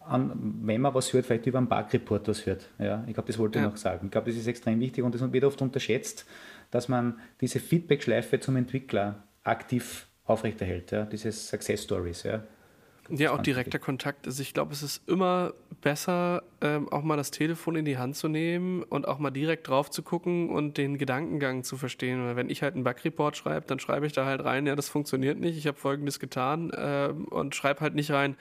an, 0.00 0.32
wenn 0.62 0.80
man 0.80 0.94
was 0.94 1.12
hört, 1.12 1.26
vielleicht 1.26 1.44
über 1.44 1.58
einen 1.58 1.68
Bug-Report 1.68 2.26
was 2.26 2.46
hört. 2.46 2.70
Ja, 2.78 3.04
ich 3.06 3.12
glaube, 3.12 3.26
das 3.26 3.38
wollte 3.38 3.58
ja. 3.58 3.66
ich 3.66 3.70
noch 3.70 3.76
sagen. 3.76 4.06
Ich 4.06 4.10
glaube, 4.10 4.30
das 4.30 4.40
ist 4.40 4.46
extrem 4.46 4.80
wichtig 4.80 5.04
und 5.04 5.14
das 5.14 5.20
wird 5.32 5.44
oft 5.44 5.60
unterschätzt, 5.60 6.24
dass 6.70 6.88
man 6.88 7.18
diese 7.42 7.60
Feedback-Schleife 7.60 8.40
zum 8.40 8.56
Entwickler 8.56 9.24
aktiv 9.44 10.06
aufrechterhält, 10.24 10.90
ja, 10.92 11.04
diese 11.04 11.30
Success 11.32 11.84
Stories. 11.84 12.22
Ja. 12.22 12.42
Ja, 13.10 13.32
auch 13.32 13.42
direkter 13.42 13.78
Kontakt. 13.78 14.26
Also 14.26 14.42
ich 14.42 14.52
glaube, 14.52 14.72
es 14.72 14.82
ist 14.82 15.08
immer 15.08 15.54
besser, 15.80 16.42
ähm, 16.60 16.88
auch 16.90 17.02
mal 17.02 17.16
das 17.16 17.30
Telefon 17.30 17.76
in 17.76 17.84
die 17.84 17.96
Hand 17.96 18.16
zu 18.16 18.28
nehmen 18.28 18.82
und 18.82 19.08
auch 19.08 19.18
mal 19.18 19.30
direkt 19.30 19.68
drauf 19.68 19.90
zu 19.90 20.02
gucken 20.02 20.50
und 20.50 20.76
den 20.76 20.98
Gedankengang 20.98 21.64
zu 21.64 21.76
verstehen. 21.76 22.24
Weil 22.24 22.36
wenn 22.36 22.50
ich 22.50 22.62
halt 22.62 22.74
einen 22.74 22.84
Bug-Report 22.84 23.36
schreibe, 23.36 23.66
dann 23.66 23.78
schreibe 23.78 24.06
ich 24.06 24.12
da 24.12 24.26
halt 24.26 24.44
rein, 24.44 24.66
ja, 24.66 24.76
das 24.76 24.88
funktioniert 24.88 25.38
nicht, 25.38 25.56
ich 25.56 25.66
habe 25.66 25.78
Folgendes 25.78 26.18
getan 26.18 26.70
ähm, 26.76 27.24
und 27.26 27.54
schreibe 27.54 27.80
halt 27.80 27.94
nicht 27.94 28.10
rein, 28.10 28.36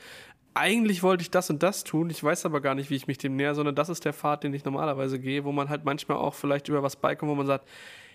eigentlich 0.57 1.03
wollte 1.03 1.21
ich 1.21 1.31
das 1.31 1.49
und 1.49 1.63
das 1.63 1.83
tun, 1.83 2.09
ich 2.09 2.23
weiß 2.23 2.45
aber 2.45 2.61
gar 2.61 2.75
nicht, 2.75 2.89
wie 2.89 2.95
ich 2.95 3.07
mich 3.07 3.17
dem 3.17 3.35
näher, 3.35 3.55
sondern 3.55 3.75
das 3.75 3.89
ist 3.89 4.05
der 4.05 4.13
Pfad, 4.13 4.43
den 4.43 4.53
ich 4.53 4.65
normalerweise 4.65 5.19
gehe, 5.19 5.43
wo 5.43 5.51
man 5.51 5.69
halt 5.69 5.85
manchmal 5.85 6.17
auch 6.17 6.33
vielleicht 6.33 6.67
über 6.67 6.83
was 6.83 6.95
beikommt, 6.95 7.31
wo 7.31 7.35
man 7.35 7.45
sagt, 7.47 7.67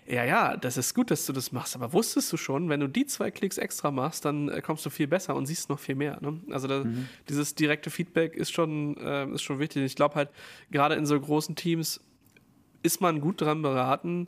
ja, 0.06 0.24
ja, 0.24 0.56
das 0.56 0.76
ist 0.76 0.94
gut, 0.94 1.10
dass 1.12 1.26
du 1.26 1.32
das 1.32 1.52
machst, 1.52 1.76
aber 1.76 1.92
wusstest 1.92 2.32
du 2.32 2.36
schon, 2.36 2.68
wenn 2.68 2.80
du 2.80 2.88
die 2.88 3.06
zwei 3.06 3.30
Klicks 3.30 3.56
extra 3.56 3.90
machst, 3.90 4.24
dann 4.24 4.48
äh, 4.48 4.60
kommst 4.60 4.84
du 4.84 4.90
viel 4.90 5.06
besser 5.06 5.36
und 5.36 5.46
siehst 5.46 5.68
noch 5.68 5.78
viel 5.78 5.94
mehr. 5.94 6.18
Ne? 6.20 6.40
Also 6.50 6.66
da, 6.66 6.82
mhm. 6.82 7.08
dieses 7.28 7.54
direkte 7.54 7.88
Feedback 7.90 8.34
ist 8.34 8.52
schon, 8.52 8.96
äh, 8.96 9.28
ist 9.28 9.42
schon 9.42 9.60
wichtig. 9.60 9.84
Ich 9.84 9.94
glaube 9.94 10.16
halt, 10.16 10.30
gerade 10.72 10.96
in 10.96 11.06
so 11.06 11.18
großen 11.20 11.54
Teams 11.54 12.00
ist 12.82 13.00
man 13.00 13.20
gut 13.20 13.40
dran 13.40 13.62
beraten, 13.62 14.26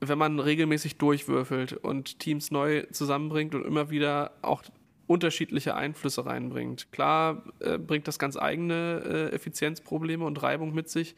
wenn 0.00 0.18
man 0.18 0.40
regelmäßig 0.40 0.96
durchwürfelt 0.96 1.74
und 1.74 2.18
Teams 2.18 2.50
neu 2.50 2.84
zusammenbringt 2.90 3.54
und 3.54 3.64
immer 3.64 3.90
wieder 3.90 4.32
auch 4.42 4.62
unterschiedliche 5.10 5.74
Einflüsse 5.74 6.24
reinbringt. 6.24 6.92
Klar 6.92 7.42
äh, 7.58 7.78
bringt 7.78 8.06
das 8.06 8.20
ganz 8.20 8.36
eigene 8.36 9.02
äh, 9.04 9.34
Effizienzprobleme 9.34 10.24
und 10.24 10.40
Reibung 10.40 10.72
mit 10.72 10.88
sich, 10.88 11.16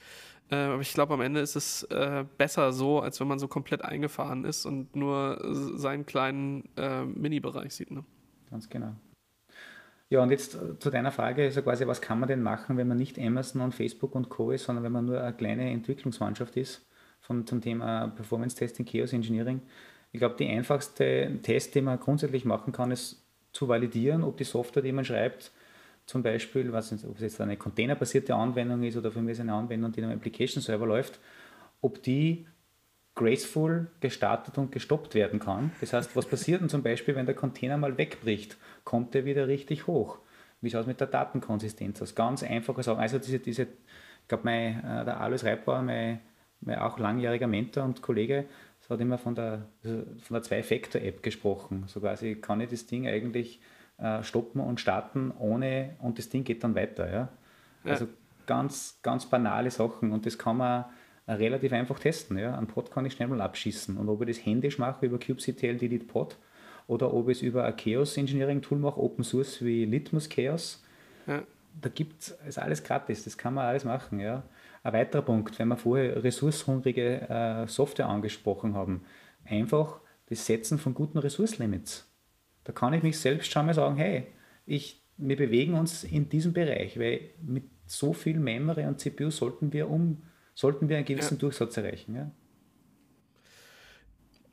äh, 0.50 0.54
aber 0.54 0.80
ich 0.80 0.94
glaube, 0.94 1.12
am 1.12 1.20
Ende 1.20 1.40
ist 1.40 1.56
es 1.56 1.82
äh, 1.84 2.24
besser 2.38 2.72
so, 2.72 3.00
als 3.00 3.20
wenn 3.20 3.28
man 3.28 3.38
so 3.38 3.48
komplett 3.48 3.84
eingefahren 3.84 4.46
ist 4.46 4.64
und 4.64 4.96
nur 4.96 5.38
seinen 5.76 6.06
kleinen 6.06 6.70
äh, 6.78 7.04
Mini-Bereich 7.04 7.74
sieht. 7.74 7.90
Ne? 7.90 8.02
Ganz 8.50 8.70
genau. 8.70 8.94
Ja, 10.08 10.22
und 10.22 10.30
jetzt 10.30 10.54
äh, 10.54 10.78
zu 10.78 10.88
deiner 10.88 11.12
Frage, 11.12 11.42
also 11.42 11.60
quasi, 11.60 11.86
was 11.86 12.00
kann 12.00 12.18
man 12.18 12.30
denn 12.30 12.42
machen, 12.42 12.78
wenn 12.78 12.88
man 12.88 12.96
nicht 12.96 13.18
Amazon 13.18 13.60
und 13.60 13.74
Facebook 13.74 14.14
und 14.14 14.30
Co. 14.30 14.52
ist, 14.52 14.64
sondern 14.64 14.84
wenn 14.84 14.92
man 14.92 15.04
nur 15.04 15.20
eine 15.20 15.34
kleine 15.34 15.70
Entwicklungsmannschaft 15.70 16.56
ist 16.56 16.86
von, 17.20 17.46
zum 17.46 17.60
Thema 17.60 18.08
Performance 18.08 18.56
Testing, 18.56 18.86
Chaos 18.86 19.12
Engineering? 19.12 19.60
Ich 20.12 20.18
glaube, 20.18 20.36
die 20.38 20.48
einfachste 20.48 21.38
Test, 21.42 21.74
die 21.74 21.82
man 21.82 22.00
grundsätzlich 22.00 22.44
machen 22.46 22.72
kann, 22.72 22.90
ist 22.90 23.21
zu 23.52 23.68
validieren, 23.68 24.24
ob 24.24 24.36
die 24.36 24.44
Software, 24.44 24.82
die 24.82 24.92
man 24.92 25.04
schreibt, 25.04 25.52
zum 26.06 26.22
Beispiel, 26.22 26.72
was, 26.72 26.92
ob 27.04 27.16
es 27.16 27.22
jetzt 27.22 27.40
eine 27.40 27.56
containerbasierte 27.56 28.34
Anwendung 28.34 28.82
ist 28.82 28.96
oder 28.96 29.12
für 29.12 29.20
mich 29.20 29.32
ist 29.32 29.40
eine 29.40 29.54
Anwendung, 29.54 29.92
die 29.92 30.02
am 30.02 30.10
Application 30.10 30.62
Server 30.62 30.86
läuft, 30.86 31.20
ob 31.80 32.02
die 32.02 32.46
graceful 33.14 33.88
gestartet 34.00 34.58
und 34.58 34.72
gestoppt 34.72 35.14
werden 35.14 35.38
kann. 35.38 35.72
Das 35.80 35.92
heißt, 35.92 36.16
was 36.16 36.26
passiert 36.26 36.60
denn 36.60 36.68
zum 36.68 36.82
Beispiel, 36.82 37.14
wenn 37.14 37.26
der 37.26 37.34
Container 37.34 37.76
mal 37.76 37.98
wegbricht? 37.98 38.56
Kommt 38.84 39.14
der 39.14 39.24
wieder 39.24 39.48
richtig 39.48 39.86
hoch? 39.86 40.18
Wie 40.60 40.70
schaut 40.70 40.82
es 40.82 40.86
mit 40.86 41.00
der 41.00 41.08
Datenkonsistenz 41.08 42.00
aus? 42.00 42.14
Ganz 42.14 42.42
einfache 42.42 42.82
Sachen. 42.82 43.00
Also 43.00 43.18
diese, 43.18 43.38
diese 43.38 43.62
ich 43.64 44.28
glaube, 44.28 44.50
äh, 44.50 45.04
der 45.04 45.20
Alois 45.20 45.44
Reitbauer, 45.44 45.82
mein, 45.82 46.20
mein 46.60 46.78
auch 46.78 46.98
langjähriger 46.98 47.48
Mentor 47.48 47.84
und 47.84 48.00
Kollege, 48.00 48.46
hat 48.90 49.00
immer 49.00 49.18
von 49.18 49.34
der, 49.34 49.66
von 49.82 50.34
der 50.34 50.42
Zwei-Factor-App 50.42 51.22
gesprochen. 51.22 51.84
So 51.86 52.00
quasi 52.00 52.36
kann 52.36 52.60
ich 52.60 52.70
das 52.70 52.86
Ding 52.86 53.06
eigentlich 53.06 53.60
äh, 53.98 54.22
stoppen 54.22 54.60
und 54.60 54.80
starten 54.80 55.32
ohne 55.38 55.96
und 56.00 56.18
das 56.18 56.28
Ding 56.28 56.44
geht 56.44 56.64
dann 56.64 56.74
weiter. 56.74 57.10
Ja? 57.10 57.28
ja? 57.84 57.90
Also 57.90 58.08
ganz, 58.46 58.98
ganz 59.02 59.26
banale 59.26 59.70
Sachen 59.70 60.12
und 60.12 60.26
das 60.26 60.38
kann 60.38 60.56
man 60.56 60.84
äh, 61.26 61.32
relativ 61.32 61.72
einfach 61.72 61.98
testen. 61.98 62.38
Ja? 62.38 62.56
Ein 62.58 62.66
Pod 62.66 62.90
kann 62.90 63.06
ich 63.06 63.14
schnell 63.14 63.28
mal 63.28 63.40
abschießen 63.40 63.96
und 63.96 64.08
ob 64.08 64.22
ich 64.22 64.28
das 64.28 64.44
händisch 64.44 64.78
mache 64.78 65.06
über 65.06 65.18
kubectl 65.18 65.76
delete 65.76 66.06
pod 66.06 66.36
oder 66.86 67.14
ob 67.14 67.28
ich 67.28 67.38
es 67.38 67.42
über 67.42 67.64
ein 67.64 67.76
Chaos 67.76 68.16
Engineering 68.16 68.60
Tool 68.60 68.78
mache, 68.78 69.00
Open 69.00 69.24
Source 69.24 69.64
wie 69.64 69.84
Litmus 69.84 70.28
Chaos, 70.28 70.82
ja. 71.26 71.42
da 71.80 71.88
gibt 71.88 72.34
es 72.46 72.58
alles 72.58 72.82
gratis, 72.82 73.24
das 73.24 73.38
kann 73.38 73.54
man 73.54 73.66
alles 73.66 73.84
machen. 73.84 74.18
Ja? 74.18 74.42
Ein 74.82 74.92
weiterer 74.94 75.22
Punkt, 75.22 75.58
wenn 75.58 75.68
wir 75.68 75.76
vorher 75.76 76.22
ressourcenhungrige 76.22 77.28
äh, 77.28 77.68
Software 77.68 78.08
angesprochen 78.08 78.74
haben, 78.74 79.04
einfach 79.44 80.00
das 80.26 80.46
Setzen 80.46 80.78
von 80.78 80.94
guten 80.94 81.18
Ressourcelimits. 81.18 82.10
Da 82.64 82.72
kann 82.72 82.92
ich 82.92 83.02
mich 83.02 83.18
selbst 83.18 83.52
schon 83.52 83.66
mal 83.66 83.74
sagen, 83.74 83.96
hey, 83.96 84.26
ich, 84.66 85.02
wir 85.16 85.36
bewegen 85.36 85.74
uns 85.74 86.04
in 86.04 86.28
diesem 86.28 86.52
Bereich, 86.52 86.98
weil 86.98 87.30
mit 87.40 87.64
so 87.86 88.12
viel 88.12 88.38
Memory 88.38 88.86
und 88.86 89.00
CPU 89.00 89.30
sollten 89.30 89.72
wir 89.72 89.88
um, 89.90 90.22
sollten 90.54 90.88
wir 90.88 90.96
einen 90.96 91.06
gewissen 91.06 91.34
ja. 91.34 91.40
Durchsatz 91.40 91.76
erreichen. 91.76 92.14
Ja? 92.14 92.30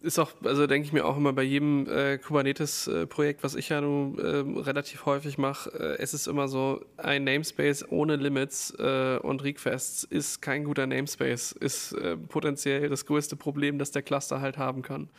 Ist 0.01 0.17
auch, 0.17 0.31
also 0.43 0.65
denke 0.65 0.85
ich 0.85 0.93
mir 0.93 1.05
auch 1.05 1.17
immer 1.17 1.33
bei 1.33 1.43
jedem 1.43 1.85
äh, 1.87 2.17
Kubernetes-Projekt, 2.17 3.43
was 3.43 3.55
ich 3.55 3.69
ja 3.69 3.81
nun 3.81 4.17
äh, 4.17 4.61
relativ 4.61 5.05
häufig 5.05 5.37
mache, 5.37 5.71
äh, 5.71 6.01
es 6.01 6.13
ist 6.13 6.27
immer 6.27 6.47
so, 6.47 6.81
ein 6.97 7.25
Namespace 7.25 7.85
ohne 7.89 8.15
Limits 8.15 8.73
äh, 8.79 9.19
und 9.21 9.43
Requests 9.43 10.05
ist 10.05 10.41
kein 10.41 10.63
guter 10.63 10.87
Namespace, 10.87 11.51
ist 11.51 11.93
äh, 11.93 12.15
potenziell 12.15 12.87
das 12.87 13.05
größte 13.05 13.35
Problem, 13.35 13.77
das 13.77 13.91
der 13.91 14.01
Cluster 14.01 14.39
halt 14.39 14.57
haben 14.57 14.83
kann. 14.83 15.09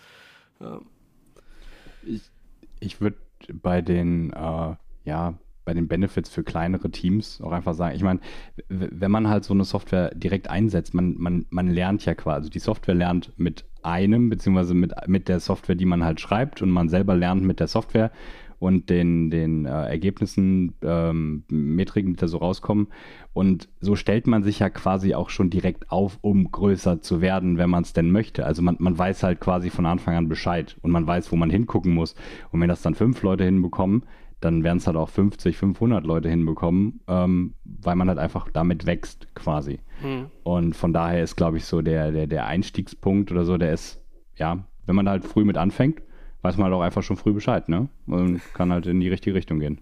Ja. 0.60 0.80
Ich, 2.02 2.22
ich 2.80 3.00
würde 3.00 3.18
bei 3.52 3.82
den, 3.82 4.32
ja, 5.04 5.34
bei 5.64 5.74
den 5.74 5.88
Benefits 5.88 6.30
für 6.30 6.42
kleinere 6.42 6.90
Teams 6.90 7.40
auch 7.40 7.52
einfach 7.52 7.74
sagen, 7.74 7.94
ich 7.94 8.02
meine, 8.02 8.20
wenn 8.68 9.10
man 9.10 9.28
halt 9.28 9.44
so 9.44 9.54
eine 9.54 9.64
Software 9.64 10.14
direkt 10.14 10.48
einsetzt, 10.48 10.94
man, 10.94 11.16
man, 11.18 11.46
man 11.50 11.68
lernt 11.68 12.04
ja 12.04 12.14
quasi, 12.14 12.50
die 12.50 12.58
Software 12.58 12.94
lernt 12.94 13.32
mit 13.38 13.64
einem, 13.82 14.28
beziehungsweise 14.28 14.74
mit, 14.74 14.92
mit 15.06 15.28
der 15.28 15.40
Software, 15.40 15.76
die 15.76 15.86
man 15.86 16.04
halt 16.04 16.20
schreibt 16.20 16.62
und 16.62 16.70
man 16.70 16.88
selber 16.88 17.14
lernt 17.16 17.42
mit 17.42 17.60
der 17.60 17.68
Software 17.68 18.10
und 18.60 18.90
den, 18.90 19.30
den 19.30 19.64
äh, 19.64 19.70
Ergebnissen, 19.70 20.74
ähm, 20.82 21.44
Metriken, 21.48 22.12
die 22.12 22.20
da 22.20 22.28
so 22.28 22.36
rauskommen. 22.36 22.88
Und 23.32 23.68
so 23.80 23.96
stellt 23.96 24.26
man 24.26 24.42
sich 24.42 24.58
ja 24.58 24.68
quasi 24.68 25.14
auch 25.14 25.30
schon 25.30 25.48
direkt 25.48 25.90
auf, 25.90 26.18
um 26.20 26.50
größer 26.52 27.00
zu 27.00 27.22
werden, 27.22 27.56
wenn 27.56 27.70
man 27.70 27.84
es 27.84 27.94
denn 27.94 28.12
möchte. 28.12 28.44
Also 28.44 28.60
man, 28.60 28.76
man 28.78 28.96
weiß 28.96 29.22
halt 29.22 29.40
quasi 29.40 29.70
von 29.70 29.86
Anfang 29.86 30.14
an 30.14 30.28
Bescheid 30.28 30.76
und 30.82 30.90
man 30.90 31.06
weiß, 31.06 31.32
wo 31.32 31.36
man 31.36 31.48
hingucken 31.48 31.94
muss. 31.94 32.14
Und 32.52 32.60
wenn 32.60 32.68
das 32.68 32.82
dann 32.82 32.94
fünf 32.94 33.22
Leute 33.22 33.44
hinbekommen, 33.44 34.04
dann 34.40 34.64
werden 34.64 34.78
es 34.78 34.86
halt 34.86 34.96
auch 34.96 35.08
50, 35.08 35.56
500 35.56 36.04
Leute 36.04 36.28
hinbekommen, 36.28 37.00
ähm, 37.08 37.54
weil 37.64 37.96
man 37.96 38.08
halt 38.08 38.18
einfach 38.18 38.48
damit 38.50 38.86
wächst 38.86 39.34
quasi. 39.34 39.80
Mhm. 40.02 40.26
Und 40.42 40.76
von 40.76 40.92
daher 40.92 41.22
ist, 41.22 41.36
glaube 41.36 41.58
ich, 41.58 41.64
so 41.64 41.82
der, 41.82 42.10
der, 42.10 42.26
der 42.26 42.46
Einstiegspunkt 42.46 43.30
oder 43.30 43.44
so, 43.44 43.58
der 43.58 43.72
ist, 43.72 44.00
ja, 44.36 44.64
wenn 44.86 44.96
man 44.96 45.08
halt 45.08 45.24
früh 45.24 45.44
mit 45.44 45.58
anfängt, 45.58 46.02
weiß 46.42 46.56
man 46.56 46.64
halt 46.64 46.74
auch 46.74 46.80
einfach 46.80 47.02
schon 47.02 47.16
früh 47.16 47.32
Bescheid, 47.32 47.68
ne? 47.68 47.88
Und 48.06 48.40
kann 48.54 48.72
halt 48.72 48.86
in 48.86 49.00
die 49.00 49.08
richtige 49.08 49.34
Richtung 49.36 49.60
gehen. 49.60 49.80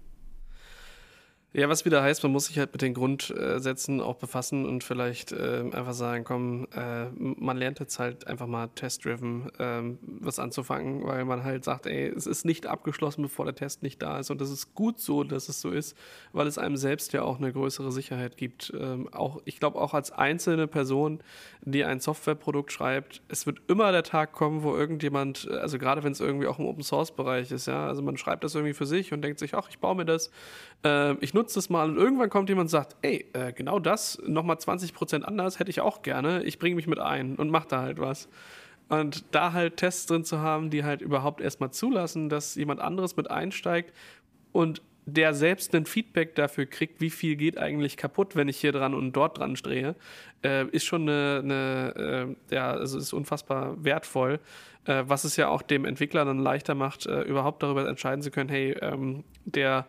Ja, 1.51 1.67
was 1.67 1.83
wieder 1.83 2.03
heißt, 2.03 2.21
man 2.21 2.31
muss 2.31 2.45
sich 2.45 2.59
halt 2.59 2.73
mit 2.73 2.83
den 2.83 2.93
Grundsätzen 2.93 4.01
auch 4.01 4.17
befassen 4.17 4.67
und 4.67 4.83
vielleicht 4.83 5.31
äh, 5.31 5.63
einfach 5.71 5.93
sagen, 5.93 6.23
komm, 6.23 6.67
äh, 6.75 7.05
man 7.09 7.57
lernt 7.57 7.79
jetzt 7.79 7.97
halt 7.97 8.27
einfach 8.27 8.45
mal 8.45 8.67
test-driven 8.75 9.51
ähm, 9.57 9.97
was 10.03 10.37
anzufangen, 10.37 11.03
weil 11.05 11.25
man 11.25 11.43
halt 11.43 11.63
sagt, 11.63 11.87
ey, 11.87 12.05
es 12.05 12.27
ist 12.27 12.45
nicht 12.45 12.67
abgeschlossen, 12.67 13.23
bevor 13.23 13.45
der 13.45 13.55
Test 13.55 13.81
nicht 13.81 13.99
da 13.99 14.19
ist 14.19 14.29
und 14.29 14.39
das 14.41 14.51
ist 14.51 14.75
gut 14.75 14.99
so, 14.99 15.23
dass 15.23 15.49
es 15.49 15.59
so 15.59 15.71
ist, 15.71 15.97
weil 16.33 16.45
es 16.45 16.59
einem 16.59 16.77
selbst 16.77 17.13
ja 17.13 17.23
auch 17.23 17.39
eine 17.39 17.51
größere 17.51 17.91
Sicherheit 17.91 18.37
gibt. 18.37 18.71
Ähm, 18.79 19.11
auch, 19.11 19.41
ich 19.45 19.59
glaube 19.59 19.81
auch 19.81 19.95
als 19.95 20.11
einzelne 20.11 20.67
Person, 20.67 21.19
die 21.61 21.83
ein 21.83 21.99
Softwareprodukt 21.99 22.71
schreibt, 22.71 23.23
es 23.27 23.47
wird 23.47 23.59
immer 23.67 23.91
der 23.91 24.03
Tag 24.03 24.33
kommen, 24.33 24.61
wo 24.61 24.75
irgendjemand, 24.75 25.49
also 25.49 25.79
gerade 25.79 26.03
wenn 26.03 26.11
es 26.11 26.19
irgendwie 26.19 26.45
auch 26.45 26.59
im 26.59 26.67
Open-Source-Bereich 26.67 27.51
ist, 27.51 27.65
ja, 27.65 27.87
also 27.87 28.03
man 28.03 28.17
schreibt 28.17 28.43
das 28.43 28.53
irgendwie 28.53 28.75
für 28.75 28.85
sich 28.85 29.13
und 29.13 29.23
denkt 29.23 29.39
sich, 29.39 29.55
ach, 29.55 29.67
ich 29.69 29.79
baue 29.79 29.95
mir 29.95 30.05
das, 30.05 30.29
äh, 30.83 31.13
ich 31.15 31.33
nutze 31.33 31.55
das 31.55 31.69
mal 31.69 31.89
und 31.89 31.97
irgendwann 31.97 32.29
kommt 32.29 32.49
jemand 32.49 32.65
und 32.65 32.69
sagt, 32.69 32.95
ey, 33.01 33.25
äh, 33.33 33.53
genau 33.53 33.79
das, 33.79 34.21
nochmal 34.25 34.57
20% 34.57 35.23
anders 35.23 35.59
hätte 35.59 35.69
ich 35.69 35.81
auch 35.81 36.01
gerne, 36.01 36.43
ich 36.43 36.59
bringe 36.59 36.75
mich 36.75 36.87
mit 36.87 36.99
ein 36.99 37.35
und 37.35 37.49
mache 37.49 37.67
da 37.67 37.81
halt 37.81 37.99
was. 37.99 38.29
Und 38.87 39.23
da 39.35 39.53
halt 39.53 39.77
Tests 39.77 40.07
drin 40.07 40.23
zu 40.23 40.39
haben, 40.39 40.71
die 40.71 40.83
halt 40.83 41.01
überhaupt 41.01 41.41
erstmal 41.41 41.71
zulassen, 41.71 42.27
dass 42.27 42.55
jemand 42.55 42.81
anderes 42.81 43.15
mit 43.15 43.29
einsteigt 43.29 43.93
und 44.51 44.81
der 45.05 45.33
selbst 45.33 45.73
ein 45.75 45.85
Feedback 45.85 46.35
dafür 46.35 46.65
kriegt, 46.65 47.01
wie 47.01 47.09
viel 47.09 47.35
geht 47.35 47.57
eigentlich 47.57 47.97
kaputt, 47.97 48.35
wenn 48.35 48.47
ich 48.47 48.57
hier 48.57 48.71
dran 48.71 48.93
und 48.93 49.13
dort 49.13 49.37
dran 49.37 49.55
drehe, 49.55 49.95
äh, 50.43 50.65
ist 50.67 50.85
schon 50.85 51.03
eine, 51.03 51.41
eine 51.43 52.35
äh, 52.49 52.55
ja, 52.55 52.71
also 52.71 52.97
ist 52.97 53.13
unfassbar 53.13 53.83
wertvoll, 53.83 54.39
äh, 54.85 55.03
was 55.07 55.23
es 55.23 55.35
ja 55.35 55.49
auch 55.49 55.61
dem 55.61 55.85
Entwickler 55.85 56.25
dann 56.25 56.39
leichter 56.39 56.75
macht, 56.75 57.05
äh, 57.05 57.21
überhaupt 57.21 57.63
darüber 57.63 57.87
entscheiden 57.87 58.21
zu 58.21 58.31
können, 58.31 58.49
hey, 58.49 58.71
ähm, 58.81 59.23
der 59.45 59.87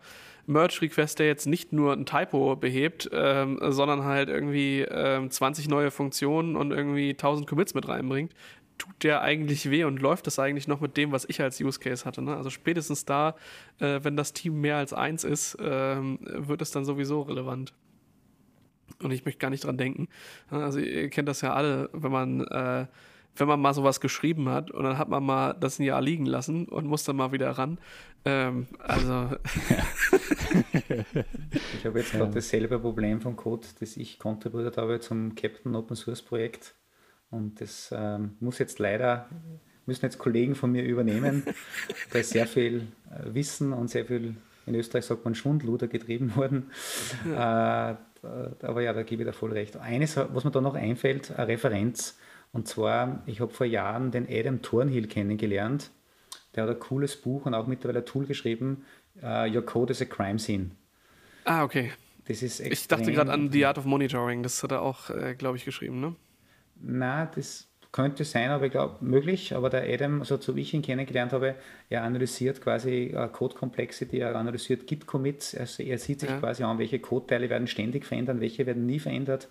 Merge-Request, 0.51 1.19
der 1.19 1.27
jetzt 1.27 1.47
nicht 1.47 1.73
nur 1.73 1.93
ein 1.93 2.05
Typo 2.05 2.55
behebt, 2.55 3.09
ähm, 3.13 3.59
sondern 3.69 4.03
halt 4.03 4.29
irgendwie 4.29 4.81
ähm, 4.81 5.29
20 5.29 5.67
neue 5.67 5.91
Funktionen 5.91 6.55
und 6.55 6.71
irgendwie 6.71 7.11
1000 7.11 7.47
Commits 7.47 7.73
mit 7.73 7.87
reinbringt, 7.87 8.33
tut 8.77 9.03
der 9.03 9.21
eigentlich 9.21 9.69
weh 9.69 9.83
und 9.83 10.01
läuft 10.01 10.27
das 10.27 10.39
eigentlich 10.39 10.67
noch 10.67 10.81
mit 10.81 10.97
dem, 10.97 11.11
was 11.11 11.25
ich 11.25 11.41
als 11.41 11.61
Use 11.61 11.79
Case 11.79 12.05
hatte. 12.05 12.21
Ne? 12.21 12.35
Also 12.35 12.49
spätestens 12.49 13.05
da, 13.05 13.35
äh, 13.79 13.99
wenn 14.03 14.17
das 14.17 14.33
Team 14.33 14.59
mehr 14.59 14.77
als 14.77 14.93
eins 14.93 15.23
ist, 15.23 15.57
ähm, 15.61 16.19
wird 16.21 16.61
es 16.61 16.71
dann 16.71 16.85
sowieso 16.85 17.21
relevant. 17.21 17.73
Und 19.01 19.11
ich 19.11 19.25
möchte 19.25 19.39
gar 19.39 19.49
nicht 19.49 19.63
dran 19.63 19.77
denken. 19.77 20.07
Also 20.49 20.79
ihr 20.79 21.09
kennt 21.09 21.27
das 21.27 21.41
ja 21.41 21.53
alle, 21.53 21.89
wenn 21.93 22.11
man 22.11 22.41
äh, 22.41 22.87
wenn 23.35 23.47
man 23.47 23.61
mal 23.61 23.73
sowas 23.73 24.01
geschrieben 24.01 24.49
hat 24.49 24.71
und 24.71 24.83
dann 24.83 24.97
hat 24.97 25.09
man 25.09 25.23
mal 25.23 25.53
das 25.53 25.79
ein 25.79 25.83
Jahr 25.83 26.01
liegen 26.01 26.25
lassen 26.25 26.65
und 26.65 26.85
muss 26.85 27.03
dann 27.03 27.15
mal 27.15 27.31
wieder 27.31 27.51
ran. 27.51 27.77
Ähm, 28.25 28.67
also. 28.79 29.29
ich 30.73 31.85
habe 31.85 31.99
jetzt 31.99 32.11
gerade 32.11 32.33
dasselbe 32.33 32.79
Problem 32.79 33.21
vom 33.21 33.35
Code, 33.35 33.67
das 33.79 33.97
ich 33.97 34.19
kontribuiert 34.19 34.77
habe 34.77 34.99
zum 34.99 35.35
Captain 35.35 35.75
Open 35.75 35.95
Source 35.95 36.21
Projekt. 36.21 36.75
Und 37.29 37.61
das 37.61 37.93
ähm, 37.95 38.35
muss 38.41 38.59
jetzt 38.59 38.77
leider, 38.79 39.29
müssen 39.85 40.05
jetzt 40.05 40.19
Kollegen 40.19 40.55
von 40.55 40.71
mir 40.71 40.83
übernehmen. 40.83 41.43
da 42.11 42.19
ist 42.19 42.31
sehr 42.31 42.45
viel 42.45 42.87
äh, 43.09 43.33
Wissen 43.33 43.71
und 43.71 43.89
sehr 43.89 44.05
viel, 44.05 44.35
in 44.65 44.75
Österreich 44.75 45.05
sagt 45.05 45.23
man 45.23 45.33
Schwundluder 45.33 45.87
getrieben 45.87 46.35
worden. 46.35 46.69
Ja. 47.27 47.91
Äh, 47.91 47.95
aber 48.61 48.81
ja, 48.81 48.93
da 48.93 49.01
gebe 49.01 49.23
ich 49.23 49.27
da 49.27 49.33
voll 49.33 49.51
recht. 49.51 49.77
Eines, 49.77 50.15
was 50.15 50.43
mir 50.43 50.51
da 50.51 50.61
noch 50.61 50.75
einfällt, 50.75 51.31
eine 51.31 51.47
Referenz 51.47 52.19
Und 52.53 52.67
zwar, 52.67 53.23
ich 53.25 53.39
habe 53.39 53.51
vor 53.51 53.65
Jahren 53.65 54.11
den 54.11 54.27
Adam 54.29 54.61
Thornhill 54.61 55.07
kennengelernt. 55.07 55.91
Der 56.55 56.63
hat 56.63 56.69
ein 56.69 56.79
cooles 56.79 57.15
Buch 57.15 57.45
und 57.45 57.53
auch 57.53 57.67
mittlerweile 57.67 57.99
ein 57.99 58.05
Tool 58.05 58.25
geschrieben, 58.25 58.85
uh, 59.23 59.45
Your 59.45 59.65
Code 59.65 59.91
is 59.91 60.01
a 60.01 60.05
Crime 60.05 60.37
Scene. 60.37 60.71
Ah, 61.45 61.63
okay. 61.63 61.91
Das 62.25 62.43
ist 62.43 62.59
ich 62.59 62.87
dachte 62.87 63.11
gerade 63.11 63.31
an 63.31 63.51
The 63.51 63.65
Art 63.65 63.77
of 63.77 63.85
Monitoring, 63.85 64.43
das 64.43 64.61
hat 64.61 64.71
er 64.71 64.81
auch, 64.81 65.09
äh, 65.09 65.33
glaube 65.35 65.57
ich, 65.57 65.65
geschrieben, 65.65 65.99
ne? 65.99 66.15
Na, 66.75 67.25
das 67.25 67.67
könnte 67.91 68.23
sein, 68.23 68.49
aber 68.51 68.65
ich 68.65 68.71
glaube, 68.71 69.03
möglich. 69.03 69.53
Aber 69.55 69.69
der 69.69 69.83
Adam, 69.83 70.21
also 70.21 70.39
so 70.39 70.55
wie 70.55 70.61
ich 70.61 70.73
ihn 70.73 70.81
kennengelernt 70.81 71.33
habe, 71.33 71.55
er 71.89 72.03
analysiert 72.03 72.61
quasi 72.61 73.13
uh, 73.15 73.27
Code 73.27 73.55
Complexity, 73.55 74.19
er 74.19 74.35
analysiert 74.35 74.87
Git-Commits, 74.87 75.53
er, 75.53 75.67
er, 75.79 75.97
sieht 75.97 76.21
sich 76.21 76.29
ja. 76.29 76.39
quasi 76.39 76.63
an, 76.63 76.79
welche 76.79 76.99
Code-Teile 76.99 77.49
werden 77.49 77.67
ständig 77.67 78.05
verändert, 78.05 78.39
welche 78.39 78.65
werden 78.65 78.85
nie 78.85 78.99
verändert, 78.99 79.49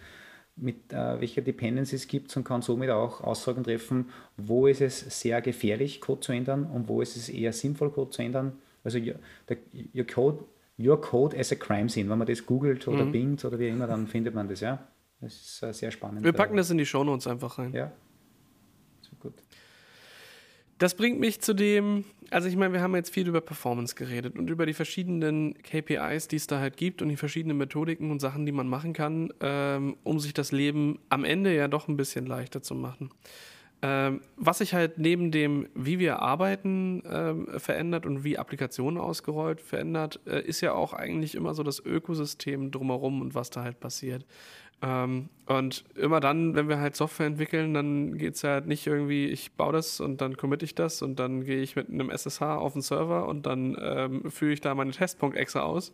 mit 0.60 0.92
uh, 0.92 1.20
welche 1.20 1.42
Dependencies 1.42 2.06
gibt 2.06 2.30
es 2.30 2.36
und 2.36 2.44
kann 2.44 2.62
somit 2.62 2.90
auch 2.90 3.22
Aussagen 3.22 3.64
treffen, 3.64 4.10
wo 4.36 4.66
ist 4.66 4.80
es 4.80 5.20
sehr 5.20 5.40
gefährlich, 5.40 6.00
Code 6.00 6.20
zu 6.20 6.32
ändern 6.32 6.64
und 6.64 6.88
wo 6.88 7.00
ist 7.00 7.16
es 7.16 7.28
eher 7.28 7.52
sinnvoll, 7.52 7.90
Code 7.90 8.10
zu 8.10 8.22
ändern. 8.22 8.52
Also 8.84 8.98
your, 8.98 10.06
Code 10.06 10.44
Your 10.78 11.00
Code 11.00 11.38
as 11.38 11.52
a 11.52 11.56
Crime 11.56 11.88
Scene. 11.88 12.08
Wenn 12.08 12.18
man 12.18 12.26
das 12.26 12.46
googelt 12.46 12.88
oder 12.88 13.04
mhm. 13.04 13.12
bingt 13.12 13.44
oder 13.44 13.58
wie 13.58 13.68
immer, 13.68 13.86
dann 13.86 14.06
findet 14.06 14.34
man 14.34 14.48
das, 14.48 14.60
ja. 14.60 14.78
Das 15.20 15.34
ist 15.34 15.62
uh, 15.62 15.72
sehr 15.72 15.90
spannend. 15.90 16.24
Wir 16.24 16.32
packen 16.32 16.56
das 16.56 16.70
in 16.70 16.78
die 16.78 16.86
Shownotes 16.86 17.26
einfach 17.26 17.58
rein. 17.58 17.74
Ja. 17.74 17.92
Das 20.80 20.94
bringt 20.94 21.20
mich 21.20 21.42
zu 21.42 21.52
dem, 21.52 22.06
also 22.30 22.48
ich 22.48 22.56
meine, 22.56 22.72
wir 22.72 22.80
haben 22.80 22.96
jetzt 22.96 23.12
viel 23.12 23.28
über 23.28 23.42
Performance 23.42 23.94
geredet 23.94 24.38
und 24.38 24.48
über 24.48 24.64
die 24.64 24.72
verschiedenen 24.72 25.52
KPIs, 25.62 26.26
die 26.28 26.36
es 26.36 26.46
da 26.46 26.58
halt 26.58 26.78
gibt 26.78 27.02
und 27.02 27.10
die 27.10 27.18
verschiedenen 27.18 27.58
Methodiken 27.58 28.10
und 28.10 28.18
Sachen, 28.18 28.46
die 28.46 28.52
man 28.52 28.66
machen 28.66 28.94
kann, 28.94 29.30
ähm, 29.42 29.98
um 30.04 30.18
sich 30.20 30.32
das 30.32 30.52
Leben 30.52 30.98
am 31.10 31.24
Ende 31.24 31.54
ja 31.54 31.68
doch 31.68 31.88
ein 31.88 31.98
bisschen 31.98 32.24
leichter 32.24 32.62
zu 32.62 32.74
machen. 32.74 33.10
Ähm, 33.82 34.22
was 34.36 34.58
sich 34.58 34.72
halt 34.72 34.96
neben 34.96 35.30
dem, 35.30 35.68
wie 35.74 35.98
wir 35.98 36.20
arbeiten, 36.20 37.02
ähm, 37.06 37.46
verändert 37.58 38.06
und 38.06 38.24
wie 38.24 38.38
Applikationen 38.38 38.98
ausgerollt 38.98 39.60
verändert, 39.60 40.20
äh, 40.26 40.40
ist 40.42 40.62
ja 40.62 40.72
auch 40.72 40.94
eigentlich 40.94 41.34
immer 41.34 41.52
so 41.52 41.62
das 41.62 41.84
Ökosystem 41.84 42.70
drumherum 42.70 43.20
und 43.20 43.34
was 43.34 43.50
da 43.50 43.64
halt 43.64 43.80
passiert. 43.80 44.24
Ähm, 44.82 45.28
und 45.46 45.84
immer 45.94 46.20
dann, 46.20 46.54
wenn 46.54 46.68
wir 46.68 46.78
halt 46.78 46.96
Software 46.96 47.26
entwickeln, 47.26 47.74
dann 47.74 48.16
geht 48.16 48.36
es 48.36 48.44
halt 48.44 48.66
nicht 48.66 48.86
irgendwie, 48.86 49.26
ich 49.26 49.52
baue 49.52 49.72
das 49.72 50.00
und 50.00 50.20
dann 50.20 50.36
committe 50.36 50.64
ich 50.64 50.74
das 50.74 51.02
und 51.02 51.18
dann 51.18 51.44
gehe 51.44 51.60
ich 51.60 51.76
mit 51.76 51.90
einem 51.90 52.10
SSH 52.10 52.42
auf 52.42 52.72
den 52.72 52.82
Server 52.82 53.28
und 53.28 53.46
dann 53.46 53.76
ähm, 53.80 54.30
führe 54.30 54.52
ich 54.52 54.60
da 54.60 54.74
meine 54.74 54.92
Testpunkt-Exe 54.92 55.62
aus. 55.62 55.92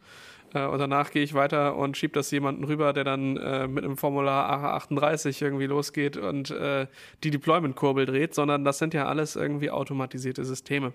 Äh, 0.54 0.66
und 0.66 0.78
danach 0.78 1.10
gehe 1.10 1.22
ich 1.22 1.34
weiter 1.34 1.76
und 1.76 1.96
schiebe 1.96 2.12
das 2.12 2.30
jemanden 2.30 2.64
rüber, 2.64 2.92
der 2.92 3.04
dann 3.04 3.36
äh, 3.38 3.66
mit 3.66 3.84
einem 3.84 3.96
Formular 3.96 4.78
AH38 4.78 5.42
irgendwie 5.42 5.66
losgeht 5.66 6.16
und 6.16 6.50
äh, 6.50 6.86
die 7.24 7.30
Deployment-Kurbel 7.30 8.06
dreht, 8.06 8.34
sondern 8.34 8.64
das 8.64 8.78
sind 8.78 8.94
ja 8.94 9.06
alles 9.06 9.36
irgendwie 9.36 9.70
automatisierte 9.70 10.44
Systeme. 10.44 10.92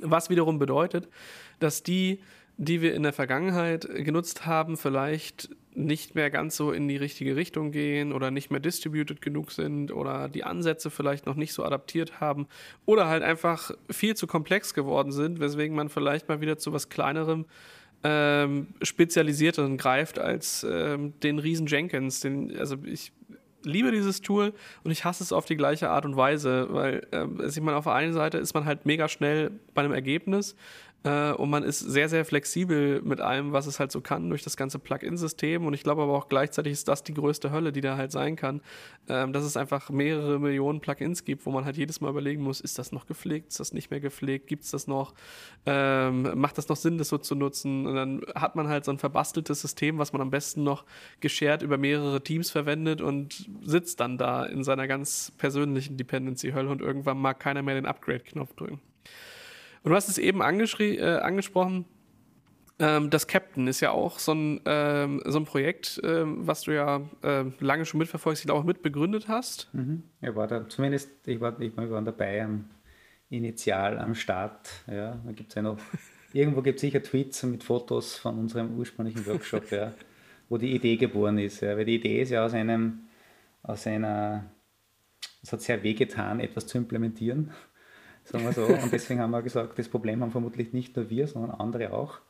Was 0.00 0.28
wiederum 0.28 0.58
bedeutet, 0.58 1.08
dass 1.60 1.82
die 1.82 2.20
die 2.58 2.80
wir 2.80 2.94
in 2.94 3.02
der 3.02 3.12
Vergangenheit 3.12 3.86
genutzt 3.88 4.46
haben, 4.46 4.76
vielleicht 4.76 5.50
nicht 5.74 6.14
mehr 6.14 6.30
ganz 6.30 6.56
so 6.56 6.72
in 6.72 6.88
die 6.88 6.96
richtige 6.96 7.36
Richtung 7.36 7.70
gehen 7.70 8.12
oder 8.12 8.30
nicht 8.30 8.50
mehr 8.50 8.60
distributed 8.60 9.20
genug 9.20 9.52
sind 9.52 9.92
oder 9.92 10.28
die 10.28 10.42
Ansätze 10.42 10.90
vielleicht 10.90 11.26
noch 11.26 11.34
nicht 11.34 11.52
so 11.52 11.64
adaptiert 11.64 12.18
haben 12.18 12.48
oder 12.86 13.08
halt 13.08 13.22
einfach 13.22 13.72
viel 13.90 14.16
zu 14.16 14.26
komplex 14.26 14.72
geworden 14.72 15.12
sind, 15.12 15.38
weswegen 15.38 15.76
man 15.76 15.90
vielleicht 15.90 16.28
mal 16.28 16.40
wieder 16.40 16.56
zu 16.56 16.72
was 16.72 16.88
kleinerem 16.88 17.44
ähm, 18.04 18.68
spezialisierteren 18.80 19.76
greift 19.76 20.18
als 20.18 20.66
ähm, 20.68 21.12
den 21.20 21.38
riesen 21.38 21.66
Jenkins. 21.66 22.20
Den, 22.20 22.56
also 22.58 22.76
ich 22.84 23.12
liebe 23.62 23.90
dieses 23.90 24.22
Tool 24.22 24.54
und 24.84 24.90
ich 24.90 25.04
hasse 25.04 25.22
es 25.22 25.32
auf 25.32 25.44
die 25.44 25.56
gleiche 25.56 25.90
Art 25.90 26.04
und 26.04 26.16
Weise, 26.16 26.68
weil 26.70 27.06
ähm, 27.12 27.42
ich 27.46 27.60
meine, 27.60 27.76
auf 27.76 27.84
der 27.84 27.94
einen 27.94 28.12
Seite 28.12 28.38
ist 28.38 28.54
man 28.54 28.64
halt 28.64 28.86
mega 28.86 29.08
schnell 29.08 29.50
bei 29.74 29.82
einem 29.82 29.92
Ergebnis, 29.92 30.56
äh, 31.04 31.32
und 31.32 31.50
man 31.50 31.62
ist 31.62 31.78
sehr, 31.78 32.08
sehr 32.08 32.24
flexibel 32.24 33.00
mit 33.02 33.20
allem, 33.20 33.52
was 33.52 33.66
es 33.66 33.78
halt 33.78 33.92
so 33.92 34.00
kann, 34.00 34.28
durch 34.28 34.42
das 34.42 34.56
ganze 34.56 34.78
Plugin-System. 34.78 35.64
Und 35.64 35.74
ich 35.74 35.82
glaube 35.82 36.02
aber 36.02 36.14
auch 36.14 36.28
gleichzeitig 36.28 36.72
ist 36.72 36.88
das 36.88 37.04
die 37.04 37.14
größte 37.14 37.50
Hölle, 37.52 37.72
die 37.72 37.80
da 37.80 37.96
halt 37.96 38.10
sein 38.10 38.34
kann, 38.36 38.60
ähm, 39.08 39.32
dass 39.32 39.44
es 39.44 39.56
einfach 39.56 39.88
mehrere 39.90 40.40
Millionen 40.40 40.80
Plugins 40.80 41.24
gibt, 41.24 41.46
wo 41.46 41.50
man 41.50 41.64
halt 41.64 41.76
jedes 41.76 42.00
Mal 42.00 42.10
überlegen 42.10 42.42
muss, 42.42 42.60
ist 42.60 42.78
das 42.78 42.90
noch 42.90 43.06
gepflegt, 43.06 43.48
ist 43.48 43.60
das 43.60 43.72
nicht 43.72 43.90
mehr 43.90 44.00
gepflegt, 44.00 44.48
gibt 44.48 44.64
es 44.64 44.72
das 44.72 44.86
noch, 44.86 45.14
ähm, 45.64 46.28
macht 46.34 46.58
das 46.58 46.68
noch 46.68 46.76
Sinn, 46.76 46.98
das 46.98 47.08
so 47.08 47.18
zu 47.18 47.34
nutzen? 47.36 47.86
Und 47.86 47.94
dann 47.94 48.22
hat 48.34 48.56
man 48.56 48.68
halt 48.68 48.84
so 48.84 48.90
ein 48.90 48.98
verbasteltes 48.98 49.60
System, 49.60 49.98
was 49.98 50.12
man 50.12 50.22
am 50.22 50.30
besten 50.30 50.64
noch 50.64 50.84
geshared 51.20 51.62
über 51.62 51.78
mehrere 51.78 52.22
Teams 52.22 52.50
verwendet 52.50 53.00
und 53.00 53.48
sitzt 53.62 54.00
dann 54.00 54.18
da 54.18 54.44
in 54.44 54.64
seiner 54.64 54.88
ganz 54.88 55.32
persönlichen 55.38 55.96
Dependency-Hölle 55.96 56.68
und 56.68 56.80
irgendwann 56.80 57.18
mag 57.18 57.38
keiner 57.38 57.62
mehr 57.62 57.76
den 57.76 57.86
Upgrade-Knopf 57.86 58.54
drücken. 58.54 58.80
Und 59.86 59.90
du 59.90 59.96
hast 59.96 60.08
es 60.08 60.18
eben 60.18 60.40
äh, 60.40 61.18
angesprochen. 61.20 61.84
Ähm, 62.80 63.08
das 63.08 63.28
Captain 63.28 63.68
ist 63.68 63.78
ja 63.78 63.92
auch 63.92 64.18
so 64.18 64.32
ein, 64.34 64.60
ähm, 64.64 65.22
so 65.24 65.38
ein 65.38 65.44
Projekt, 65.44 66.00
ähm, 66.02 66.44
was 66.44 66.62
du 66.62 66.74
ja 66.74 67.08
äh, 67.22 67.44
lange 67.60 67.84
schon 67.84 67.98
mitverfolgst, 67.98 68.48
du 68.48 68.52
auch 68.52 68.64
mitbegründet 68.64 69.28
hast. 69.28 69.72
Mhm. 69.74 70.02
Ich 70.20 70.34
war 70.34 70.48
da 70.48 70.68
zumindest, 70.68 71.10
ich 71.24 71.40
war, 71.40 71.60
ich 71.60 71.76
war 71.76 72.02
dabei 72.02 72.42
am 72.42 72.68
Initial 73.30 74.00
am 74.00 74.16
Start. 74.16 74.68
Ja, 74.88 75.20
da 75.24 75.30
gibt 75.30 75.50
es 75.50 75.54
ja 75.54 75.62
noch, 75.62 75.78
irgendwo 76.32 76.62
gibt 76.62 76.78
es 76.78 76.80
sicher 76.80 77.00
Tweets 77.00 77.44
mit 77.44 77.62
Fotos 77.62 78.16
von 78.18 78.40
unserem 78.40 78.76
ursprünglichen 78.76 79.24
Workshop, 79.24 79.70
ja, 79.70 79.94
wo 80.48 80.58
die 80.58 80.74
Idee 80.74 80.96
geboren 80.96 81.38
ist. 81.38 81.60
Ja. 81.60 81.76
Weil 81.76 81.84
die 81.84 81.94
Idee 81.94 82.22
ist 82.22 82.30
ja 82.30 82.44
aus 82.44 82.54
einem, 82.54 83.02
aus 83.62 83.86
einer, 83.86 84.50
es 85.44 85.52
hat 85.52 85.60
sehr 85.60 85.80
wehgetan, 85.84 86.40
etwas 86.40 86.66
zu 86.66 86.76
implementieren 86.76 87.52
sagen 88.26 88.44
wir 88.44 88.52
so. 88.52 88.64
Und 88.66 88.92
deswegen 88.92 89.20
haben 89.20 89.30
wir 89.30 89.42
gesagt, 89.42 89.78
das 89.78 89.88
Problem 89.88 90.20
haben 90.22 90.30
vermutlich 90.30 90.72
nicht 90.72 90.96
nur 90.96 91.08
wir, 91.10 91.26
sondern 91.26 91.52
andere 91.52 91.92
auch. 91.92 92.20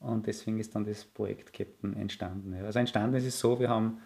Und 0.00 0.26
deswegen 0.26 0.60
ist 0.60 0.74
dann 0.74 0.84
das 0.84 1.04
Projekt 1.04 1.52
Captain 1.52 1.96
entstanden. 1.96 2.54
Also 2.64 2.78
entstanden 2.78 3.16
ist 3.16 3.26
es 3.26 3.38
so, 3.38 3.58
wir 3.58 3.68
haben 3.68 4.00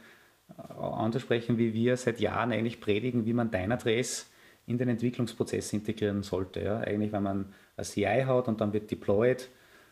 äh, 0.58 0.72
anzusprechen, 0.72 1.58
wie 1.58 1.74
wir 1.74 1.96
seit 1.96 2.20
Jahren 2.20 2.52
eigentlich 2.52 2.80
predigen, 2.80 3.26
wie 3.26 3.34
man 3.34 3.50
Dynatrace 3.50 4.30
in 4.66 4.78
den 4.78 4.88
Entwicklungsprozess 4.88 5.72
integrieren 5.72 6.22
sollte. 6.22 6.60
Ja. 6.60 6.78
Eigentlich, 6.78 7.12
wenn 7.12 7.22
man 7.22 7.52
ein 7.76 7.84
CI 7.84 8.24
hat 8.26 8.48
und 8.48 8.60
dann 8.60 8.72
wird 8.72 8.90
deployed, 8.90 9.48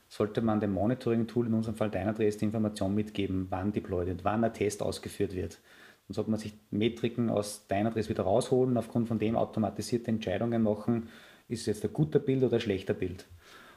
sollte 0.09 0.43
man 0.43 0.61
dem 0.61 0.73
Monitoring-Tool, 0.73 1.47
in 1.47 1.55
unserem 1.55 1.77
Fall 1.77 1.91
Dynatrace, 1.91 2.39
die 2.39 2.47
Information 2.47 2.95
mitgeben, 2.95 3.47
wann 3.51 3.73
deployed 3.73 4.09
wird, 4.09 4.25
wann 4.25 4.43
ein 4.43 4.53
Test 4.53 4.83
ausgeführt 4.83 5.35
wird. 5.35 5.61
Dann 6.09 6.15
sollte 6.15 6.31
man 6.31 6.41
sich 6.41 6.55
Metriken 6.71 7.31
aus 7.31 7.67
Dynatrace 7.69 8.09
wieder 8.09 8.25
rausholen, 8.25 8.77
aufgrund 8.77 9.07
von 9.07 9.19
dem 9.19 9.37
automatisierte 9.37 10.11
Entscheidungen 10.11 10.63
machen, 10.63 11.09
ist 11.51 11.61
es 11.61 11.67
jetzt 11.67 11.85
ein 11.85 11.93
guter 11.93 12.19
Bild 12.19 12.43
oder 12.43 12.55
ein 12.55 12.61
schlechter 12.61 12.95
Bild. 12.95 13.27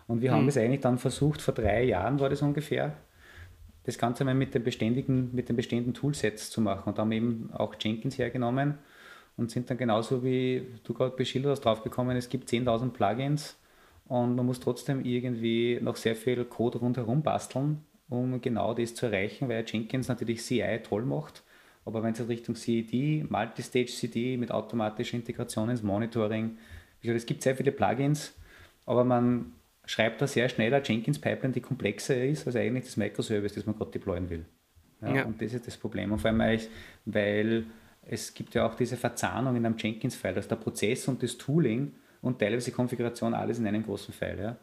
Und 0.08 0.22
wir 0.22 0.32
mhm. 0.32 0.36
haben 0.36 0.48
es 0.48 0.58
eigentlich 0.58 0.82
dann 0.82 0.98
versucht, 0.98 1.42
vor 1.42 1.54
drei 1.54 1.84
Jahren 1.84 2.20
war 2.20 2.30
das 2.30 2.42
ungefähr, 2.42 2.96
das 3.86 3.98
Ganze 3.98 4.24
mal 4.24 4.34
mit 4.34 4.54
den 4.54 4.64
beständigen, 4.64 5.30
mit 5.34 5.50
den 5.50 5.56
bestehenden 5.56 5.94
Toolsets 5.94 6.50
zu 6.50 6.62
machen. 6.62 6.90
Und 6.90 6.98
da 6.98 7.02
haben 7.02 7.12
eben 7.12 7.50
auch 7.54 7.76
Jenkins 7.80 8.18
hergenommen 8.18 8.78
und 9.38 9.52
sind 9.52 9.70
dann 9.70 9.78
genauso 9.78 10.24
wie 10.24 10.68
du 10.84 10.94
gerade 10.94 11.16
beschildert 11.16 11.52
hast, 11.52 11.66
draufgekommen, 11.66 12.16
es 12.16 12.30
gibt 12.30 12.50
10.000 12.50 12.92
Plugins 12.92 13.58
und 14.08 14.36
man 14.36 14.46
muss 14.46 14.60
trotzdem 14.60 15.04
irgendwie 15.04 15.80
noch 15.82 15.96
sehr 15.96 16.16
viel 16.16 16.46
Code 16.46 16.80
rundherum 16.80 17.24
basteln, 17.24 17.84
um 18.10 18.40
genau 18.42 18.74
das 18.74 18.96
zu 18.96 19.08
erreichen, 19.08 19.50
weil 19.50 19.66
Jenkins 19.68 20.08
natürlich 20.08 20.44
CI 20.44 20.80
toll 20.84 21.04
macht. 21.04 21.44
Aber 21.86 22.04
wenn 22.04 22.14
es 22.14 22.20
in 22.20 22.28
Richtung 22.28 22.56
CED, 22.56 23.30
Multistage 23.30 23.88
CD 23.88 24.38
mit 24.38 24.52
automatischer 24.52 25.18
Integration 25.18 25.70
ins 25.70 25.84
Monitoring, 25.84 26.58
gesagt, 27.04 27.20
es 27.20 27.26
gibt 27.26 27.43
sehr 27.43 27.56
viele 27.56 27.72
Plugins, 27.72 28.34
aber 28.86 29.04
man 29.04 29.54
schreibt 29.86 30.22
da 30.22 30.28
sehr 30.28 30.49
schnell 30.49 30.74
eine 30.74 30.84
Jenkins-Pipeline, 30.84 31.54
die 31.54 31.62
komplexer 31.62 32.24
ist 32.24 32.47
als 32.47 32.56
eigentlich 32.56 32.86
das 32.86 32.97
Microservice, 32.97 33.54
das 33.54 33.66
man 33.66 33.76
gerade 33.76 33.91
deployen 33.91 34.30
will. 34.30 34.45
Ja, 35.01 35.16
ja. 35.16 35.26
Und 35.26 35.41
das 35.41 35.54
ist 35.54 35.68
das 35.68 35.78
Problem. 35.78 36.12
Und 36.12 36.20
vor 36.20 36.32
allem, 36.32 36.60
weil 37.06 37.66
es 38.06 38.34
gibt 38.34 38.54
ja 38.54 38.66
auch 38.66 38.76
diese 38.76 38.97
Verzahnung 38.97 39.56
in 39.56 39.66
einem 39.66 39.78
Jenkins-File, 39.78 40.36
dass 40.36 40.47
der 40.47 40.56
Prozess 40.56 41.08
und 41.08 41.22
das 41.22 41.38
Tooling 41.38 41.93
und 42.22 42.39
teilweise 42.39 42.72
die 42.72 42.76
Konfiguration 42.76 43.34
alles 43.34 43.60
in 43.60 43.68
einem 43.68 43.84
großen 43.84 44.14
File. 44.14 44.39
Ja. 44.39 44.58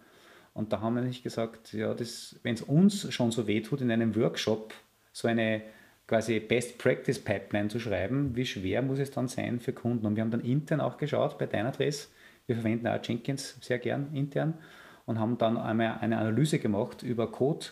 Und 0.55 0.73
da 0.73 0.81
haben 0.81 0.95
wir 0.95 1.03
nicht 1.03 1.23
gesagt, 1.23 1.73
ja, 1.73 1.95
wenn 2.43 2.55
es 2.55 2.63
uns 2.63 3.13
schon 3.13 3.31
so 3.31 3.47
wehtut, 3.47 3.81
in 3.83 3.91
einem 3.91 4.17
Workshop 4.17 4.75
so 5.13 5.29
eine 5.29 5.63
quasi 6.07 6.41
Best 6.41 6.79
Practice 6.79 7.19
Pipeline 7.19 7.69
zu 7.69 7.79
schreiben, 7.79 8.35
wie 8.35 8.45
schwer 8.45 8.83
muss 8.83 8.99
es 8.99 9.11
dann 9.11 9.29
sein 9.29 9.61
für 9.61 9.73
Kunden? 9.73 10.07
Und 10.07 10.17
wir 10.17 10.23
haben 10.23 10.31
dann 10.31 10.41
intern 10.41 10.81
auch 10.81 10.97
geschaut 10.97 11.39
bei 11.39 11.47
Dynatrace, 11.47 12.11
wir 12.51 12.57
verwenden 12.57 12.89
auch 12.89 12.99
Jenkins 13.03 13.57
sehr 13.61 13.79
gern 13.79 14.13
intern 14.13 14.55
und 15.07 15.19
haben 15.19 15.39
dann 15.39 15.57
einmal 15.57 15.99
eine 16.01 16.19
Analyse 16.19 16.59
gemacht 16.59 17.03
über 17.03 17.31
Code 17.31 17.67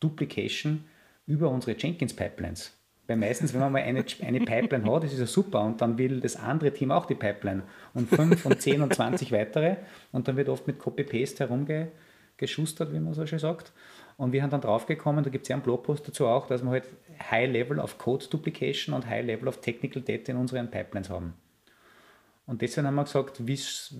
Duplication 0.00 0.84
über 1.26 1.48
unsere 1.48 1.76
Jenkins 1.78 2.14
Pipelines. 2.14 2.76
Weil 3.06 3.18
meistens, 3.18 3.54
wenn 3.54 3.60
man 3.60 3.70
mal 3.70 3.82
eine, 3.82 4.04
eine 4.22 4.40
Pipeline 4.40 4.92
hat, 4.92 5.04
das 5.04 5.12
ist 5.12 5.20
ja 5.20 5.26
super 5.26 5.62
und 5.62 5.80
dann 5.80 5.96
will 5.96 6.18
das 6.20 6.34
andere 6.34 6.72
Team 6.72 6.90
auch 6.90 7.06
die 7.06 7.14
Pipeline 7.14 7.62
und 7.94 8.08
fünf 8.08 8.44
und 8.44 8.60
zehn 8.60 8.82
und 8.82 8.92
zwanzig 8.94 9.30
weitere 9.30 9.76
und 10.10 10.26
dann 10.26 10.36
wird 10.36 10.48
oft 10.48 10.66
mit 10.66 10.80
Copy-Paste 10.80 11.48
herumgeschustert, 11.48 12.92
wie 12.92 12.98
man 12.98 13.14
so 13.14 13.24
schön 13.24 13.38
sagt. 13.38 13.72
Und 14.16 14.32
wir 14.32 14.42
haben 14.42 14.50
dann 14.50 14.60
draufgekommen, 14.60 15.22
da 15.22 15.30
gibt 15.30 15.44
es 15.44 15.50
ja 15.50 15.54
einen 15.54 15.62
Blogpost 15.62 16.08
dazu 16.08 16.26
auch, 16.26 16.48
dass 16.48 16.64
wir 16.64 16.70
halt 16.70 16.88
High 17.30 17.48
Level 17.48 17.78
of 17.78 17.96
Code 17.96 18.26
Duplication 18.28 18.92
und 18.92 19.06
High 19.06 19.24
Level 19.24 19.46
of 19.46 19.60
Technical 19.60 20.02
Data 20.02 20.32
in 20.32 20.38
unseren 20.38 20.68
Pipelines 20.68 21.10
haben. 21.10 21.34
Und 22.46 22.62
deswegen 22.62 22.86
haben 22.86 22.94
wir 22.94 23.04
gesagt, 23.04 23.46
wie, 23.46 23.58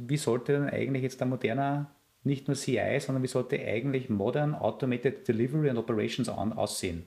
wie 0.08 0.16
sollte 0.16 0.52
denn 0.52 0.70
eigentlich 0.70 1.02
jetzt 1.02 1.20
der 1.20 1.26
moderner, 1.26 1.90
nicht 2.22 2.48
nur 2.48 2.56
CI, 2.56 2.98
sondern 3.00 3.22
wie 3.22 3.28
sollte 3.28 3.58
eigentlich 3.58 4.08
Modern 4.08 4.54
Automated 4.54 5.26
Delivery 5.26 5.70
and 5.70 5.78
Operations 5.78 6.28
an, 6.28 6.52
aussehen? 6.52 7.04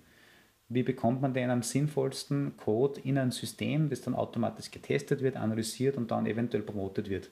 Wie 0.69 0.83
bekommt 0.83 1.21
man 1.21 1.33
denn 1.33 1.49
am 1.49 1.63
sinnvollsten 1.63 2.55
Code 2.57 3.01
in 3.03 3.17
ein 3.17 3.31
System, 3.31 3.89
das 3.89 4.01
dann 4.01 4.13
automatisch 4.13 4.69
getestet 4.69 5.21
wird, 5.21 5.35
analysiert 5.35 5.97
und 5.97 6.11
dann 6.11 6.27
eventuell 6.27 6.63
promotet 6.63 7.09
wird? 7.09 7.31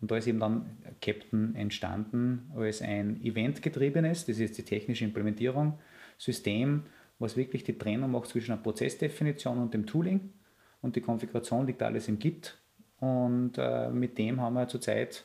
Und 0.00 0.10
da 0.10 0.16
ist 0.16 0.26
eben 0.26 0.40
dann 0.40 0.78
Captain 1.00 1.54
entstanden 1.54 2.50
als 2.56 2.82
ein 2.82 3.22
eventgetriebenes, 3.22 4.26
das 4.26 4.38
ist 4.38 4.58
die 4.58 4.64
technische 4.64 5.04
Implementierung, 5.04 5.78
System, 6.18 6.84
was 7.18 7.36
wirklich 7.36 7.62
die 7.62 7.78
Trennung 7.78 8.10
macht 8.10 8.28
zwischen 8.28 8.50
der 8.50 8.62
Prozessdefinition 8.62 9.58
und 9.58 9.74
dem 9.74 9.86
Tooling. 9.86 10.32
Und 10.80 10.96
die 10.96 11.00
Konfiguration 11.00 11.66
liegt 11.66 11.82
alles 11.82 12.08
im 12.08 12.18
Git. 12.18 12.58
Und 13.02 13.54
äh, 13.58 13.90
mit 13.90 14.16
dem 14.16 14.40
haben 14.40 14.54
wir 14.54 14.68
zurzeit, 14.68 15.24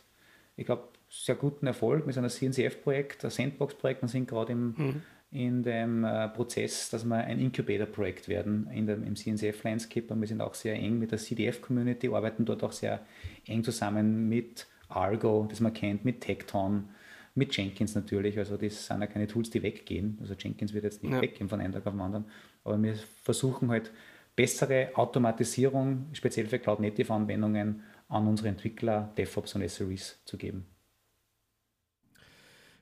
ich 0.56 0.66
glaube, 0.66 0.88
sehr 1.10 1.36
guten 1.36 1.68
Erfolg. 1.68 2.08
Wir 2.08 2.14
sind 2.14 2.24
ein 2.24 2.32
CNCF-Projekt, 2.32 3.24
ein 3.24 3.30
Sandbox-Projekt 3.30 4.02
und 4.02 4.08
sind 4.08 4.28
gerade 4.28 4.54
im, 4.54 4.74
mhm. 4.76 5.02
in 5.30 5.62
dem 5.62 6.04
äh, 6.04 6.28
Prozess, 6.30 6.90
dass 6.90 7.06
wir 7.06 7.18
ein 7.18 7.38
Incubator-Projekt 7.38 8.30
werden 8.30 8.68
in 8.74 8.88
dem, 8.88 9.06
im 9.06 9.16
CNCF-Landscape. 9.16 10.12
Und 10.12 10.22
wir 10.22 10.28
sind 10.28 10.42
auch 10.42 10.56
sehr 10.56 10.74
eng 10.74 10.98
mit 10.98 11.12
der 11.12 11.20
CDF-Community, 11.20 12.08
arbeiten 12.08 12.46
dort 12.46 12.64
auch 12.64 12.72
sehr 12.72 13.02
eng 13.46 13.64
zusammen 13.64 14.28
mit 14.28 14.66
Argo, 14.90 15.46
das 15.48 15.60
man 15.60 15.72
kennt, 15.72 16.04
mit 16.04 16.22
Tecton, 16.22 16.90
mit 17.36 17.56
Jenkins 17.56 17.94
natürlich. 17.94 18.40
Also 18.40 18.58
das 18.58 18.88
sind 18.88 19.02
ja 19.02 19.06
keine 19.06 19.28
Tools, 19.28 19.52
die 19.52 19.62
weggehen. 19.62 20.18
Also 20.20 20.34
Jenkins 20.34 20.74
wird 20.74 20.84
jetzt 20.84 21.04
nicht 21.04 21.14
ja. 21.14 21.22
weggehen 21.22 21.48
von 21.48 21.62
einem 21.62 21.74
Tag 21.74 21.86
auf 21.86 21.94
den 21.94 22.02
anderen. 22.02 22.26
Aber 22.64 22.82
wir 22.82 22.96
versuchen 23.22 23.70
halt 23.70 23.92
bessere 24.38 24.92
Automatisierung, 24.94 26.06
speziell 26.14 26.46
für 26.46 26.60
Cloud-Native-Anwendungen, 26.60 27.84
an 28.08 28.28
unsere 28.28 28.48
Entwickler, 28.48 29.12
DevOps 29.18 29.56
und 29.56 29.68
SREs 29.68 30.22
zu 30.24 30.38
geben. 30.38 30.66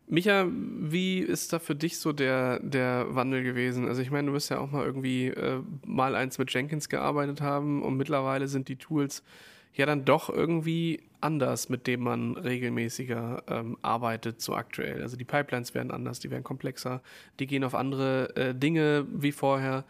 Micha, 0.07 0.45
wie 0.47 1.19
ist 1.19 1.51
da 1.51 1.57
für 1.57 1.73
dich 1.73 1.97
so 1.97 2.13
der, 2.13 2.59
der 2.59 3.15
Wandel 3.15 3.41
gewesen? 3.41 3.87
Also 3.87 4.03
ich 4.03 4.11
meine, 4.11 4.27
du 4.27 4.33
wirst 4.33 4.51
ja 4.51 4.59
auch 4.59 4.69
mal 4.69 4.85
irgendwie 4.85 5.27
äh, 5.29 5.63
mal 5.83 6.13
eins 6.15 6.37
mit 6.37 6.53
Jenkins 6.53 6.89
gearbeitet 6.89 7.41
haben 7.41 7.81
und 7.81 7.97
mittlerweile 7.97 8.47
sind 8.47 8.67
die 8.67 8.75
Tools 8.75 9.23
ja 9.73 9.87
dann 9.87 10.05
doch 10.05 10.29
irgendwie 10.29 11.01
anders, 11.21 11.69
mit 11.69 11.87
dem 11.87 12.01
man 12.01 12.37
regelmäßiger 12.37 13.43
ähm, 13.47 13.77
arbeitet, 13.81 14.41
so 14.41 14.53
aktuell. 14.53 15.01
Also 15.01 15.17
die 15.17 15.25
Pipelines 15.25 15.73
werden 15.73 15.89
anders, 15.89 16.19
die 16.19 16.29
werden 16.29 16.43
komplexer, 16.43 17.01
die 17.39 17.47
gehen 17.47 17.63
auf 17.63 17.73
andere 17.73 18.35
äh, 18.35 18.53
Dinge 18.53 19.07
wie 19.09 19.31
vorher. 19.31 19.85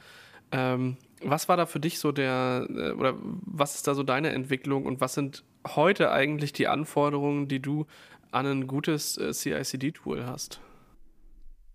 Ähm, 0.53 0.95
was 1.23 1.49
war 1.49 1.57
da 1.57 1.65
für 1.65 1.79
dich 1.79 1.99
so 1.99 2.11
der, 2.11 2.67
äh, 2.69 2.91
oder 2.91 3.15
was 3.19 3.75
ist 3.75 3.87
da 3.87 3.93
so 3.93 4.03
deine 4.03 4.29
Entwicklung 4.29 4.85
und 4.85 5.01
was 5.01 5.13
sind 5.13 5.43
heute 5.67 6.11
eigentlich 6.11 6.53
die 6.53 6.67
Anforderungen, 6.67 7.47
die 7.47 7.61
du 7.61 7.85
an 8.31 8.45
ein 8.45 8.67
gutes 8.67 9.17
äh, 9.17 9.31
CI-CD-Tool 9.31 10.25
hast? 10.25 10.59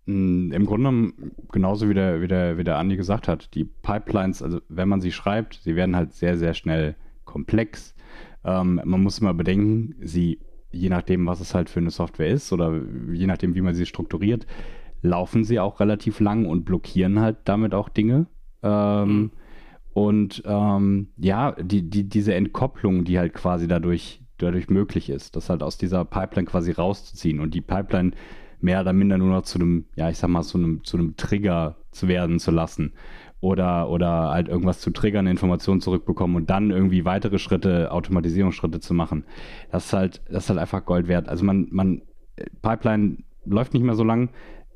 Hm, 0.07 0.51
Im 0.51 0.65
Grunde 0.65 1.13
genauso 1.51 1.89
wie 1.89 1.93
der, 1.93 2.21
wie, 2.21 2.27
der, 2.27 2.57
wie 2.57 2.63
der 2.63 2.77
Andi 2.77 2.95
gesagt 2.95 3.27
hat, 3.27 3.53
die 3.53 3.65
Pipelines, 3.65 4.41
also 4.41 4.61
wenn 4.69 4.89
man 4.89 5.01
sie 5.01 5.11
schreibt, 5.11 5.59
sie 5.63 5.75
werden 5.75 5.95
halt 5.95 6.13
sehr, 6.13 6.37
sehr 6.37 6.53
schnell 6.53 6.95
komplex. 7.25 7.95
Ähm, 8.43 8.81
man 8.83 9.01
muss 9.01 9.19
immer 9.19 9.33
bedenken, 9.33 9.95
sie, 10.01 10.39
je 10.71 10.89
nachdem, 10.89 11.25
was 11.27 11.39
es 11.39 11.53
halt 11.53 11.69
für 11.69 11.79
eine 11.79 11.91
Software 11.91 12.29
ist 12.29 12.51
oder 12.51 12.81
je 13.11 13.27
nachdem, 13.27 13.55
wie 13.55 13.61
man 13.61 13.75
sie 13.75 13.85
strukturiert, 13.85 14.47
laufen 15.01 15.43
sie 15.43 15.59
auch 15.59 15.79
relativ 15.79 16.19
lang 16.19 16.45
und 16.45 16.63
blockieren 16.63 17.19
halt 17.19 17.37
damit 17.45 17.73
auch 17.73 17.89
Dinge. 17.89 18.27
Ähm, 18.63 19.09
mhm. 19.09 19.31
Und 19.93 20.43
ähm, 20.45 21.09
ja, 21.17 21.51
die, 21.51 21.89
die, 21.89 22.07
diese 22.07 22.33
Entkopplung, 22.33 23.03
die 23.03 23.19
halt 23.19 23.33
quasi 23.33 23.67
dadurch, 23.67 24.21
dadurch 24.37 24.69
möglich 24.69 25.09
ist, 25.09 25.35
das 25.35 25.49
halt 25.49 25.63
aus 25.63 25.77
dieser 25.77 26.05
Pipeline 26.05 26.47
quasi 26.47 26.71
rauszuziehen 26.71 27.39
und 27.39 27.53
die 27.53 27.61
Pipeline 27.61 28.11
mehr 28.61 28.81
oder 28.81 28.93
minder 28.93 29.17
nur 29.17 29.29
noch 29.29 29.43
zu 29.43 29.59
einem, 29.59 29.85
ja, 29.95 30.09
ich 30.09 30.17
sag 30.17 30.29
mal, 30.29 30.43
zu 30.43 30.57
einem, 30.57 30.83
zu 30.83 30.97
einem 30.97 31.17
Trigger 31.17 31.75
zu 31.91 32.07
werden 32.07 32.39
zu 32.39 32.51
lassen 32.51 32.93
oder, 33.41 33.89
oder 33.89 34.29
halt 34.29 34.47
irgendwas 34.47 34.79
zu 34.79 34.91
triggern, 34.91 35.27
Informationen 35.27 35.81
zurückbekommen 35.81 36.35
und 36.37 36.49
dann 36.49 36.69
irgendwie 36.69 37.05
weitere 37.05 37.39
Schritte, 37.39 37.91
Automatisierungsschritte 37.91 38.79
zu 38.79 38.93
machen. 38.93 39.25
Das 39.71 39.87
ist 39.87 39.93
halt, 39.93 40.21
das 40.29 40.43
ist 40.43 40.49
halt 40.49 40.59
einfach 40.59 40.85
Gold 40.85 41.07
wert. 41.07 41.27
Also 41.27 41.43
man, 41.43 41.67
man, 41.71 42.03
Pipeline 42.61 43.17
läuft 43.45 43.73
nicht 43.73 43.83
mehr 43.83 43.95
so 43.95 44.03
lang. 44.03 44.29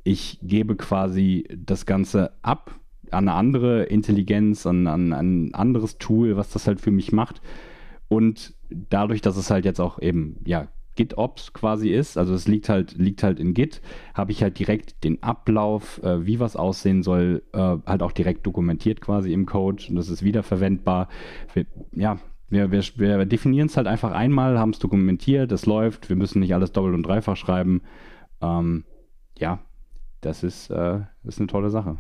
Ich 0.04 0.40
gebe 0.42 0.76
quasi 0.76 1.48
das 1.56 1.86
Ganze 1.86 2.32
ab 2.42 2.72
an 3.12 3.28
eine 3.28 3.38
andere 3.38 3.84
Intelligenz, 3.84 4.66
an, 4.66 4.88
an, 4.88 5.14
ein 5.14 5.53
anderes 5.53 5.97
Tool, 5.97 6.38
was 6.38 6.49
das 6.51 6.68
halt 6.68 6.80
für 6.80 6.91
mich 6.91 7.12
macht. 7.12 7.41
Und 8.08 8.53
dadurch, 8.70 9.22
dass 9.22 9.38
es 9.38 9.49
halt 9.49 9.66
jetzt 9.66 9.80
auch 9.80 9.99
eben, 9.99 10.38
ja, 10.45 10.68
GitOps 10.95 11.53
quasi 11.53 11.89
ist, 11.89 12.18
also 12.18 12.34
es 12.34 12.47
liegt 12.47 12.70
halt, 12.70 12.93
liegt 12.97 13.22
halt 13.22 13.39
in 13.39 13.53
Git, 13.53 13.82
habe 14.14 14.32
ich 14.32 14.41
halt 14.41 14.58
direkt 14.58 15.03
den 15.03 15.22
Ablauf, 15.22 16.01
äh, 16.03 16.26
wie 16.26 16.39
was 16.39 16.56
aussehen 16.56 17.03
soll, 17.03 17.43
äh, 17.53 17.58
halt 17.86 18.01
auch 18.01 18.14
direkt 18.14 18.45
dokumentiert 18.47 19.01
quasi 19.01 19.34
im 19.34 19.45
Code 19.45 19.84
und 19.89 19.95
das 19.95 20.10
ist 20.10 20.24
wiederverwendbar. 20.24 21.10
Wir, 21.53 21.66
ja, 21.91 22.18
wir, 22.47 22.72
wir, 22.72 22.84
wir 22.95 23.26
definieren 23.26 23.68
es 23.68 23.76
halt 23.76 23.88
einfach 23.88 24.12
einmal, 24.12 24.58
haben 24.58 24.70
es 24.70 24.80
dokumentiert, 24.80 25.51
es 25.51 25.66
läuft, 25.66 26.10
wir 26.10 26.16
müssen 26.16 26.39
nicht 26.39 26.53
alles 26.53 26.72
doppelt 26.72 26.95
und 26.95 27.03
dreifach 27.03 27.36
schreiben. 27.36 27.82
Ähm, 28.41 28.86
ja, 29.38 29.60
das 30.22 30.43
ist, 30.43 30.70
äh, 30.70 31.01
das 31.24 31.36
ist 31.36 31.39
eine 31.39 31.47
tolle 31.47 31.70
Sache. 31.70 31.97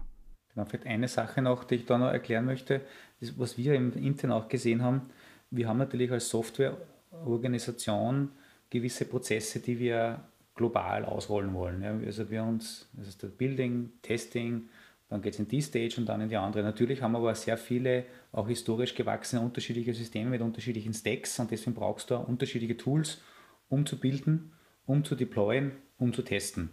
Genau, 0.55 0.65
vielleicht 0.65 0.87
eine 0.87 1.07
Sache 1.07 1.41
noch, 1.41 1.65
die 1.65 1.75
ich 1.75 1.85
da 1.85 1.97
noch 1.97 2.11
erklären 2.11 2.45
möchte, 2.45 2.81
ist, 3.19 3.37
was 3.37 3.57
wir 3.57 3.75
im 3.75 3.93
Intern 3.93 4.31
auch 4.31 4.47
gesehen 4.47 4.81
haben. 4.81 5.09
Wir 5.51 5.67
haben 5.67 5.77
natürlich 5.77 6.11
als 6.11 6.29
Softwareorganisation 6.29 8.31
gewisse 8.69 9.05
Prozesse, 9.05 9.59
die 9.59 9.77
wir 9.77 10.21
global 10.55 11.03
ausrollen 11.03 11.53
wollen. 11.53 11.81
Ja, 11.81 11.91
also 11.91 12.29
wir 12.29 12.43
uns, 12.43 12.89
das 12.93 13.09
ist 13.09 13.21
das 13.21 13.31
Building, 13.31 13.91
Testing, 14.01 14.69
dann 15.09 15.21
geht 15.21 15.33
es 15.33 15.39
in 15.39 15.47
die 15.47 15.61
Stage 15.61 15.95
und 15.97 16.07
dann 16.07 16.21
in 16.21 16.29
die 16.29 16.37
andere. 16.37 16.63
Natürlich 16.63 17.01
haben 17.01 17.11
wir 17.11 17.19
aber 17.19 17.35
sehr 17.35 17.57
viele 17.57 18.05
auch 18.31 18.47
historisch 18.47 18.95
gewachsene 18.95 19.41
unterschiedliche 19.41 19.93
Systeme 19.93 20.29
mit 20.29 20.41
unterschiedlichen 20.41 20.93
Stacks 20.93 21.37
und 21.39 21.51
deswegen 21.51 21.75
brauchst 21.75 22.09
du 22.09 22.15
unterschiedliche 22.15 22.77
Tools, 22.77 23.21
um 23.69 23.85
zu 23.85 23.99
bilden, 23.99 24.53
um 24.85 25.03
zu 25.03 25.15
deployen, 25.15 25.73
um 25.97 26.13
zu 26.13 26.23
testen. 26.23 26.69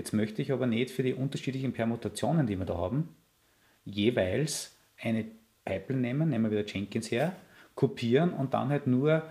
Jetzt 0.00 0.14
möchte 0.14 0.40
ich 0.40 0.50
aber 0.50 0.66
nicht 0.66 0.90
für 0.90 1.02
die 1.02 1.12
unterschiedlichen 1.12 1.74
Permutationen, 1.74 2.46
die 2.46 2.58
wir 2.58 2.64
da 2.64 2.78
haben, 2.78 3.14
jeweils 3.84 4.74
eine 4.98 5.26
Pipeline 5.66 6.00
nehmen, 6.00 6.30
nehmen 6.30 6.50
wir 6.50 6.58
wieder 6.58 6.66
Jenkins 6.66 7.10
her, 7.10 7.36
kopieren 7.74 8.32
und 8.32 8.54
dann 8.54 8.70
halt 8.70 8.86
nur 8.86 9.24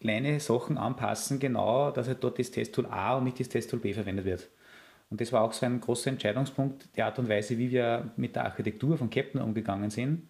kleine 0.00 0.40
Sachen 0.40 0.78
anpassen, 0.78 1.38
genau, 1.38 1.92
dass 1.92 2.08
halt 2.08 2.24
dort 2.24 2.40
das 2.40 2.50
Testtool 2.50 2.86
A 2.86 3.18
und 3.18 3.22
nicht 3.22 3.38
das 3.38 3.50
Testtool 3.50 3.78
B 3.78 3.94
verwendet 3.94 4.24
wird. 4.24 4.48
Und 5.10 5.20
das 5.20 5.32
war 5.32 5.42
auch 5.42 5.52
so 5.52 5.64
ein 5.64 5.80
großer 5.80 6.10
Entscheidungspunkt, 6.10 6.88
die 6.96 7.02
Art 7.02 7.20
und 7.20 7.28
Weise, 7.28 7.56
wie 7.56 7.70
wir 7.70 8.10
mit 8.16 8.34
der 8.34 8.46
Architektur 8.46 8.98
von 8.98 9.10
Captain 9.10 9.40
umgegangen 9.40 9.90
sind. 9.90 10.28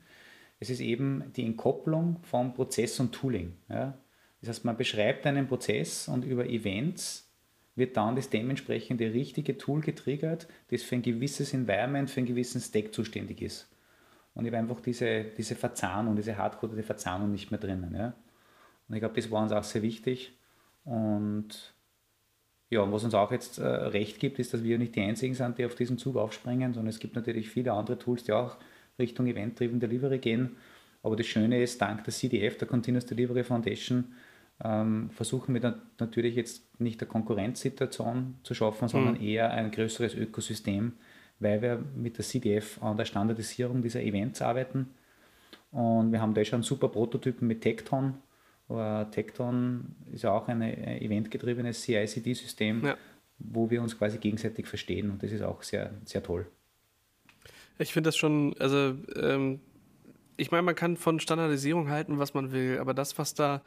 Es 0.59 0.69
ist 0.69 0.81
eben 0.81 1.33
die 1.35 1.47
Entkopplung 1.47 2.19
von 2.25 2.53
Prozess 2.53 3.01
und 3.01 3.13
Tooling. 3.13 3.55
Ja. 3.71 3.97
Das 4.43 4.51
heißt, 4.51 4.67
man 4.67 4.77
beschreibt 4.77 5.27
einen 5.27 5.49
Prozess 5.49 6.07
und 6.07 6.23
über 6.23 6.45
Events 6.45 7.30
wird 7.81 7.97
dann 7.97 8.15
das 8.15 8.31
dementsprechende 8.31 9.13
richtige 9.13 9.59
Tool 9.59 9.81
getriggert, 9.81 10.47
das 10.71 10.85
für 10.85 10.95
ein 10.95 11.03
gewisses 11.03 11.53
Environment, 11.53 12.09
für 12.09 12.21
einen 12.21 12.29
gewissen 12.29 12.61
Stack 12.61 12.95
zuständig 12.95 13.43
ist. 13.43 13.69
Und 14.35 14.45
ich 14.45 14.53
habe 14.53 14.59
einfach 14.59 14.81
diese, 14.81 15.25
diese 15.37 15.57
Verzahnung, 15.57 16.15
diese 16.15 16.37
hardcodete 16.37 16.85
Verzahnung 16.85 17.33
nicht 17.33 17.51
mehr 17.51 17.59
drinnen. 17.59 17.93
Ja. 17.95 18.15
Und 18.89 18.95
ich 18.95 19.01
glaube, 19.01 19.17
das 19.21 19.31
war 19.31 19.43
uns 19.43 19.51
auch 19.51 19.65
sehr 19.65 19.83
wichtig. 19.83 20.39
Und 20.85 21.75
ja, 22.71 22.91
was 22.93 23.03
uns 23.03 23.15
auch 23.15 23.33
jetzt 23.33 23.59
äh, 23.59 23.67
recht 23.67 24.21
gibt, 24.21 24.39
ist, 24.39 24.55
dass 24.55 24.63
wir 24.63 24.79
nicht 24.79 24.95
die 24.95 25.01
Einzigen 25.01 25.35
sind, 25.35 25.59
die 25.59 25.65
auf 25.65 25.75
diesen 25.75 25.99
Zug 25.99 26.17
aufspringen, 26.17 26.73
sondern 26.73 26.91
es 26.91 27.01
gibt 27.01 27.17
natürlich 27.17 27.51
viele 27.51 27.73
andere 27.73 27.99
Tools, 27.99 28.23
die 28.23 28.33
auch 28.33 28.57
Richtung 28.99 29.27
Event-Driven 29.27 29.81
Delivery 29.81 30.19
gehen. 30.19 30.57
Aber 31.03 31.17
das 31.17 31.27
Schöne 31.27 31.61
ist, 31.63 31.81
dank 31.81 32.05
der 32.05 32.15
CDF, 32.15 32.59
der 32.59 32.69
Continuous 32.69 33.07
Delivery 33.07 33.43
Foundation, 33.43 34.15
versuchen 34.63 35.55
wir 35.55 35.61
dann 35.61 35.81
natürlich 35.99 36.35
jetzt 36.35 36.81
nicht 36.81 37.01
eine 37.01 37.09
Konkurrenzsituation 37.09 38.37
zu 38.43 38.55
schaffen, 38.55 38.89
sondern 38.89 39.15
mhm. 39.15 39.23
eher 39.23 39.51
ein 39.51 39.71
größeres 39.71 40.15
Ökosystem, 40.15 40.93
weil 41.39 41.63
wir 41.63 41.83
mit 41.97 42.19
der 42.19 42.25
CDF 42.25 42.83
an 42.83 42.99
der 42.99 43.07
Standardisierung 43.07 43.81
dieser 43.81 44.03
Events 44.03 44.43
arbeiten. 44.43 44.89
Und 45.73 46.13
wir 46.13 46.21
haben 46.21 46.35
da 46.35 46.45
schon 46.45 46.63
super 46.63 46.89
Prototypen 46.89 47.49
mit 47.49 47.63
Tecton, 47.63 48.15
aber 48.69 49.09
Tecton 49.11 49.97
ist 50.13 50.25
ja 50.25 50.33
auch 50.33 50.47
ein 50.49 50.61
eventgetriebenes 50.61 51.81
CI-CD-System, 51.83 52.85
ja. 52.85 52.97
wo 53.39 53.71
wir 53.71 53.81
uns 53.81 53.97
quasi 53.97 54.19
gegenseitig 54.19 54.67
verstehen 54.67 55.11
und 55.11 55.23
das 55.23 55.33
ist 55.33 55.43
auch 55.43 55.63
sehr, 55.63 55.91
sehr 56.05 56.23
toll. 56.23 56.47
Ich 57.79 57.95
finde 57.95 58.09
das 58.09 58.17
schon, 58.17 58.55
also 58.59 58.95
ähm, 59.17 59.61
ich 60.37 60.51
meine, 60.51 60.63
man 60.63 60.75
kann 60.75 60.97
von 60.97 61.19
Standardisierung 61.19 61.89
halten, 61.89 62.19
was 62.19 62.35
man 62.35 62.53
will, 62.53 62.79
aber 62.79 62.95
das, 62.95 63.17
was 63.19 63.35
da 63.35 63.63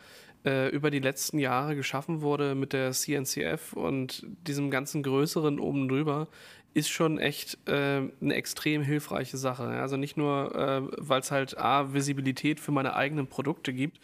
äh, 0.46 0.70
über 0.70 0.92
die 0.92 1.00
letzten 1.00 1.40
Jahre 1.40 1.76
geschaffen 1.76 2.22
wurde 2.22 2.56
mit 2.56 2.74
der 2.74 2.92
CNCF 2.92 3.74
und 3.74 4.26
diesem 4.48 4.72
ganzen 4.72 5.04
Größeren 5.04 5.60
oben 5.60 5.88
drüber, 5.88 6.28
ist 6.74 6.90
schon 6.90 7.20
echt 7.20 7.58
äh, 7.68 8.02
eine 8.20 8.34
extrem 8.34 8.82
hilfreiche 8.82 9.38
Sache. 9.38 9.64
Also 9.64 9.96
nicht 9.96 10.18
nur, 10.18 10.56
äh, 10.56 10.82
weil 10.98 11.22
es 11.22 11.32
halt 11.32 11.58
A, 11.58 11.94
Visibilität 11.94 12.60
für 12.60 12.72
meine 12.72 12.96
eigenen 12.96 13.28
Produkte 13.28 13.74
gibt, 13.74 14.00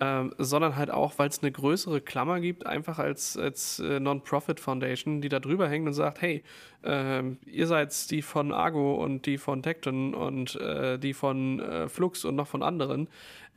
ähm, 0.00 0.34
sondern 0.38 0.74
halt 0.74 0.90
auch, 0.90 1.18
weil 1.18 1.28
es 1.28 1.42
eine 1.42 1.52
größere 1.52 2.00
Klammer 2.00 2.40
gibt, 2.40 2.66
einfach 2.66 2.98
als, 2.98 3.36
als 3.36 3.78
äh, 3.78 4.00
Non-Profit 4.00 4.58
Foundation, 4.58 5.20
die 5.20 5.28
da 5.28 5.38
drüber 5.38 5.68
hängt 5.68 5.86
und 5.86 5.92
sagt, 5.92 6.20
hey, 6.20 6.42
äh, 6.82 7.22
ihr 7.46 7.66
seid 7.66 8.10
die 8.10 8.22
von 8.22 8.52
Argo 8.52 8.94
und 8.96 9.26
die 9.26 9.38
von 9.38 9.62
Tecton 9.62 10.14
und 10.14 10.56
äh, 10.56 10.98
die 10.98 11.14
von 11.14 11.60
äh, 11.60 11.88
Flux 11.88 12.24
und 12.24 12.34
noch 12.34 12.48
von 12.48 12.62
anderen. 12.62 13.08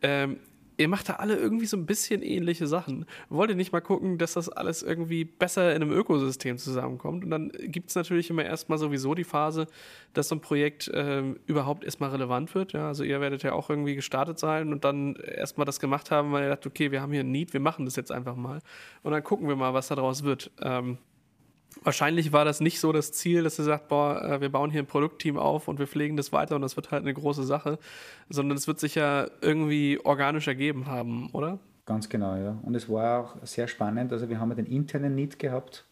Ähm, 0.03 0.37
ihr 0.77 0.87
macht 0.87 1.09
da 1.09 1.13
alle 1.13 1.35
irgendwie 1.35 1.65
so 1.65 1.75
ein 1.75 1.85
bisschen 1.85 2.21
ähnliche 2.21 2.67
Sachen. 2.67 3.05
Wollt 3.29 3.49
ihr 3.49 3.55
nicht 3.55 3.71
mal 3.71 3.81
gucken, 3.81 4.17
dass 4.17 4.33
das 4.33 4.47
alles 4.47 4.83
irgendwie 4.83 5.25
besser 5.25 5.75
in 5.75 5.81
einem 5.81 5.91
Ökosystem 5.91 6.57
zusammenkommt? 6.57 7.23
Und 7.23 7.31
dann 7.31 7.51
gibt 7.59 7.89
es 7.89 7.95
natürlich 7.95 8.29
immer 8.29 8.45
erstmal 8.45 8.77
sowieso 8.77 9.15
die 9.15 9.23
Phase, 9.23 9.67
dass 10.13 10.29
so 10.29 10.35
ein 10.35 10.41
Projekt 10.41 10.87
äh, 10.89 11.23
überhaupt 11.47 11.83
erstmal 11.83 12.11
relevant 12.11 12.53
wird. 12.53 12.73
Ja, 12.73 12.87
also 12.87 13.03
ihr 13.03 13.19
werdet 13.19 13.43
ja 13.43 13.53
auch 13.53 13.69
irgendwie 13.69 13.95
gestartet 13.95 14.37
sein 14.37 14.71
und 14.71 14.83
dann 14.83 15.15
erstmal 15.15 15.65
das 15.65 15.79
gemacht 15.79 16.11
haben, 16.11 16.31
weil 16.31 16.43
ihr 16.43 16.49
dacht, 16.49 16.67
okay, 16.67 16.91
wir 16.91 17.01
haben 17.01 17.11
hier 17.11 17.21
ein 17.21 17.31
Need, 17.31 17.53
wir 17.53 17.59
machen 17.59 17.85
das 17.85 17.95
jetzt 17.95 18.11
einfach 18.11 18.35
mal. 18.35 18.59
Und 19.01 19.11
dann 19.11 19.23
gucken 19.23 19.47
wir 19.47 19.55
mal, 19.55 19.73
was 19.73 19.87
daraus 19.87 20.23
wird. 20.23 20.51
Ähm, 20.61 20.99
Wahrscheinlich 21.83 22.33
war 22.33 22.45
das 22.45 22.61
nicht 22.61 22.79
so 22.79 22.91
das 22.91 23.11
Ziel, 23.11 23.43
dass 23.43 23.59
er 23.59 23.65
sagt, 23.65 23.87
boah, 23.87 24.21
äh, 24.21 24.41
wir 24.41 24.49
bauen 24.49 24.71
hier 24.71 24.81
ein 24.81 24.87
Produktteam 24.87 25.37
auf 25.37 25.67
und 25.67 25.79
wir 25.79 25.87
pflegen 25.87 26.17
das 26.17 26.31
weiter 26.31 26.55
und 26.55 26.61
das 26.61 26.75
wird 26.75 26.91
halt 26.91 27.03
eine 27.03 27.13
große 27.13 27.43
Sache, 27.43 27.79
sondern 28.29 28.57
es 28.57 28.67
wird 28.67 28.79
sich 28.79 28.95
ja 28.95 29.27
irgendwie 29.41 29.99
organisch 30.03 30.47
ergeben 30.47 30.87
haben, 30.87 31.29
oder? 31.33 31.59
Ganz 31.85 32.09
genau, 32.09 32.35
ja. 32.35 32.57
Und 32.63 32.75
es 32.75 32.89
war 32.89 33.21
auch 33.21 33.35
sehr 33.43 33.67
spannend. 33.67 34.11
Also 34.11 34.27
wir 34.29 34.39
haben 34.39 34.49
ja 34.49 34.55
den 34.55 34.65
internen 34.65 35.15
Need 35.15 35.39
gehabt 35.39 35.85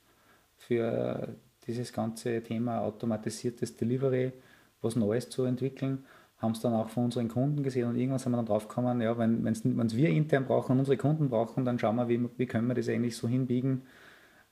für 0.57 1.29
dieses 1.67 1.93
ganze 1.93 2.43
Thema 2.43 2.81
automatisiertes 2.81 3.77
Delivery, 3.77 4.33
was 4.81 4.95
Neues 4.95 5.29
zu 5.29 5.43
entwickeln. 5.43 6.03
Haben 6.37 6.51
es 6.51 6.59
dann 6.59 6.73
auch 6.73 6.89
von 6.89 7.05
unseren 7.05 7.29
Kunden 7.29 7.63
gesehen 7.63 7.87
und 7.87 7.95
irgendwann 7.95 8.19
sind 8.19 8.33
wir 8.33 8.37
dann 8.37 8.45
drauf 8.45 8.67
gekommen, 8.67 8.99
ja, 8.99 9.17
wenn 9.17 9.47
es 9.47 9.63
wir 9.95 10.09
intern 10.09 10.45
brauchen 10.45 10.73
und 10.73 10.79
unsere 10.79 10.97
Kunden 10.97 11.29
brauchen, 11.29 11.63
dann 11.63 11.79
schauen 11.79 11.95
wir, 11.95 12.09
wie, 12.09 12.27
wie 12.37 12.45
können 12.45 12.67
wir 12.67 12.75
das 12.75 12.89
eigentlich 12.89 13.15
so 13.15 13.27
hinbiegen, 13.27 13.83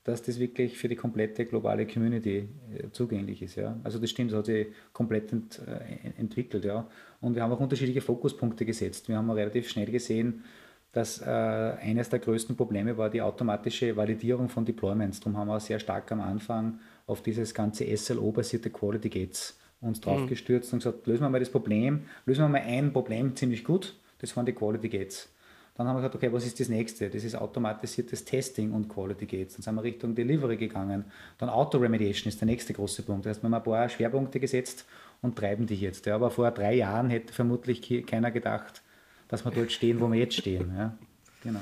dass 0.03 0.21
das 0.21 0.39
wirklich 0.39 0.77
für 0.77 0.89
die 0.89 0.95
komplette 0.95 1.45
globale 1.45 1.87
Community 1.87 2.49
äh, 2.77 2.89
zugänglich 2.91 3.41
ist. 3.41 3.55
Ja. 3.55 3.79
Also 3.83 3.99
das 3.99 4.09
stimmt, 4.09 4.31
das 4.31 4.39
hat 4.39 4.45
sich 4.47 4.67
komplett 4.91 5.31
ent, 5.31 5.61
äh, 5.65 6.19
entwickelt. 6.19 6.65
Ja. 6.65 6.87
Und 7.21 7.35
wir 7.35 7.43
haben 7.43 7.51
auch 7.51 7.59
unterschiedliche 7.59 8.01
Fokuspunkte 8.01 8.65
gesetzt. 8.65 9.07
Wir 9.07 9.17
haben 9.17 9.29
relativ 9.29 9.69
schnell 9.69 9.89
gesehen, 9.89 10.43
dass 10.91 11.21
äh, 11.21 11.25
eines 11.25 12.09
der 12.09 12.19
größten 12.19 12.55
Probleme 12.55 12.97
war 12.97 13.09
die 13.09 13.21
automatische 13.21 13.95
Validierung 13.95 14.49
von 14.49 14.65
Deployments. 14.65 15.19
Darum 15.19 15.37
haben 15.37 15.47
wir 15.47 15.59
sehr 15.59 15.79
stark 15.79 16.11
am 16.11 16.21
Anfang 16.21 16.79
auf 17.07 17.23
dieses 17.23 17.53
ganze 17.53 17.85
SLO-basierte 17.95 18.69
Quality 18.69 19.09
Gates 19.09 19.57
uns 19.81 19.99
drauf 19.99 20.21
mhm. 20.21 20.27
gestürzt 20.27 20.71
und 20.71 20.79
gesagt, 20.79 21.05
lösen 21.07 21.23
wir 21.23 21.29
mal 21.29 21.39
das 21.39 21.49
Problem, 21.49 22.03
lösen 22.25 22.41
wir 22.41 22.47
mal 22.47 22.61
ein 22.61 22.93
Problem 22.93 23.35
ziemlich 23.35 23.63
gut, 23.63 23.95
das 24.19 24.35
waren 24.37 24.45
die 24.45 24.53
Quality 24.53 24.87
Gates. 24.87 25.32
Dann 25.75 25.87
haben 25.87 25.95
wir 25.95 26.01
gesagt, 26.01 26.15
okay, 26.15 26.31
was 26.31 26.45
ist 26.45 26.59
das 26.59 26.69
nächste? 26.69 27.09
Das 27.09 27.23
ist 27.23 27.35
automatisiertes 27.35 28.25
Testing 28.25 28.73
und 28.73 28.87
Quality 28.89 29.25
Gates. 29.25 29.55
Dann 29.55 29.63
sind 29.63 29.75
wir 29.75 29.83
Richtung 29.83 30.13
Delivery 30.13 30.57
gegangen. 30.57 31.05
Dann 31.39 31.49
Auto-Remediation 31.49 32.29
ist 32.29 32.39
der 32.39 32.45
nächste 32.45 32.73
große 32.73 33.01
Punkt. 33.01 33.25
Das 33.25 33.31
heißt, 33.31 33.43
wir 33.43 33.47
haben 33.47 33.55
ein 33.55 33.63
paar 33.63 33.89
Schwerpunkte 33.89 34.39
gesetzt 34.39 34.85
und 35.23 35.35
treiben 35.35 35.65
die 35.65 35.75
jetzt. 35.75 36.05
Ja, 36.05 36.15
aber 36.15 36.29
vor 36.29 36.51
drei 36.51 36.75
Jahren 36.75 37.09
hätte 37.09 37.33
vermutlich 37.33 38.05
keiner 38.05 38.29
gedacht, 38.29 38.83
dass 39.27 39.45
wir 39.45 39.51
dort 39.51 39.71
stehen, 39.71 39.99
wo 39.99 40.07
wir 40.11 40.19
jetzt 40.19 40.35
stehen. 40.35 40.71
Ja, 40.77 40.95
genau. 41.41 41.61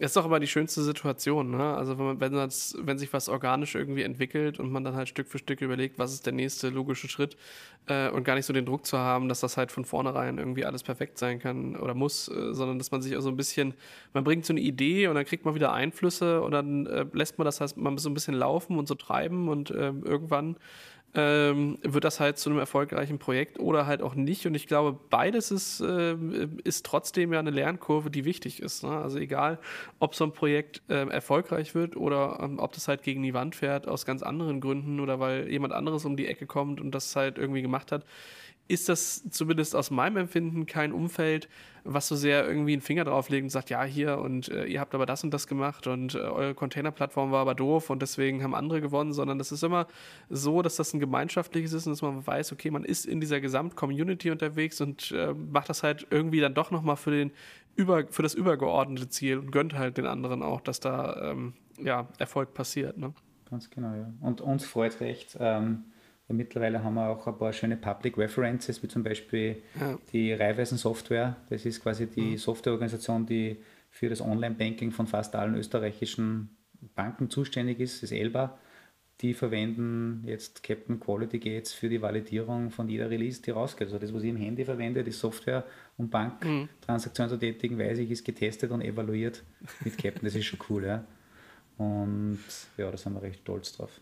Ist 0.00 0.16
doch 0.16 0.24
aber 0.24 0.40
die 0.40 0.48
schönste 0.48 0.82
Situation, 0.82 1.52
ne? 1.52 1.76
Also 1.76 1.96
wenn, 1.98 2.20
wenn, 2.20 2.32
das, 2.32 2.76
wenn 2.80 2.98
sich 2.98 3.12
was 3.12 3.28
organisch 3.28 3.76
irgendwie 3.76 4.02
entwickelt 4.02 4.58
und 4.58 4.72
man 4.72 4.82
dann 4.82 4.96
halt 4.96 5.08
Stück 5.08 5.28
für 5.28 5.38
Stück 5.38 5.60
überlegt, 5.60 6.00
was 6.00 6.12
ist 6.12 6.26
der 6.26 6.32
nächste 6.32 6.70
logische 6.70 7.08
Schritt 7.08 7.36
äh, 7.86 8.08
und 8.08 8.24
gar 8.24 8.34
nicht 8.34 8.46
so 8.46 8.52
den 8.52 8.66
Druck 8.66 8.86
zu 8.86 8.98
haben, 8.98 9.28
dass 9.28 9.38
das 9.38 9.56
halt 9.56 9.70
von 9.70 9.84
vornherein 9.84 10.38
irgendwie 10.38 10.64
alles 10.64 10.82
perfekt 10.82 11.18
sein 11.18 11.38
kann 11.38 11.76
oder 11.76 11.94
muss, 11.94 12.26
äh, 12.26 12.52
sondern 12.54 12.78
dass 12.78 12.90
man 12.90 13.02
sich 13.02 13.16
auch 13.16 13.20
so 13.20 13.28
ein 13.28 13.36
bisschen, 13.36 13.74
man 14.12 14.24
bringt 14.24 14.44
so 14.44 14.52
eine 14.52 14.60
Idee 14.60 15.06
und 15.06 15.14
dann 15.14 15.24
kriegt 15.24 15.44
man 15.44 15.54
wieder 15.54 15.72
Einflüsse 15.72 16.42
und 16.42 16.50
dann 16.50 16.86
äh, 16.86 17.06
lässt 17.12 17.38
man 17.38 17.44
das 17.44 17.60
heißt, 17.60 17.76
man 17.76 17.96
so 17.96 18.10
ein 18.10 18.14
bisschen 18.14 18.34
laufen 18.34 18.78
und 18.78 18.88
so 18.88 18.96
treiben 18.96 19.48
und 19.48 19.70
ähm, 19.70 20.02
irgendwann 20.04 20.56
ähm, 21.14 21.78
wird 21.82 22.04
das 22.04 22.18
halt 22.18 22.38
zu 22.38 22.50
einem 22.50 22.58
erfolgreichen 22.58 23.18
Projekt 23.18 23.58
oder 23.60 23.86
halt 23.86 24.02
auch 24.02 24.14
nicht. 24.14 24.46
Und 24.46 24.54
ich 24.54 24.66
glaube, 24.66 24.98
beides 25.10 25.50
ist, 25.50 25.80
äh, 25.80 26.16
ist 26.64 26.84
trotzdem 26.84 27.32
ja 27.32 27.38
eine 27.38 27.50
Lernkurve, 27.50 28.10
die 28.10 28.24
wichtig 28.24 28.60
ist. 28.60 28.82
Ne? 28.82 28.90
Also 28.90 29.18
egal, 29.18 29.58
ob 30.00 30.14
so 30.14 30.24
ein 30.24 30.32
Projekt 30.32 30.82
äh, 30.88 31.08
erfolgreich 31.08 31.74
wird 31.74 31.96
oder 31.96 32.40
ähm, 32.42 32.58
ob 32.58 32.72
das 32.72 32.88
halt 32.88 33.02
gegen 33.02 33.22
die 33.22 33.34
Wand 33.34 33.54
fährt 33.54 33.86
aus 33.86 34.04
ganz 34.06 34.22
anderen 34.22 34.60
Gründen 34.60 34.98
oder 34.98 35.20
weil 35.20 35.48
jemand 35.48 35.72
anderes 35.72 36.04
um 36.04 36.16
die 36.16 36.26
Ecke 36.26 36.46
kommt 36.46 36.80
und 36.80 36.92
das 36.92 37.14
halt 37.14 37.38
irgendwie 37.38 37.62
gemacht 37.62 37.92
hat 37.92 38.04
ist 38.66 38.88
das 38.88 39.28
zumindest 39.30 39.76
aus 39.76 39.90
meinem 39.90 40.16
Empfinden 40.16 40.66
kein 40.66 40.92
Umfeld, 40.92 41.48
was 41.84 42.08
so 42.08 42.16
sehr 42.16 42.46
irgendwie 42.46 42.72
einen 42.72 42.82
Finger 42.82 43.04
drauflegt 43.04 43.44
und 43.44 43.50
sagt, 43.50 43.68
ja, 43.70 43.84
hier 43.84 44.18
und 44.18 44.48
äh, 44.48 44.64
ihr 44.64 44.80
habt 44.80 44.94
aber 44.94 45.04
das 45.04 45.22
und 45.22 45.32
das 45.32 45.46
gemacht 45.46 45.86
und 45.86 46.14
äh, 46.14 46.18
eure 46.18 46.54
Containerplattform 46.54 47.30
war 47.30 47.40
aber 47.42 47.54
doof 47.54 47.90
und 47.90 48.00
deswegen 48.00 48.42
haben 48.42 48.54
andere 48.54 48.80
gewonnen, 48.80 49.12
sondern 49.12 49.38
das 49.38 49.52
ist 49.52 49.62
immer 49.62 49.86
so, 50.30 50.62
dass 50.62 50.76
das 50.76 50.94
ein 50.94 51.00
gemeinschaftliches 51.00 51.74
ist 51.74 51.86
und 51.86 51.92
dass 51.92 52.02
man 52.02 52.26
weiß, 52.26 52.52
okay, 52.52 52.70
man 52.70 52.84
ist 52.84 53.04
in 53.04 53.20
dieser 53.20 53.40
Gesamt-Community 53.40 54.30
unterwegs 54.30 54.80
und 54.80 55.12
äh, 55.12 55.34
macht 55.34 55.68
das 55.68 55.82
halt 55.82 56.06
irgendwie 56.10 56.40
dann 56.40 56.54
doch 56.54 56.70
nochmal 56.70 56.96
für 56.96 57.10
den 57.10 57.32
über, 57.76 58.06
für 58.08 58.22
das 58.22 58.34
übergeordnete 58.34 59.08
Ziel 59.08 59.38
und 59.38 59.50
gönnt 59.50 59.74
halt 59.74 59.98
den 59.98 60.06
anderen 60.06 60.42
auch, 60.42 60.60
dass 60.60 60.80
da 60.80 61.32
ähm, 61.32 61.54
ja, 61.78 62.08
Erfolg 62.18 62.54
passiert. 62.54 62.96
Ne? 62.96 63.12
Ganz 63.50 63.68
genau, 63.68 63.94
ja. 63.94 64.10
Und 64.20 64.40
uns 64.40 64.64
freut 64.64 65.00
recht, 65.00 65.36
ähm, 65.38 65.84
mittlerweile 66.28 66.82
haben 66.82 66.94
wir 66.94 67.08
auch 67.08 67.26
ein 67.26 67.38
paar 67.38 67.52
schöne 67.52 67.76
Public 67.76 68.16
References, 68.16 68.82
wie 68.82 68.88
zum 68.88 69.02
Beispiel 69.02 69.62
ja. 69.78 69.98
die 70.12 70.32
Raiffeisen 70.32 70.78
Software. 70.78 71.36
Das 71.50 71.66
ist 71.66 71.82
quasi 71.82 72.06
die 72.06 72.32
mhm. 72.32 72.38
Softwareorganisation, 72.38 73.26
die 73.26 73.58
für 73.90 74.08
das 74.08 74.20
Online-Banking 74.20 74.90
von 74.90 75.06
fast 75.06 75.34
allen 75.34 75.54
österreichischen 75.54 76.56
Banken 76.94 77.30
zuständig 77.30 77.80
ist, 77.80 78.02
das 78.02 78.10
ELBA. 78.10 78.58
Die 79.20 79.32
verwenden 79.32 80.24
jetzt 80.26 80.64
Captain 80.64 80.98
Quality 80.98 81.38
Gates 81.38 81.72
für 81.72 81.88
die 81.88 82.02
Validierung 82.02 82.70
von 82.70 82.88
jeder 82.88 83.08
Release, 83.10 83.40
die 83.40 83.52
rausgeht. 83.52 83.86
Also 83.86 83.98
das, 83.98 84.12
was 84.12 84.24
ich 84.24 84.30
im 84.30 84.36
Handy 84.36 84.64
verwende, 84.64 85.04
die 85.04 85.12
Software, 85.12 85.64
um 85.96 86.10
Banktransaktionen 86.10 87.30
mhm. 87.30 87.34
zu 87.34 87.38
tätigen, 87.38 87.78
weiß 87.78 87.98
ich, 87.98 88.10
ist 88.10 88.24
getestet 88.24 88.72
und 88.72 88.80
evaluiert 88.80 89.44
mit 89.84 89.96
Captain. 89.96 90.24
Das 90.24 90.34
ist 90.34 90.46
schon 90.46 90.58
cool, 90.68 90.84
ja. 90.84 91.04
Und 91.76 92.40
ja, 92.76 92.90
da 92.90 92.96
sind 92.96 93.14
wir 93.14 93.22
recht 93.22 93.40
stolz 93.40 93.72
drauf. 93.76 94.00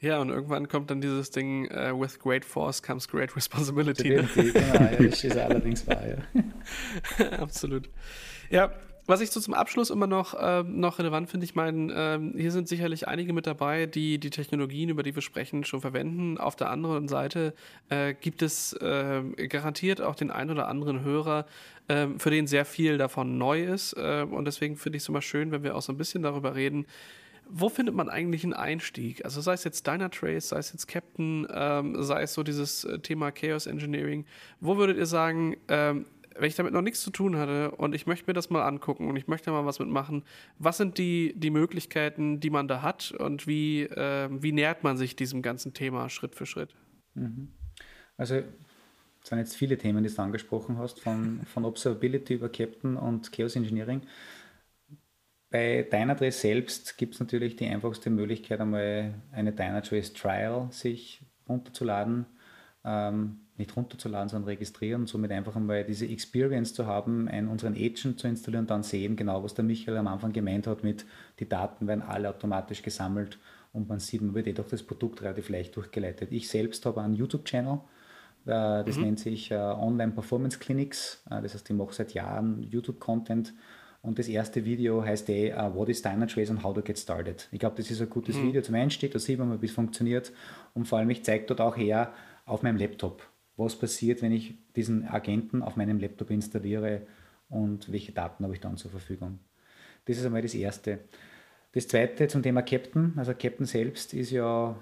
Ja, 0.00 0.20
und 0.20 0.28
irgendwann 0.28 0.68
kommt 0.68 0.90
dann 0.90 1.00
dieses 1.00 1.30
Ding, 1.30 1.70
uh, 1.70 1.98
with 1.98 2.18
great 2.18 2.44
force 2.44 2.82
comes 2.82 3.08
great 3.08 3.34
responsibility. 3.34 4.10
Ne? 4.10 4.28
Genau, 4.34 4.74
ja, 4.74 4.90
das 4.96 5.24
ist 5.24 5.36
allerdings 5.36 5.86
wahr, 5.86 6.02
ja. 6.06 7.26
Absolut. 7.38 7.88
Ja, 8.50 8.72
was 9.08 9.20
ich 9.20 9.30
so 9.30 9.40
zum 9.40 9.54
Abschluss 9.54 9.90
immer 9.90 10.08
noch, 10.08 10.34
äh, 10.34 10.64
noch 10.64 10.98
relevant 10.98 11.30
finde, 11.30 11.44
ich 11.44 11.54
meine, 11.54 11.92
äh, 11.92 12.38
hier 12.40 12.50
sind 12.50 12.66
sicherlich 12.66 13.06
einige 13.06 13.32
mit 13.32 13.46
dabei, 13.46 13.86
die 13.86 14.18
die 14.18 14.30
Technologien, 14.30 14.88
über 14.88 15.04
die 15.04 15.14
wir 15.14 15.22
sprechen, 15.22 15.62
schon 15.64 15.80
verwenden. 15.80 16.38
Auf 16.38 16.56
der 16.56 16.70
anderen 16.70 17.06
Seite 17.06 17.54
äh, 17.88 18.14
gibt 18.14 18.42
es 18.42 18.72
äh, 18.74 19.22
garantiert 19.48 20.00
auch 20.00 20.16
den 20.16 20.32
einen 20.32 20.50
oder 20.50 20.66
anderen 20.66 21.02
Hörer, 21.02 21.46
ähm, 21.88 22.18
für 22.18 22.30
den 22.30 22.48
sehr 22.48 22.64
viel 22.64 22.98
davon 22.98 23.38
neu 23.38 23.62
ist. 23.62 23.92
Äh, 23.92 24.26
und 24.28 24.44
deswegen 24.44 24.76
finde 24.76 24.96
ich 24.96 25.04
es 25.04 25.08
immer 25.08 25.22
schön, 25.22 25.52
wenn 25.52 25.62
wir 25.62 25.76
auch 25.76 25.82
so 25.82 25.92
ein 25.92 25.98
bisschen 25.98 26.22
darüber 26.22 26.56
reden, 26.56 26.84
wo 27.48 27.68
findet 27.68 27.94
man 27.94 28.08
eigentlich 28.08 28.44
einen 28.44 28.52
Einstieg? 28.52 29.24
Also 29.24 29.40
sei 29.40 29.54
es 29.54 29.64
jetzt 29.64 29.86
Dynatrace, 29.86 30.48
sei 30.48 30.58
es 30.58 30.72
jetzt 30.72 30.86
Captain, 30.86 31.46
ähm, 31.50 32.02
sei 32.02 32.22
es 32.22 32.34
so 32.34 32.42
dieses 32.42 32.84
äh, 32.84 32.98
Thema 32.98 33.30
Chaos 33.30 33.66
Engineering. 33.66 34.24
Wo 34.60 34.76
würdet 34.76 34.96
ihr 34.96 35.06
sagen, 35.06 35.56
ähm, 35.68 36.06
wenn 36.38 36.48
ich 36.48 36.54
damit 36.54 36.72
noch 36.72 36.82
nichts 36.82 37.02
zu 37.02 37.10
tun 37.10 37.36
hatte 37.36 37.70
und 37.72 37.94
ich 37.94 38.06
möchte 38.06 38.26
mir 38.26 38.34
das 38.34 38.50
mal 38.50 38.66
angucken 38.66 39.08
und 39.08 39.16
ich 39.16 39.26
möchte 39.26 39.50
mal 39.50 39.64
was 39.64 39.78
mitmachen, 39.78 40.22
was 40.58 40.76
sind 40.76 40.98
die, 40.98 41.32
die 41.36 41.50
Möglichkeiten, 41.50 42.40
die 42.40 42.50
man 42.50 42.68
da 42.68 42.82
hat 42.82 43.12
und 43.12 43.46
wie, 43.46 43.82
äh, 43.82 44.28
wie 44.30 44.52
nähert 44.52 44.84
man 44.84 44.96
sich 44.96 45.16
diesem 45.16 45.42
ganzen 45.42 45.72
Thema 45.72 46.08
Schritt 46.08 46.34
für 46.34 46.46
Schritt? 46.46 46.74
Mhm. 47.14 47.48
Also 48.16 48.36
es 48.36 49.28
sind 49.28 49.38
jetzt 49.38 49.56
viele 49.56 49.78
Themen, 49.78 50.04
die 50.04 50.14
du 50.14 50.22
angesprochen 50.22 50.78
hast, 50.78 51.00
von, 51.00 51.40
von 51.46 51.64
Observability 51.64 52.34
über 52.34 52.48
Captain 52.48 52.96
und 52.96 53.32
Chaos 53.32 53.56
Engineering. 53.56 54.02
Bei 55.56 55.88
Dynatrace 55.90 56.38
selbst 56.38 56.98
gibt 56.98 57.14
es 57.14 57.20
natürlich 57.20 57.56
die 57.56 57.66
einfachste 57.66 58.10
Möglichkeit, 58.10 58.60
einmal 58.60 59.14
eine 59.32 59.52
Dynatrace 59.52 60.12
Trial 60.12 60.68
sich 60.70 61.22
runterzuladen. 61.48 62.26
Ähm, 62.84 63.38
nicht 63.56 63.74
runterzuladen, 63.74 64.28
sondern 64.28 64.50
registrieren 64.50 65.00
und 65.02 65.06
somit 65.06 65.32
einfach 65.32 65.56
einmal 65.56 65.82
diese 65.84 66.06
Experience 66.06 66.74
zu 66.74 66.86
haben, 66.86 67.26
einen, 67.26 67.48
unseren 67.48 67.72
Agent 67.72 68.20
zu 68.20 68.28
installieren 68.28 68.64
und 68.64 68.70
dann 68.70 68.82
sehen 68.82 69.16
genau, 69.16 69.42
was 69.42 69.54
der 69.54 69.64
Michael 69.64 69.96
am 69.96 70.08
Anfang 70.08 70.34
gemeint 70.34 70.66
hat 70.66 70.84
mit, 70.84 71.06
die 71.40 71.48
Daten 71.48 71.86
werden 71.86 72.02
alle 72.02 72.28
automatisch 72.28 72.82
gesammelt 72.82 73.38
und 73.72 73.88
man 73.88 73.98
sieht, 73.98 74.20
man 74.20 74.34
wird 74.34 74.48
eh 74.48 74.52
durch 74.52 74.68
das 74.68 74.82
Produkt 74.82 75.22
relativ 75.22 75.48
leicht 75.48 75.74
durchgeleitet. 75.74 76.32
Ich 76.32 76.50
selbst 76.50 76.84
habe 76.84 77.00
einen 77.00 77.14
YouTube-Channel, 77.14 77.80
äh, 78.44 78.84
das 78.84 78.98
mhm. 78.98 79.04
nennt 79.04 79.20
sich 79.20 79.50
äh, 79.50 79.54
Online 79.54 80.12
Performance 80.12 80.58
Clinics, 80.58 81.22
äh, 81.30 81.40
das 81.40 81.54
heißt, 81.54 81.70
ich 81.70 81.76
mache 81.76 81.94
seit 81.94 82.12
Jahren 82.12 82.62
YouTube-Content 82.62 83.54
und 84.06 84.20
das 84.20 84.28
erste 84.28 84.64
Video 84.64 85.04
heißt 85.04 85.28
eh, 85.30 85.52
uh, 85.52 85.74
What 85.74 85.88
is 85.88 86.00
Dynatrace 86.00 86.50
and 86.50 86.62
how 86.62 86.72
to 86.72 86.80
get 86.80 86.96
started. 86.96 87.48
Ich 87.50 87.58
glaube, 87.58 87.76
das 87.76 87.90
ist 87.90 88.00
ein 88.00 88.08
gutes 88.08 88.36
mhm. 88.36 88.48
Video 88.48 88.62
zum 88.62 88.76
Einstieg, 88.76 89.10
da 89.10 89.18
sieht 89.18 89.38
man 89.38 89.48
mal, 89.48 89.60
wie 89.60 89.66
es 89.66 89.72
funktioniert. 89.72 90.32
Und 90.74 90.86
vor 90.86 90.98
allem, 90.98 91.10
ich 91.10 91.24
zeige 91.24 91.46
dort 91.46 91.60
auch 91.60 91.76
her 91.76 92.12
auf 92.44 92.62
meinem 92.62 92.76
Laptop, 92.76 93.28
was 93.56 93.74
passiert, 93.74 94.22
wenn 94.22 94.30
ich 94.30 94.54
diesen 94.76 95.08
Agenten 95.08 95.60
auf 95.60 95.74
meinem 95.74 95.98
Laptop 95.98 96.30
installiere 96.30 97.02
und 97.48 97.90
welche 97.90 98.12
Daten 98.12 98.44
habe 98.44 98.54
ich 98.54 98.60
dann 98.60 98.76
zur 98.76 98.92
Verfügung. 98.92 99.40
Das 100.04 100.16
ist 100.16 100.24
einmal 100.24 100.42
das 100.42 100.54
Erste. 100.54 101.00
Das 101.72 101.88
Zweite 101.88 102.28
zum 102.28 102.44
Thema 102.44 102.62
Captain. 102.62 103.12
Also 103.16 103.32
Captain 103.32 103.66
selbst 103.66 104.14
ist 104.14 104.30
ja, 104.30 104.76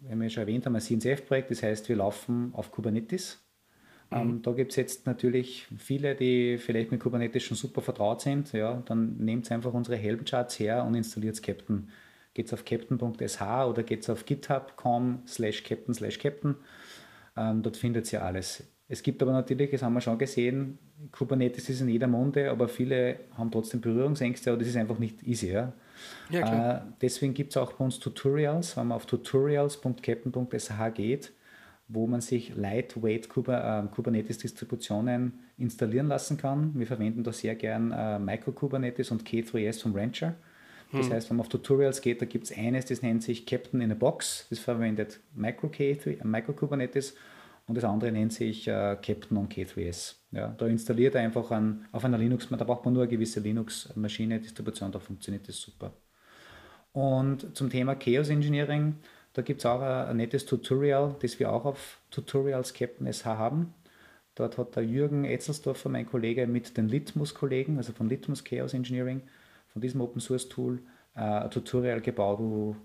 wie 0.00 0.18
wir 0.18 0.30
schon 0.30 0.40
erwähnt 0.40 0.64
haben, 0.64 0.74
ein 0.74 0.80
CNCF-Projekt. 0.80 1.50
Das 1.50 1.62
heißt, 1.62 1.90
wir 1.90 1.96
laufen 1.96 2.54
auf 2.54 2.72
Kubernetes. 2.72 3.41
Mhm. 4.12 4.20
Ähm, 4.20 4.42
da 4.42 4.52
gibt 4.52 4.72
es 4.72 4.76
jetzt 4.76 5.06
natürlich 5.06 5.66
viele, 5.78 6.14
die 6.14 6.58
vielleicht 6.58 6.90
mit 6.90 7.00
Kubernetes 7.00 7.42
schon 7.42 7.56
super 7.56 7.80
vertraut 7.80 8.20
sind. 8.20 8.52
Ja, 8.52 8.82
dann 8.86 9.16
nehmt 9.18 9.50
einfach 9.50 9.72
unsere 9.72 9.96
Helm-Charts 9.96 10.58
her 10.58 10.84
und 10.84 10.94
installiert 10.94 11.42
Captain. 11.42 11.88
Geht 12.34 12.46
es 12.46 12.52
auf 12.52 12.64
captain.sh 12.64 13.42
oder 13.42 13.82
geht 13.82 14.02
es 14.02 14.10
auf 14.10 14.24
github.com 14.24 15.22
slash 15.26 15.62
captain 15.64 15.94
slash 15.94 16.18
captain. 16.18 16.56
Ähm, 17.36 17.62
dort 17.62 17.76
findet 17.76 18.10
ihr 18.12 18.22
alles. 18.22 18.64
Es 18.88 19.02
gibt 19.02 19.22
aber 19.22 19.32
natürlich, 19.32 19.70
das 19.70 19.82
haben 19.82 19.94
wir 19.94 20.00
schon 20.00 20.18
gesehen, 20.18 20.78
Kubernetes 21.10 21.68
ist 21.68 21.80
in 21.80 21.88
jeder 21.88 22.06
Munde, 22.06 22.50
aber 22.50 22.68
viele 22.68 23.20
haben 23.36 23.50
trotzdem 23.50 23.80
Berührungsängste, 23.80 24.50
aber 24.50 24.58
das 24.58 24.68
ist 24.68 24.76
einfach 24.76 24.98
nicht 24.98 25.22
easy. 25.22 25.50
Ja? 25.50 25.72
Ja, 26.30 26.76
äh, 26.76 26.80
deswegen 27.00 27.34
gibt 27.34 27.50
es 27.50 27.56
auch 27.56 27.72
bei 27.72 27.84
uns 27.84 27.98
Tutorials, 27.98 28.76
wenn 28.76 28.88
man 28.88 28.96
auf 28.96 29.06
tutorials.captain.sh 29.06 30.94
geht, 30.94 31.32
wo 31.92 32.06
man 32.06 32.20
sich 32.20 32.54
Lightweight 32.56 33.26
äh, 33.26 33.82
Kubernetes-Distributionen 33.94 35.40
installieren 35.58 36.08
lassen 36.08 36.36
kann. 36.38 36.72
Wir 36.74 36.86
verwenden 36.86 37.22
da 37.22 37.32
sehr 37.32 37.54
gern 37.54 37.92
äh, 37.92 38.18
Micro-Kubernetes 38.18 39.10
und 39.10 39.24
K3S 39.24 39.82
vom 39.82 39.94
Rancher. 39.94 40.34
Das 40.92 41.06
hm. 41.06 41.12
heißt, 41.12 41.30
wenn 41.30 41.36
man 41.36 41.44
auf 41.44 41.48
Tutorials 41.48 42.00
geht, 42.00 42.20
da 42.20 42.26
gibt 42.26 42.44
es 42.44 42.56
eines, 42.56 42.86
das 42.86 43.02
nennt 43.02 43.22
sich 43.22 43.46
Captain 43.46 43.80
in 43.80 43.92
a 43.92 43.94
Box. 43.94 44.46
Das 44.50 44.58
verwendet 44.58 45.20
Micro, 45.34 45.68
K3, 45.68 46.24
Micro 46.24 46.52
Kubernetes 46.52 47.14
und 47.66 47.76
das 47.76 47.84
andere 47.84 48.12
nennt 48.12 48.32
sich 48.32 48.68
äh, 48.68 48.96
Captain 49.00 49.36
on 49.36 49.48
K3S. 49.48 50.16
Ja, 50.32 50.48
da 50.48 50.66
installiert 50.66 51.14
er 51.14 51.22
einfach 51.22 51.50
an, 51.50 51.86
auf 51.92 52.04
einer 52.04 52.18
Linux, 52.18 52.48
da 52.48 52.64
braucht 52.64 52.84
man 52.84 52.94
nur 52.94 53.02
eine 53.04 53.10
gewisse 53.10 53.40
Linux-Maschine, 53.40 54.40
Distribution, 54.40 54.92
da 54.92 54.98
funktioniert 54.98 55.46
das 55.48 55.60
super. 55.60 55.92
Und 56.92 57.56
zum 57.56 57.70
Thema 57.70 57.94
Chaos 57.94 58.28
Engineering, 58.28 58.96
da 59.32 59.42
gibt 59.42 59.60
es 59.60 59.66
auch 59.66 59.80
ein, 59.80 60.08
ein, 60.08 60.16
nettes 60.16 60.46
Tutorial, 60.46 61.16
das 61.20 61.38
wir 61.38 61.52
auch 61.52 61.64
auf 61.64 62.00
Tutorials 62.10 62.74
Captain 62.74 63.10
SH 63.10 63.24
haben. 63.26 63.74
Dort 64.34 64.58
hat 64.58 64.76
der 64.76 64.84
Jürgen 64.84 65.24
Etzelsdorfer, 65.24 65.88
mein 65.88 66.06
Kollege, 66.06 66.46
mit 66.46 66.76
den 66.76 66.88
Litmus-Kollegen, 66.88 67.76
also 67.76 67.92
von 67.92 68.08
Litmus 68.08 68.44
Chaos 68.44 68.74
Engineering, 68.74 69.22
von 69.68 69.82
diesem 69.82 70.00
Open 70.00 70.20
Source 70.20 70.48
Tool, 70.48 70.80
äh, 71.14 71.20
ein 71.20 71.50
Tutorial 71.50 72.00
gebaut, 72.00 72.38
wo 72.40 72.76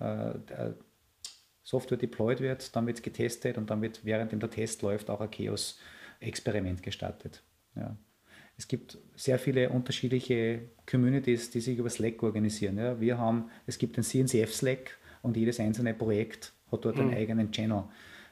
äh, 0.00 0.32
Software 1.62 1.98
deployed 1.98 2.40
wird, 2.40 2.74
dann 2.76 2.86
wird 2.86 2.98
es 2.98 3.02
getestet 3.02 3.58
und 3.58 3.70
dann 3.70 3.82
wird 3.82 4.04
während 4.04 4.32
der 4.32 4.50
Test 4.50 4.82
läuft 4.82 5.10
auch 5.10 5.20
ein 5.20 5.30
Chaos-Experiment 5.30 6.82
gestartet. 6.82 7.42
Ja. 7.74 7.96
Es 8.56 8.68
gibt 8.68 8.98
sehr 9.16 9.38
viele 9.38 9.68
unterschiedliche 9.70 10.62
Communities, 10.88 11.50
die 11.50 11.60
sich 11.60 11.76
über 11.76 11.90
Slack 11.90 12.22
organisieren. 12.22 12.78
Ja. 12.78 13.00
Wir 13.00 13.18
haben, 13.18 13.50
es 13.66 13.78
gibt 13.78 13.96
den 13.96 14.04
CNCF 14.04 14.54
Slack 14.54 14.96
und 15.26 15.36
jedes 15.36 15.60
einzelne 15.60 15.94
Projekt 15.94 16.52
hat 16.70 16.84
dort 16.84 16.96
mhm. 16.96 17.02
einen 17.02 17.14
eigenen 17.14 17.52
Channel. 17.52 17.84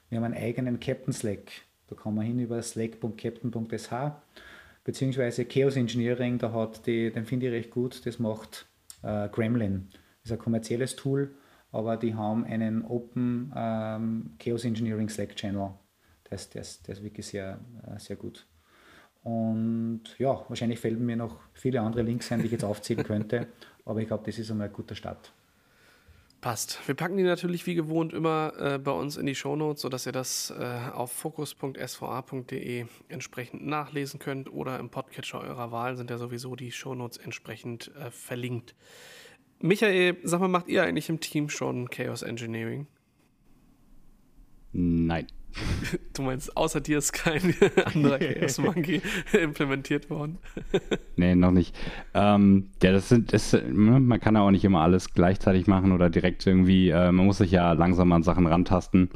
Wir 0.09 0.18
haben 0.18 0.24
einen 0.24 0.42
eigenen 0.42 0.80
Captain 0.80 1.12
Slack. 1.12 1.51
Da 1.88 1.97
kann 1.97 2.14
man 2.14 2.24
hin 2.24 2.38
über 2.38 2.62
slack.captain.sh 2.62 3.92
beziehungsweise 4.84 5.45
Chaos 5.47 5.76
Engineering, 5.76 6.38
da 6.38 6.53
hat 6.53 6.86
die, 6.86 7.11
den 7.11 7.24
finde 7.24 7.47
ich 7.47 7.53
recht 7.53 7.70
gut, 7.70 8.05
das 8.05 8.18
macht 8.18 8.66
äh, 9.03 9.28
Gremlin. 9.28 9.88
Das 9.90 10.30
ist 10.30 10.32
ein 10.32 10.38
kommerzielles 10.38 10.97
Tool 10.97 11.34
aber 11.74 11.97
die 11.97 12.14
haben 12.14 12.45
einen 12.45 12.84
Open 12.84 13.53
ähm, 13.57 14.30
Chaos 14.38 14.64
Engineering 14.64 15.09
Slack 15.09 15.34
Channel. 15.34 15.70
Der 16.30 16.36
ist, 16.36 16.55
der 16.55 16.62
ist, 16.62 17.03
wirklich 17.03 17.26
sehr, 17.26 17.59
äh, 17.84 17.99
sehr 17.99 18.14
gut. 18.14 18.47
Und 19.24 20.03
ja, 20.18 20.45
wahrscheinlich 20.49 20.78
fällen 20.78 21.05
mir 21.05 21.16
noch 21.16 21.40
viele 21.53 21.80
andere 21.80 22.03
Links 22.03 22.30
ein, 22.30 22.38
die 22.38 22.47
ich 22.47 22.53
jetzt 22.53 22.64
aufzählen 22.64 23.03
könnte, 23.03 23.49
aber 23.84 24.01
ich 24.01 24.07
glaube, 24.07 24.22
das 24.24 24.38
ist 24.38 24.53
einmal 24.53 24.68
ein 24.68 24.72
guter 24.72 24.95
Start. 24.95 25.32
Passt. 26.45 26.78
Wir 26.86 26.95
packen 26.95 27.16
die 27.16 27.22
natürlich 27.22 27.64
wie 27.64 27.74
gewohnt 27.74 28.12
immer 28.12 28.53
äh, 28.59 28.78
bei 28.78 28.90
uns 28.90 29.16
in 29.16 29.24
die 29.24 29.34
Shownotes, 29.34 29.80
sodass 29.80 30.05
ihr 30.05 30.12
das 30.12 30.51
äh, 30.51 30.90
auf 30.92 31.11
fokus.sva.de 31.11 32.84
entsprechend 33.09 33.64
nachlesen 33.64 34.20
könnt 34.20 34.53
oder 34.53 34.78
im 34.78 34.90
Podcatcher 34.90 35.40
eurer 35.40 35.72
Wahl 35.72 35.97
sind 35.97 36.11
ja 36.11 36.18
sowieso 36.18 36.55
die 36.55 36.70
Shownotes 36.70 37.16
entsprechend 37.16 37.92
äh, 37.97 38.11
verlinkt. 38.11 38.74
Michael, 39.61 40.18
sag 40.22 40.38
mal, 40.38 40.49
macht 40.49 40.68
ihr 40.68 40.82
eigentlich 40.82 41.09
im 41.09 41.18
Team 41.18 41.49
schon 41.49 41.88
Chaos 41.88 42.20
Engineering? 42.20 42.88
Nein. 44.72 45.28
Du 46.13 46.23
meinst, 46.23 46.57
außer 46.57 46.81
dir 46.81 46.99
ist 46.99 47.13
kein 47.13 47.55
anderer 47.85 48.19
Chaos 48.21 48.59
Monkey 48.59 49.01
implementiert 49.33 50.11
worden? 50.11 50.39
nee, 51.17 51.35
noch 51.35 51.51
nicht. 51.51 51.75
Ähm, 52.13 52.71
ja, 52.83 52.93
das 52.93 53.09
sind, 53.09 53.33
das, 53.33 53.53
ne, 53.53 54.01
man 54.01 54.21
kann 54.21 54.35
ja 54.35 54.43
auch 54.43 54.51
nicht 54.51 54.65
immer 54.65 54.83
alles 54.83 55.15
gleichzeitig 55.15 55.67
machen 55.67 55.93
oder 55.93 56.11
direkt 56.11 56.47
irgendwie, 56.47 56.91
äh, 56.91 57.13
man 57.13 57.27
muss 57.27 57.39
sich 57.39 57.51
ja 57.51 57.73
langsam 57.73 58.13
an 58.13 58.23
Sachen 58.23 58.47
rantasten. 58.47 59.11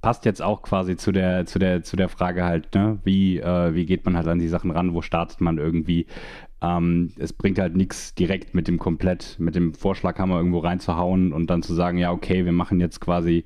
Passt 0.00 0.26
jetzt 0.26 0.42
auch 0.42 0.62
quasi 0.62 0.96
zu 0.96 1.12
der, 1.12 1.46
zu 1.46 1.58
der, 1.58 1.82
zu 1.82 1.96
der 1.96 2.10
Frage 2.10 2.44
halt, 2.44 2.74
ne, 2.74 2.98
wie, 3.04 3.38
äh, 3.38 3.74
wie 3.74 3.86
geht 3.86 4.04
man 4.04 4.16
halt 4.16 4.28
an 4.28 4.38
die 4.38 4.48
Sachen 4.48 4.70
ran, 4.70 4.94
wo 4.94 5.02
startet 5.02 5.40
man 5.40 5.58
irgendwie? 5.58 6.06
Ähm, 6.60 7.12
es 7.18 7.32
bringt 7.32 7.58
halt 7.58 7.76
nichts 7.76 8.14
direkt 8.14 8.54
mit 8.54 8.68
dem 8.68 8.78
komplett, 8.78 9.36
mit 9.38 9.54
dem 9.54 9.74
Vorschlaghammer 9.74 10.36
irgendwo 10.36 10.58
reinzuhauen 10.58 11.32
und 11.32 11.48
dann 11.48 11.62
zu 11.62 11.74
sagen, 11.74 11.98
ja, 11.98 12.12
okay, 12.12 12.44
wir 12.44 12.52
machen 12.52 12.80
jetzt 12.80 13.00
quasi 13.00 13.44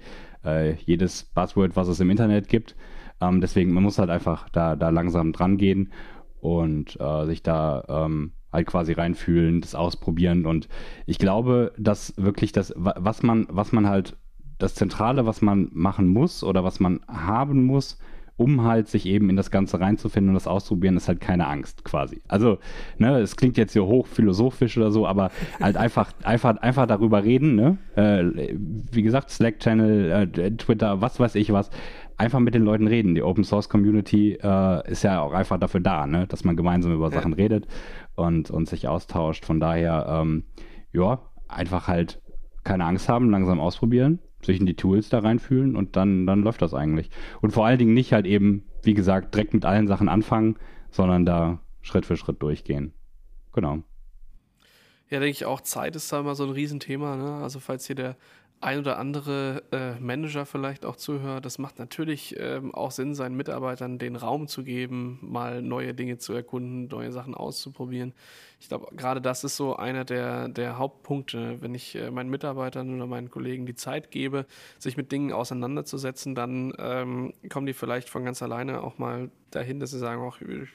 äh, 0.49 0.75
jedes 0.85 1.25
Buzzword, 1.25 1.77
was 1.77 1.89
es 1.89 2.01
im 2.01 2.11
Internet 2.11 2.49
gibt. 2.49 2.75
Ähm, 3.21 3.41
deswegen, 3.41 3.73
man 3.73 3.83
muss 3.83 3.99
halt 3.99 4.11
einfach 4.11 4.49
da, 4.51 4.77
da 4.77 4.91
langsam 4.91 5.33
dran 5.33 5.57
gehen 5.57 5.93
und 6.41 6.99
äh, 7.01 7.27
sich 7.27 7.43
da 7.43 7.85
ähm, 7.89 8.33
halt 8.53 8.67
quasi 8.67 8.93
reinfühlen, 8.93 9.61
das 9.61 9.75
ausprobieren. 9.75 10.47
Und 10.47 10.69
ich 11.07 11.19
glaube, 11.19 11.73
dass 11.79 12.15
wirklich 12.17 12.53
das, 12.53 12.73
was 12.77 13.23
man, 13.23 13.47
was 13.51 13.73
man 13.73 13.89
halt, 13.89 14.17
das 14.59 14.75
Zentrale, 14.75 15.25
was 15.25 15.41
man 15.41 15.69
machen 15.73 16.09
muss 16.09 16.43
oder 16.43 16.65
was 16.65 16.81
man 16.81 17.01
haben 17.07 17.63
muss, 17.65 17.99
um 18.39 18.63
halt 18.63 18.89
sich 18.89 19.05
eben 19.05 19.29
in 19.29 19.37
das 19.37 19.51
Ganze 19.51 19.81
reinzufinden 19.81 20.31
und 20.31 20.35
das 20.35 20.47
auszuprobieren, 20.47 20.97
ist 20.97 21.09
halt 21.09 21.21
keine 21.21 21.49
Angst 21.49 21.85
quasi. 21.85 22.23
Also, 22.29 22.59
ne, 22.97 23.19
es 23.19 23.37
klingt 23.37 23.59
jetzt 23.59 23.73
hier 23.73 23.85
hochphilosophisch 23.85 24.79
oder 24.79 24.93
so, 24.93 25.07
aber 25.07 25.31
halt 25.61 25.77
einfach, 25.77 26.13
einfach, 26.23 26.57
einfach 26.59 26.87
darüber 26.87 27.25
reden, 27.25 27.57
ne? 27.57 27.79
Äh, 27.97 28.55
wie 28.93 29.03
gesagt, 29.03 29.31
Slack-Channel, 29.31 30.31
äh, 30.39 30.51
Twitter, 30.53 31.01
was 31.01 31.19
weiß 31.19 31.35
ich 31.35 31.53
was. 31.53 31.71
Einfach 32.17 32.39
mit 32.39 32.55
den 32.55 32.63
Leuten 32.63 32.87
reden. 32.87 33.15
Die 33.15 33.23
Open 33.23 33.45
Source 33.45 33.69
Community 33.69 34.39
äh, 34.43 34.91
ist 34.91 35.03
ja 35.03 35.21
auch 35.21 35.33
einfach 35.33 35.59
dafür 35.59 35.81
da, 35.81 36.07
ne? 36.07 36.27
dass 36.27 36.45
man 36.45 36.57
gemeinsam 36.57 36.93
über 36.93 37.11
Sachen 37.11 37.33
redet 37.33 37.69
und, 38.17 38.51
und 38.51 38.69
sich 38.69 38.89
austauscht. 38.89 39.45
Von 39.45 39.61
daher, 39.61 40.07
ähm, 40.09 40.43
ja, 40.93 41.21
einfach 41.47 41.87
halt 41.87 42.21
keine 42.65 42.85
Angst 42.87 43.09
haben, 43.09 43.31
langsam 43.31 43.61
ausprobieren 43.61 44.19
sich 44.43 44.61
in 44.61 44.67
die 44.67 44.77
Tools 44.77 45.09
da 45.09 45.19
reinfühlen 45.19 45.77
und 45.77 45.97
dann, 45.97 46.27
dann 46.27 46.43
läuft 46.43 46.63
das 46.63 46.75
eigentlich. 46.75 47.11
Und 47.41 47.53
vor 47.53 47.67
allen 47.67 47.79
Dingen 47.79 47.95
nicht 47.95 48.13
halt 48.13 48.27
eben, 48.27 48.65
wie 48.83 48.95
gesagt, 48.95 49.35
direkt 49.35 49.55
mit 49.55 49.65
allen 49.65 49.89
Sachen 49.89 50.09
anfangen, 50.09 50.57
sondern 50.91 51.27
da 51.27 51.61
Schritt 51.83 52.07
für 52.07 52.17
Schritt 52.17 52.43
durchgehen. 52.43 52.93
Genau. 53.53 53.83
Ja, 55.11 55.21
denke 55.21 55.31
ich 55.31 55.47
auch, 55.47 55.63
Zeit 55.63 55.97
ist 55.97 56.13
da 56.13 56.21
immer 56.21 56.35
so 56.35 56.45
ein 56.45 56.51
Riesenthema. 56.51 57.17
Ne? 57.17 57.43
Also 57.43 57.61
falls 57.61 57.87
hier 57.87 57.97
der 57.97 58.17
ein 58.61 58.81
oder 58.81 58.99
andere 58.99 59.63
äh, 59.71 60.01
Manager 60.01 60.45
vielleicht 60.45 60.85
auch 60.85 60.97
zuhört, 60.97 61.45
das 61.45 61.59
macht 61.59 61.79
natürlich 61.79 62.35
ähm, 62.39 62.75
auch 62.75 62.91
Sinn, 62.91 63.15
seinen 63.15 63.37
Mitarbeitern 63.37 63.99
den 63.99 64.17
Raum 64.17 64.49
zu 64.49 64.65
geben, 64.65 65.19
mal 65.23 65.63
neue 65.63 65.95
Dinge 65.95 66.19
zu 66.19 66.33
erkunden, 66.33 66.89
neue 66.89 67.13
Sachen 67.13 67.35
auszuprobieren. 67.35 68.15
Ich 68.61 68.69
glaube, 68.69 68.89
gerade 68.97 69.21
das 69.21 69.45
ist 69.45 69.57
so 69.57 69.77
einer 69.77 70.05
der, 70.05 70.49
der 70.49 70.79
Hauptpunkte. 70.79 71.63
Wenn 71.63 71.75
ich 71.75 71.95
äh, 71.95 72.11
meinen 72.11 72.31
Mitarbeitern 72.31 72.95
oder 72.95 73.07
meinen 73.07 73.31
Kollegen 73.31 73.65
die 73.65 73.77
Zeit 73.77 74.11
gebe, 74.11 74.45
sich 74.79 74.97
mit 74.97 75.13
Dingen 75.13 75.33
auseinanderzusetzen, 75.33 76.35
dann 76.35 76.73
ähm, 76.79 77.33
kommen 77.49 77.67
die 77.67 77.75
vielleicht 77.75 78.09
von 78.09 78.25
ganz 78.25 78.43
alleine 78.43 78.83
auch 78.83 78.99
mal 78.99 79.31
dahin, 79.53 79.79
dass 79.79 79.93
sie 79.93 79.99
sagen, 79.99 80.21
ach, 80.29 80.41
ich 80.41 80.69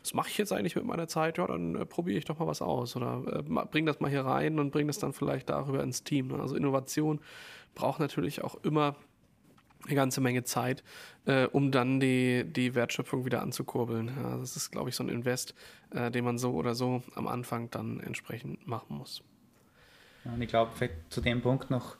was 0.00 0.14
mache 0.14 0.28
ich 0.28 0.38
jetzt 0.38 0.52
eigentlich 0.52 0.76
mit 0.76 0.84
meiner 0.84 1.08
Zeit? 1.08 1.38
Ja, 1.38 1.46
dann 1.46 1.74
äh, 1.74 1.86
probiere 1.86 2.18
ich 2.18 2.24
doch 2.24 2.38
mal 2.38 2.46
was 2.46 2.62
aus 2.62 2.96
oder 2.96 3.22
äh, 3.26 3.42
bring 3.42 3.86
das 3.86 4.00
mal 4.00 4.10
hier 4.10 4.24
rein 4.24 4.58
und 4.58 4.70
bring 4.70 4.86
das 4.86 4.98
dann 4.98 5.12
vielleicht 5.12 5.50
darüber 5.50 5.82
ins 5.82 6.04
Team. 6.04 6.28
Ne? 6.28 6.40
Also 6.40 6.56
Innovation 6.56 7.20
braucht 7.74 8.00
natürlich 8.00 8.42
auch 8.42 8.56
immer 8.64 8.96
eine 9.86 9.94
ganze 9.94 10.20
Menge 10.20 10.44
Zeit, 10.44 10.82
äh, 11.26 11.46
um 11.46 11.70
dann 11.70 12.00
die, 12.00 12.44
die 12.44 12.74
Wertschöpfung 12.74 13.24
wieder 13.24 13.42
anzukurbeln. 13.42 14.08
Ja, 14.08 14.38
das 14.38 14.56
ist, 14.56 14.70
glaube 14.70 14.90
ich, 14.90 14.96
so 14.96 15.04
ein 15.04 15.08
Invest, 15.08 15.54
äh, 15.90 16.10
den 16.10 16.24
man 16.24 16.38
so 16.38 16.52
oder 16.52 16.74
so 16.74 17.02
am 17.14 17.26
Anfang 17.26 17.70
dann 17.70 18.00
entsprechend 18.00 18.66
machen 18.66 18.96
muss. 18.96 19.22
Ja, 20.24 20.32
und 20.32 20.42
ich 20.42 20.48
glaube, 20.48 20.72
zu 21.08 21.20
dem 21.20 21.40
Punkt 21.40 21.70
noch, 21.70 21.96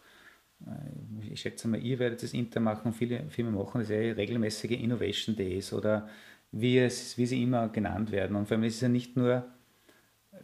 äh, 0.67 1.33
ich 1.33 1.41
schätze 1.41 1.69
mal, 1.69 1.81
ihr 1.81 1.99
werdet 1.99 2.23
das 2.23 2.33
Inter 2.33 2.61
machen, 2.61 2.93
viele 2.93 3.29
Firmen 3.31 3.55
machen 3.55 3.81
das 3.81 3.89
ja 3.89 3.97
regelmäßige 3.97 4.73
Innovation 4.73 5.37
Days 5.37 5.73
oder 5.73 6.09
wie, 6.53 6.79
es, 6.79 7.19
wie 7.19 7.27
sie 7.27 7.43
immer 7.43 7.69
genannt 7.69 8.13
werden. 8.13 8.37
Und 8.37 8.49
vor 8.49 8.57
allem 8.57 8.65
ist 8.65 8.77
es 8.77 8.81
ja 8.81 8.89
nicht 8.89 9.17
nur, 9.17 9.45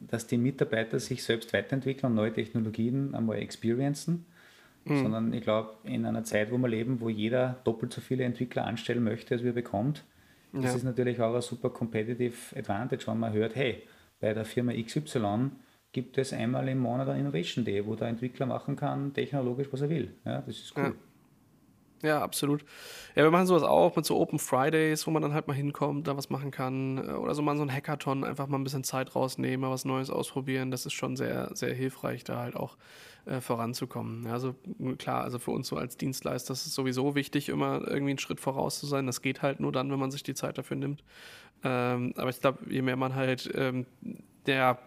dass 0.01 0.27
die 0.27 0.39
Mitarbeiter 0.39 0.99
sich 0.99 1.23
selbst 1.23 1.53
weiterentwickeln 1.53 2.13
und 2.13 2.17
neue 2.17 2.33
Technologien 2.33 3.15
einmal 3.15 3.39
experiencen, 3.39 4.27
mhm. 4.85 5.03
sondern 5.03 5.33
ich 5.33 5.43
glaube, 5.43 5.77
in 5.85 6.05
einer 6.07 6.25
Zeit, 6.25 6.51
wo 6.51 6.59
wir 6.59 6.69
leben, 6.69 7.01
wo 7.01 7.09
jeder 7.09 7.61
doppelt 7.65 7.93
so 7.93 8.01
viele 8.01 8.25
Entwickler 8.25 8.65
anstellen 8.65 9.05
möchte, 9.05 9.35
als 9.35 9.45
wir 9.45 9.53
bekommt, 9.53 10.05
Das 10.53 10.65
ja. 10.65 10.75
ist 10.75 10.85
natürlich 10.85 11.21
auch 11.21 11.35
ein 11.35 11.43
super 11.43 11.71
competitive 11.71 12.57
Advantage, 12.57 13.07
wenn 13.07 13.19
man 13.19 13.33
hört, 13.33 13.57
hey, 13.57 13.83
bei 14.21 14.35
der 14.35 14.45
Firma 14.45 14.73
XY 14.73 15.51
gibt 15.93 16.19
es 16.19 16.33
einmal 16.33 16.69
im 16.69 16.79
Monat 16.79 17.09
ein 17.09 17.21
Innovation 17.21 17.65
Day, 17.65 17.85
wo 17.87 17.95
der 17.95 18.09
Entwickler 18.09 18.47
machen 18.47 18.77
kann, 18.77 19.13
technologisch, 19.15 19.69
was 19.71 19.81
er 19.83 19.91
will. 19.91 20.15
Ja, 20.25 20.43
das 20.43 20.59
ist 20.59 20.77
cool. 20.77 20.85
Ja. 20.85 20.95
Ja, 22.03 22.21
absolut. 22.21 22.65
Ja, 23.15 23.23
wir 23.23 23.31
machen 23.31 23.47
sowas 23.47 23.63
auch 23.63 23.95
mit 23.95 24.05
so 24.05 24.19
Open 24.19 24.41
Fridays, 24.41 25.07
wo 25.07 25.13
man 25.13 25.23
dann 25.23 25.35
halt 25.35 25.47
mal 25.47 25.55
hinkommt, 25.55 26.09
da 26.09 26.17
was 26.17 26.31
machen 26.31 26.51
kann. 26.51 26.99
Äh, 26.99 27.13
oder 27.13 27.35
so 27.35 27.43
mal 27.43 27.57
so 27.57 27.63
ein 27.63 27.73
Hackathon, 27.73 28.25
einfach 28.25 28.49
mal 28.49 28.59
ein 28.59 28.65
bisschen 28.65 28.83
Zeit 28.83 29.15
rausnehmen, 29.15 29.61
mal 29.61 29.71
was 29.71 29.85
Neues 29.85 30.11
ausprobieren. 30.11 30.73
Das 30.73 30.85
ist 30.85 30.95
schon 30.95 31.17
sehr, 31.17 31.51
sehr 31.55 31.73
hilfreich, 31.73 32.25
da 32.25 32.39
halt 32.39 32.57
auch 32.57 32.77
äh, 33.27 33.41
voranzukommen. 33.41 34.25
Ja, 34.25 34.33
also 34.33 34.57
klar, 34.99 35.23
also 35.23 35.39
für 35.39 35.53
uns 35.53 35.69
so 35.69 35.77
als 35.77 35.97
Dienstleister 35.97 36.53
ist 36.53 36.67
es 36.67 36.75
sowieso 36.75 37.15
wichtig, 37.15 37.49
immer 37.49 37.87
irgendwie 37.87 38.11
einen 38.11 38.19
Schritt 38.19 38.41
voraus 38.41 38.81
zu 38.81 38.87
sein. 38.87 39.07
Das 39.07 39.23
geht 39.23 39.43
halt 39.43 39.61
nur 39.61 39.71
dann, 39.71 39.93
wenn 39.93 40.01
man 40.01 40.11
sich 40.11 40.25
die 40.25 40.35
Zeit 40.35 40.59
dafür 40.59 40.77
nimmt. 40.77 41.05
Ähm, 41.63 42.15
aber 42.17 42.31
ich 42.31 42.41
glaube, 42.41 42.59
je 42.69 42.83
mehr 42.83 42.97
man 42.97 43.15
halt 43.15 43.49
ähm, 43.55 43.87
der 44.47 44.79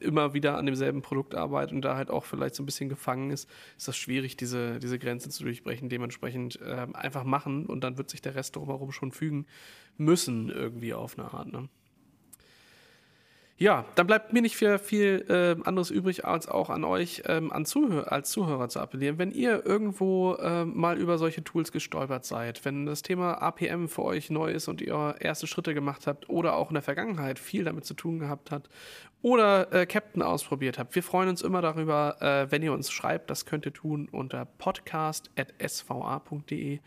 immer 0.00 0.34
wieder 0.34 0.56
an 0.56 0.66
demselben 0.66 1.02
Produkt 1.02 1.34
arbeitet 1.34 1.72
und 1.72 1.82
da 1.82 1.96
halt 1.96 2.10
auch 2.10 2.24
vielleicht 2.24 2.54
so 2.54 2.62
ein 2.62 2.66
bisschen 2.66 2.88
gefangen 2.88 3.30
ist, 3.30 3.48
ist 3.76 3.88
das 3.88 3.96
schwierig, 3.96 4.36
diese, 4.36 4.78
diese 4.78 4.98
Grenze 4.98 5.28
zu 5.28 5.44
durchbrechen. 5.44 5.88
Dementsprechend 5.88 6.60
äh, 6.60 6.86
einfach 6.94 7.24
machen 7.24 7.66
und 7.66 7.84
dann 7.84 7.98
wird 7.98 8.10
sich 8.10 8.22
der 8.22 8.34
Rest 8.34 8.56
drumherum 8.56 8.92
schon 8.92 9.12
fügen 9.12 9.46
müssen, 9.96 10.48
irgendwie 10.48 10.94
auf 10.94 11.18
eine 11.18 11.32
Art. 11.32 11.52
Ne? 11.52 11.68
Ja, 13.62 13.84
dann 13.94 14.08
bleibt 14.08 14.32
mir 14.32 14.42
nicht 14.42 14.56
viel, 14.56 14.76
viel 14.80 15.24
äh, 15.28 15.64
anderes 15.64 15.92
übrig, 15.92 16.24
als 16.24 16.48
auch 16.48 16.68
an 16.68 16.82
euch 16.82 17.22
ähm, 17.26 17.52
an 17.52 17.64
Zuhör 17.64 18.10
als 18.10 18.32
Zuhörer 18.32 18.68
zu 18.68 18.80
appellieren. 18.80 19.18
Wenn 19.18 19.30
ihr 19.30 19.64
irgendwo 19.64 20.34
äh, 20.34 20.64
mal 20.64 20.98
über 20.98 21.16
solche 21.16 21.44
Tools 21.44 21.70
gestolpert 21.70 22.24
seid, 22.24 22.64
wenn 22.64 22.86
das 22.86 23.02
Thema 23.02 23.34
APM 23.34 23.86
für 23.86 24.02
euch 24.02 24.30
neu 24.30 24.50
ist 24.50 24.66
und 24.66 24.80
ihr 24.80 25.14
erste 25.20 25.46
Schritte 25.46 25.74
gemacht 25.74 26.08
habt 26.08 26.28
oder 26.28 26.56
auch 26.56 26.70
in 26.70 26.74
der 26.74 26.82
Vergangenheit 26.82 27.38
viel 27.38 27.62
damit 27.62 27.84
zu 27.84 27.94
tun 27.94 28.18
gehabt 28.18 28.50
habt 28.50 28.68
oder 29.22 29.72
äh, 29.72 29.86
Captain 29.86 30.22
ausprobiert 30.22 30.78
habt, 30.78 30.94
wir 30.94 31.02
freuen 31.02 31.28
uns 31.28 31.42
immer 31.42 31.60
darüber, 31.62 32.16
äh, 32.20 32.48
wenn 32.50 32.62
ihr 32.62 32.72
uns 32.72 32.90
schreibt. 32.90 33.30
Das 33.30 33.46
könnt 33.46 33.64
ihr 33.66 33.72
tun 33.72 34.08
unter 34.10 34.44
podcast.sva.de. 34.44 36.80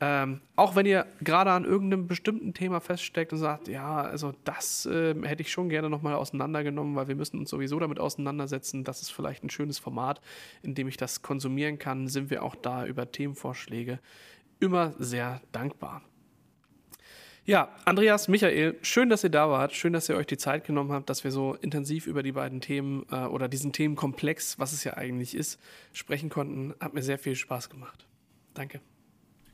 Ähm, 0.00 0.40
auch 0.56 0.74
wenn 0.74 0.86
ihr 0.86 1.06
gerade 1.20 1.52
an 1.52 1.64
irgendeinem 1.64 2.08
bestimmten 2.08 2.52
Thema 2.52 2.80
feststeckt 2.80 3.32
und 3.32 3.38
sagt, 3.38 3.68
ja, 3.68 4.02
also 4.02 4.34
das 4.44 4.86
äh, 4.86 5.14
hätte 5.22 5.42
ich 5.42 5.52
schon 5.52 5.68
gerne 5.68 5.88
nochmal 5.88 6.14
auseinandergenommen, 6.14 6.96
weil 6.96 7.06
wir 7.06 7.14
müssen 7.14 7.38
uns 7.38 7.50
sowieso 7.50 7.78
damit 7.78 8.00
auseinandersetzen. 8.00 8.82
Das 8.82 9.02
ist 9.02 9.10
vielleicht 9.10 9.44
ein 9.44 9.50
schönes 9.50 9.78
Format, 9.78 10.20
in 10.62 10.74
dem 10.74 10.88
ich 10.88 10.96
das 10.96 11.22
konsumieren 11.22 11.78
kann, 11.78 12.08
sind 12.08 12.30
wir 12.30 12.42
auch 12.42 12.56
da 12.56 12.86
über 12.86 13.10
Themenvorschläge 13.10 14.00
immer 14.58 14.94
sehr 14.98 15.40
dankbar. 15.52 16.02
Ja, 17.46 17.68
Andreas, 17.84 18.28
Michael, 18.28 18.76
schön, 18.80 19.10
dass 19.10 19.22
ihr 19.22 19.30
da 19.30 19.50
wart. 19.50 19.74
Schön, 19.74 19.92
dass 19.92 20.08
ihr 20.08 20.16
euch 20.16 20.26
die 20.26 20.38
Zeit 20.38 20.64
genommen 20.64 20.92
habt, 20.92 21.10
dass 21.10 21.24
wir 21.24 21.30
so 21.30 21.54
intensiv 21.54 22.06
über 22.06 22.22
die 22.22 22.32
beiden 22.32 22.62
Themen 22.62 23.04
äh, 23.10 23.26
oder 23.26 23.48
diesen 23.48 23.72
Themenkomplex, 23.72 24.58
was 24.58 24.72
es 24.72 24.82
ja 24.82 24.94
eigentlich 24.94 25.34
ist, 25.34 25.60
sprechen 25.92 26.30
konnten. 26.30 26.74
Hat 26.80 26.94
mir 26.94 27.02
sehr 27.02 27.18
viel 27.18 27.36
Spaß 27.36 27.68
gemacht. 27.68 28.06
Danke. 28.54 28.80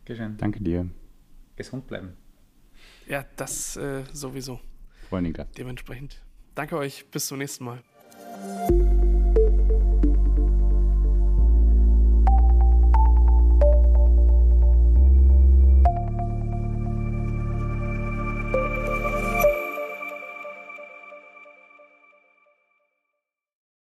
Dankeschön. 0.04 0.36
Danke 0.36 0.60
dir. 0.60 0.88
Gesund 1.56 1.88
bleiben. 1.88 2.16
Ja, 3.08 3.24
das 3.36 3.76
äh, 3.76 4.04
sowieso. 4.12 4.60
Vor 5.08 5.18
Dementsprechend. 5.58 6.22
Danke 6.54 6.76
euch. 6.76 7.06
Bis 7.10 7.26
zum 7.26 7.38
nächsten 7.38 7.64
Mal. 7.64 7.82